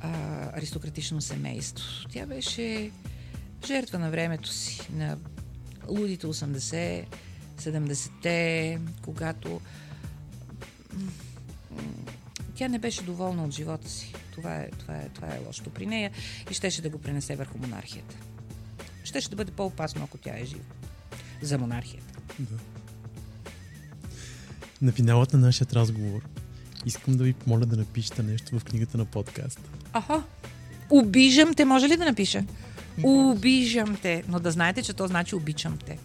а, 0.00 0.10
аристократично 0.58 1.20
семейство. 1.20 1.84
Тя 2.12 2.26
беше 2.26 2.90
жертва 3.66 3.98
на 3.98 4.10
времето 4.10 4.48
си, 4.48 4.88
на 4.92 5.18
лудите 5.88 6.26
80, 6.26 7.04
70-те, 7.58 8.78
когато 9.02 9.60
тя 12.54 12.68
не 12.68 12.78
беше 12.78 13.02
доволна 13.02 13.44
от 13.44 13.50
живота 13.50 13.88
си. 13.88 14.14
Това 14.36 14.56
е, 14.56 14.68
това 14.78 14.94
е, 14.96 15.08
това 15.08 15.28
е 15.28 15.40
лошото 15.46 15.70
при 15.70 15.86
нея 15.86 16.10
и 16.50 16.54
щеше 16.54 16.82
да 16.82 16.88
го 16.88 16.98
пренесе 16.98 17.36
върху 17.36 17.58
монархията. 17.58 18.16
Щеше 19.04 19.30
да 19.30 19.36
бъде 19.36 19.52
по-опасно, 19.52 20.04
ако 20.04 20.18
тя 20.18 20.38
е 20.38 20.44
жива. 20.44 20.64
За 21.42 21.58
монархията. 21.58 22.18
На 24.82 24.92
финалът 24.92 25.32
на 25.32 25.38
нашия 25.38 25.66
разговор 25.72 26.22
искам 26.86 27.16
да 27.16 27.24
ви 27.24 27.32
помоля 27.32 27.66
да 27.66 27.76
напишете 27.76 28.22
нещо 28.22 28.58
в 28.58 28.64
книгата 28.64 28.98
на 28.98 29.04
подкаст. 29.04 29.60
Аха. 29.92 30.22
Обижам 30.90 31.54
те, 31.54 31.64
може 31.64 31.88
ли 31.88 31.96
да 31.96 32.04
напиша? 32.04 32.44
Обижам 33.02 33.96
те. 34.02 34.24
Но 34.28 34.40
да 34.40 34.50
знаете, 34.50 34.82
че 34.82 34.92
то 34.92 35.06
значи 35.06 35.34
обичам 35.34 35.78
те. 35.86 35.98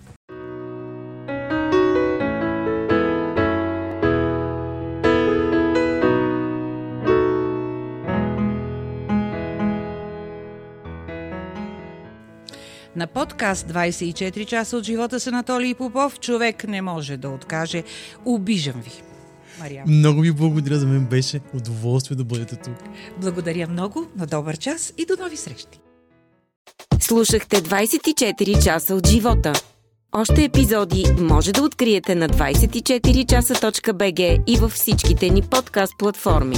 На 13.00 13.08
подкаст 13.08 13.68
24 13.68 14.46
часа 14.46 14.78
от 14.78 14.84
живота 14.84 15.20
с 15.20 15.28
Анатолий 15.28 15.76
Попов 15.76 16.20
човек 16.20 16.68
не 16.68 16.82
може 16.82 17.18
да 17.18 17.30
откаже. 17.30 17.84
Обижам 18.26 18.82
ви. 18.82 18.92
Мариан. 19.60 19.84
Много 19.88 20.22
ви 20.22 20.32
благодаря, 20.32 20.80
за 20.80 20.88
мен 20.88 21.06
беше 21.06 21.40
удоволствие 21.54 22.18
да 22.18 22.24
бъдете 22.24 22.56
тук. 22.56 22.78
Благодаря 23.22 23.68
много, 23.68 24.08
на 24.16 24.28
добър 24.28 24.58
час 24.58 24.94
и 24.98 25.06
до 25.06 25.24
нови 25.24 25.38
срещи. 25.38 25.80
Слушахте 27.00 27.62
24 27.62 28.64
часа 28.64 28.96
от 28.96 29.08
живота. 29.08 29.54
Още 30.12 30.44
епизоди 30.44 31.06
може 31.20 31.52
да 31.52 31.64
откриете 31.64 32.16
на 32.16 32.30
24часа.bg 32.30 34.44
и 34.48 34.58
във 34.58 34.72
всичките 34.72 35.30
ни 35.30 35.42
подкаст 35.42 35.94
платформи. 36.00 36.58